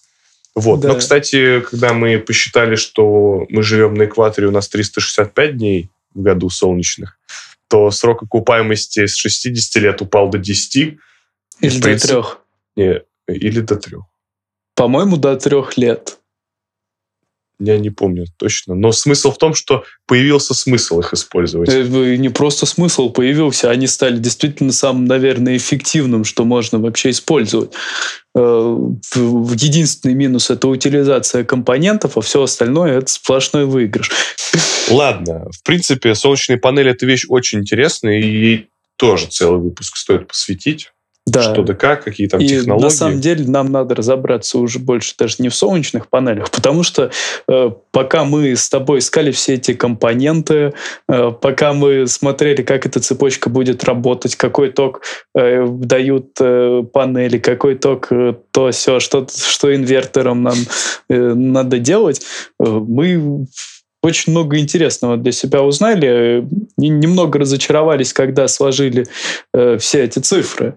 Вот. 0.55 0.83
Но, 0.83 0.93
Да. 0.93 0.99
кстати, 0.99 1.61
когда 1.61 1.93
мы 1.93 2.19
посчитали, 2.19 2.75
что 2.75 3.45
мы 3.49 3.63
живем 3.63 3.93
на 3.93 4.03
экваторе, 4.05 4.47
у 4.47 4.51
нас 4.51 4.67
365 4.67 5.57
дней 5.57 5.89
в 6.13 6.21
году 6.21 6.49
солнечных, 6.49 7.17
то 7.67 7.91
срок 7.91 8.23
окупаемости 8.23 9.05
с 9.05 9.15
60 9.15 9.81
лет 9.81 10.01
упал 10.01 10.29
до 10.29 10.37
10 10.37 10.75
и, 10.75 10.97
Или 11.61 11.77
до 11.77 11.83
принципе, 11.83 12.13
трех. 12.13 12.41
не, 12.75 13.01
или 13.27 13.59
до 13.61 13.75
3. 13.75 13.97
По-моему, 14.75 15.17
до 15.17 15.35
трех 15.35 15.77
лет. 15.77 16.18
Я 17.59 17.77
не 17.77 17.89
помню 17.89 18.25
точно. 18.37 18.73
Но 18.73 18.93
смысл 18.93 19.31
в 19.31 19.37
том, 19.37 19.53
что 19.53 19.83
появился 20.07 20.53
смысл 20.53 21.01
их 21.01 21.13
использовать. 21.13 21.69
Э, 21.69 22.15
Не 22.15 22.29
просто 22.29 22.65
смысл 22.65 23.09
появился, 23.09 23.69
они 23.69 23.85
стали 23.87 24.17
действительно 24.17 24.71
самым, 24.71 25.05
наверное, 25.05 25.57
эффективным, 25.57 26.23
что 26.23 26.45
можно 26.45 26.79
вообще 26.79 27.09
использовать. 27.09 27.71
Э, 28.33 28.77
Единственный 29.15 30.13
минус— 30.13 30.49
это 30.51 30.69
утилизация 30.69 31.43
компонентов, 31.43 32.17
а 32.17 32.21
все 32.21 32.43
остальное— 32.43 32.97
это 32.99 33.11
сплошной 33.11 33.65
выигрыш. 33.65 34.09
Ладно, 34.89 35.49
в 35.51 35.61
принципе, 35.63 36.15
солнечные 36.15 36.57
панели– 36.57 36.91
это 36.91 37.05
вещь 37.05 37.25
очень 37.27 37.59
интересная, 37.59 38.19
и 38.19 38.27
ей 38.27 38.69
тоже 38.95 39.27
целый 39.27 39.59
выпуск 39.59 39.97
стоит 39.97 40.27
посвятить. 40.27 40.91
Да. 41.31 41.41
Что 41.43 41.63
да 41.63 41.73
как, 41.73 42.03
какие 42.03 42.27
там 42.27 42.39
И 42.39 42.47
технологии. 42.47 42.83
на 42.83 42.89
самом 42.89 43.19
деле 43.19 43.45
нам 43.47 43.71
надо 43.71 43.95
разобраться 43.95 44.57
уже 44.57 44.79
больше 44.79 45.13
даже 45.17 45.35
не 45.39 45.49
в 45.49 45.55
солнечных 45.55 46.07
панелях, 46.07 46.49
потому 46.49 46.83
что 46.83 47.11
э, 47.47 47.71
пока 47.91 48.23
мы 48.25 48.55
с 48.55 48.69
тобой 48.69 48.99
искали 48.99 49.31
все 49.31 49.53
эти 49.55 49.73
компоненты, 49.73 50.73
э, 51.07 51.31
пока 51.41 51.73
мы 51.73 52.07
смотрели, 52.07 52.61
как 52.63 52.85
эта 52.85 52.99
цепочка 52.99 53.49
будет 53.49 53.83
работать, 53.83 54.35
какой 54.35 54.69
ток 54.71 55.01
э, 55.35 55.65
дают 55.67 56.31
э, 56.39 56.83
панели, 56.91 57.37
какой 57.37 57.75
ток 57.75 58.07
э, 58.11 58.33
то 58.51 58.71
все, 58.71 58.99
что, 58.99 59.27
что 59.29 59.73
инвертором 59.73 60.43
нам 60.43 60.57
э, 61.09 61.33
надо 61.33 61.79
делать, 61.79 62.21
э, 62.59 62.65
мы 62.65 63.45
очень 64.01 64.31
много 64.31 64.57
интересного 64.57 65.17
для 65.17 65.31
себя 65.31 65.61
узнали. 65.61 66.07
э, 66.07 66.43
и 66.79 66.87
Немного 66.89 67.39
разочаровались, 67.39 68.13
когда 68.13 68.47
сложили 68.47 69.05
э, 69.53 69.77
все 69.77 70.03
эти 70.03 70.19
цифры. 70.19 70.75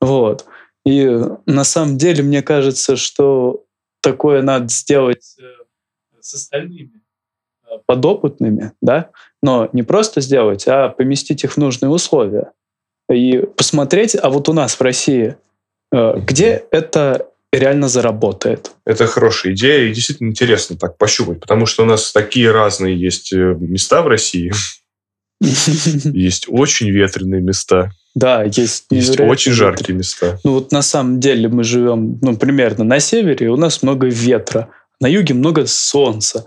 Вот. 0.00 0.46
И 0.86 1.06
на 1.46 1.64
самом 1.64 1.98
деле, 1.98 2.22
мне 2.22 2.42
кажется, 2.42 2.96
что 2.96 3.64
такое 4.00 4.42
надо 4.42 4.68
сделать 4.68 5.36
э, 5.38 5.44
с 6.20 6.34
остальными 6.34 7.02
э, 7.64 7.78
подопытными, 7.86 8.72
да, 8.80 9.10
но 9.42 9.68
не 9.72 9.82
просто 9.82 10.20
сделать, 10.20 10.66
а 10.66 10.88
поместить 10.88 11.44
их 11.44 11.52
в 11.52 11.56
нужные 11.58 11.90
условия 11.90 12.52
и 13.10 13.38
посмотреть, 13.56 14.16
а 14.20 14.30
вот 14.30 14.48
у 14.48 14.52
нас 14.52 14.74
в 14.74 14.80
России, 14.80 15.36
э, 15.92 16.14
где 16.18 16.64
это 16.70 17.28
реально 17.52 17.88
заработает. 17.88 18.72
Это 18.84 19.06
хорошая 19.06 19.52
идея, 19.54 19.88
и 19.88 19.94
действительно 19.94 20.28
интересно 20.28 20.76
так 20.76 20.96
пощупать, 20.96 21.40
потому 21.40 21.66
что 21.66 21.82
у 21.82 21.86
нас 21.86 22.12
такие 22.12 22.50
разные 22.50 22.98
есть 22.98 23.32
места 23.32 24.02
в 24.02 24.08
России. 24.08 24.52
Есть 25.40 26.46
очень 26.48 26.90
ветреные 26.90 27.40
места, 27.40 27.92
Да, 28.14 28.42
есть 28.42 28.86
есть 28.90 29.20
очень 29.20 29.52
жаркие 29.52 29.96
места. 29.96 30.38
Ну 30.42 30.54
вот 30.54 30.72
на 30.72 30.82
самом 30.82 31.20
деле 31.20 31.48
мы 31.48 31.62
живем, 31.62 32.18
ну, 32.20 32.36
примерно 32.36 32.82
на 32.82 32.98
севере, 32.98 33.46
и 33.46 33.48
у 33.48 33.56
нас 33.56 33.82
много 33.82 34.08
ветра, 34.08 34.70
на 35.00 35.06
юге 35.06 35.34
много 35.34 35.66
солнца. 35.66 36.44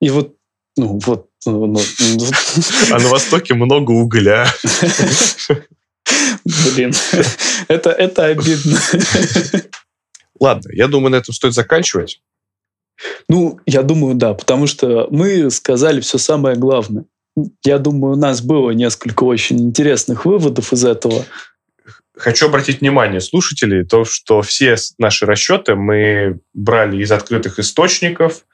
И 0.00 0.10
вот, 0.10 0.36
ну, 0.76 1.00
вот, 1.04 1.28
ну, 1.44 1.66
ну, 1.66 1.80
А 2.92 2.98
на 3.00 3.08
востоке 3.08 3.54
много 3.54 3.90
угля. 3.90 4.46
блин, 6.44 6.92
это, 7.66 7.90
это 7.90 8.26
обидно. 8.26 8.78
Ладно, 10.38 10.70
я 10.72 10.86
думаю, 10.86 11.10
на 11.10 11.16
этом 11.16 11.34
стоит 11.34 11.54
заканчивать. 11.54 12.20
Ну, 13.28 13.60
я 13.66 13.82
думаю, 13.82 14.14
да, 14.14 14.34
потому 14.34 14.66
что 14.66 15.08
мы 15.10 15.50
сказали 15.50 16.00
все 16.00 16.18
самое 16.18 16.56
главное. 16.56 17.04
Я 17.64 17.78
думаю, 17.78 18.14
у 18.14 18.16
нас 18.16 18.40
было 18.40 18.70
несколько 18.70 19.24
очень 19.24 19.60
интересных 19.60 20.24
выводов 20.24 20.72
из 20.72 20.84
этого. 20.84 21.24
Хочу 22.18 22.46
обратить 22.46 22.80
внимание 22.80 23.20
слушателей, 23.20 23.84
то, 23.84 24.04
что 24.04 24.42
все 24.42 24.76
наши 24.98 25.24
расчеты 25.24 25.76
мы 25.76 26.40
брали 26.52 27.00
из 27.00 27.12
открытых 27.12 27.60
источников, 27.60 28.44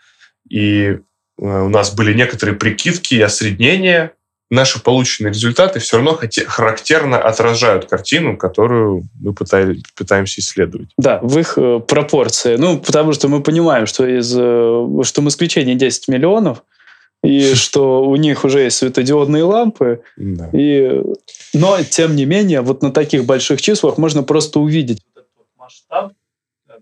и 0.48 0.82
э, 0.82 0.98
у 1.38 1.68
нас 1.70 1.94
были 1.94 2.12
некоторые 2.12 2.56
прикидки 2.56 3.14
и 3.14 3.22
осреднения. 3.22 4.12
Наши 4.50 4.82
полученные 4.82 5.32
результаты 5.32 5.80
все 5.80 5.96
равно 5.96 6.20
характерно 6.46 7.18
отражают 7.18 7.86
картину, 7.86 8.36
которую 8.36 9.04
мы 9.18 9.32
пытаемся 9.32 10.40
исследовать. 10.42 10.90
Да, 10.98 11.18
в 11.22 11.38
их 11.38 11.54
э, 11.56 11.80
пропорции. 11.80 12.56
Ну, 12.56 12.78
потому 12.78 13.14
что 13.14 13.28
мы 13.28 13.42
понимаем, 13.42 13.86
что 13.86 14.06
из 14.06 14.30
э, 14.36 15.02
что 15.04 15.22
москвичей 15.22 15.64
не 15.64 15.74
10 15.74 16.08
миллионов, 16.08 16.62
и 17.24 17.54
что 17.54 18.04
у 18.04 18.16
них 18.16 18.44
уже 18.44 18.60
есть 18.60 18.76
светодиодные 18.76 19.42
лампы, 19.44 20.02
Да. 20.16 20.48
И, 20.52 21.02
но, 21.54 21.78
тем 21.82 22.14
не 22.16 22.26
менее, 22.26 22.60
вот 22.60 22.82
на 22.82 22.90
таких 22.92 23.24
больших 23.24 23.60
числах 23.62 23.98
можно 23.98 24.22
просто 24.22 24.60
увидеть 24.60 25.02
вот 25.14 25.24
этот 25.24 25.46
масштаб, 25.58 26.12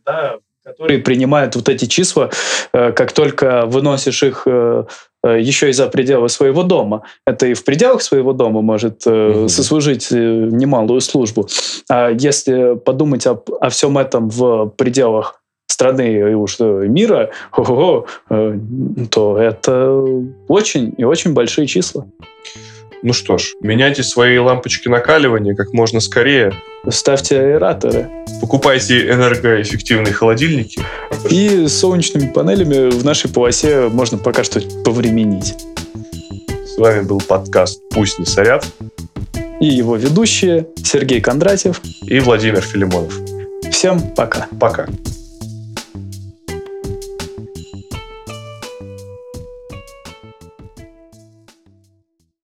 да, 0.05 0.37
который 0.65 0.99
принимает 0.99 1.57
вот 1.57 1.69
эти 1.69 1.87
числа, 1.87 2.31
э, 2.73 2.93
как 2.93 3.13
только 3.13 3.67
выносишь 3.67 4.23
их 4.23 4.43
э, 4.47 4.85
э, 5.25 5.41
еще 5.41 5.69
и 5.69 5.73
за 5.73 5.89
пределы 5.89 6.29
своего 6.29 6.63
дома. 6.63 7.03
Это 7.27 7.47
и 7.47 7.55
в 7.55 7.65
пределах 7.65 8.01
своего 8.03 8.33
дома 8.33 8.63
может 8.63 9.05
Мгм. 9.07 9.49
сослужить 9.49 10.11
немалую 10.13 11.01
службу. 11.01 11.49
А 11.91 12.11
если 12.11 12.77
подумать 12.77 13.27
об- 13.27 13.51
о 13.61 13.69
всем 13.71 13.99
этом 13.99 14.29
в 14.31 14.67
пределах 14.77 15.42
страны 15.73 16.15
и 16.15 16.35
уж 16.35 16.57
э, 16.61 16.87
мира, 16.87 17.31
ого, 17.53 18.07
э, 18.31 18.59
то 19.11 19.39
это 19.39 20.05
очень 20.49 20.95
и 20.97 21.05
очень 21.05 21.33
большие 21.33 21.67
числа. 21.67 22.07
Ну 23.03 23.13
что 23.13 23.37
ж, 23.37 23.55
меняйте 23.61 24.05
свои 24.05 24.39
лампочки 24.39 24.89
накаливания 24.89 25.57
как 25.57 25.73
можно 25.73 25.99
скорее. 25.99 26.53
Ставьте 26.89 27.41
аэраторы. 27.41 28.09
Покупайте 28.41 29.11
энергоэффективные 29.11 30.13
холодильники. 30.13 30.81
И 31.29 31.67
с 31.67 31.79
солнечными 31.81 32.29
панелями 32.29 32.91
в 32.91 33.05
нашей 33.05 33.29
полосе 33.29 33.89
можно 33.89 34.19
пока 34.19 34.45
что 34.45 34.61
повременить. 34.85 35.55
вами 36.79 37.03
был 37.03 37.21
подкаст 37.21 37.83
«Пусть 37.91 38.21
не 38.21 38.27
сорят» 38.27 38.65
и 39.61 39.67
его 39.67 39.95
ведущие 39.95 40.67
Сергей 40.77 41.21
Кондратьев 41.21 41.81
и 42.03 42.19
Владимир 42.19 42.63
Филимонов. 42.63 43.15
Всем 43.71 44.01
пока. 44.15 44.49
Пока. 44.59 44.89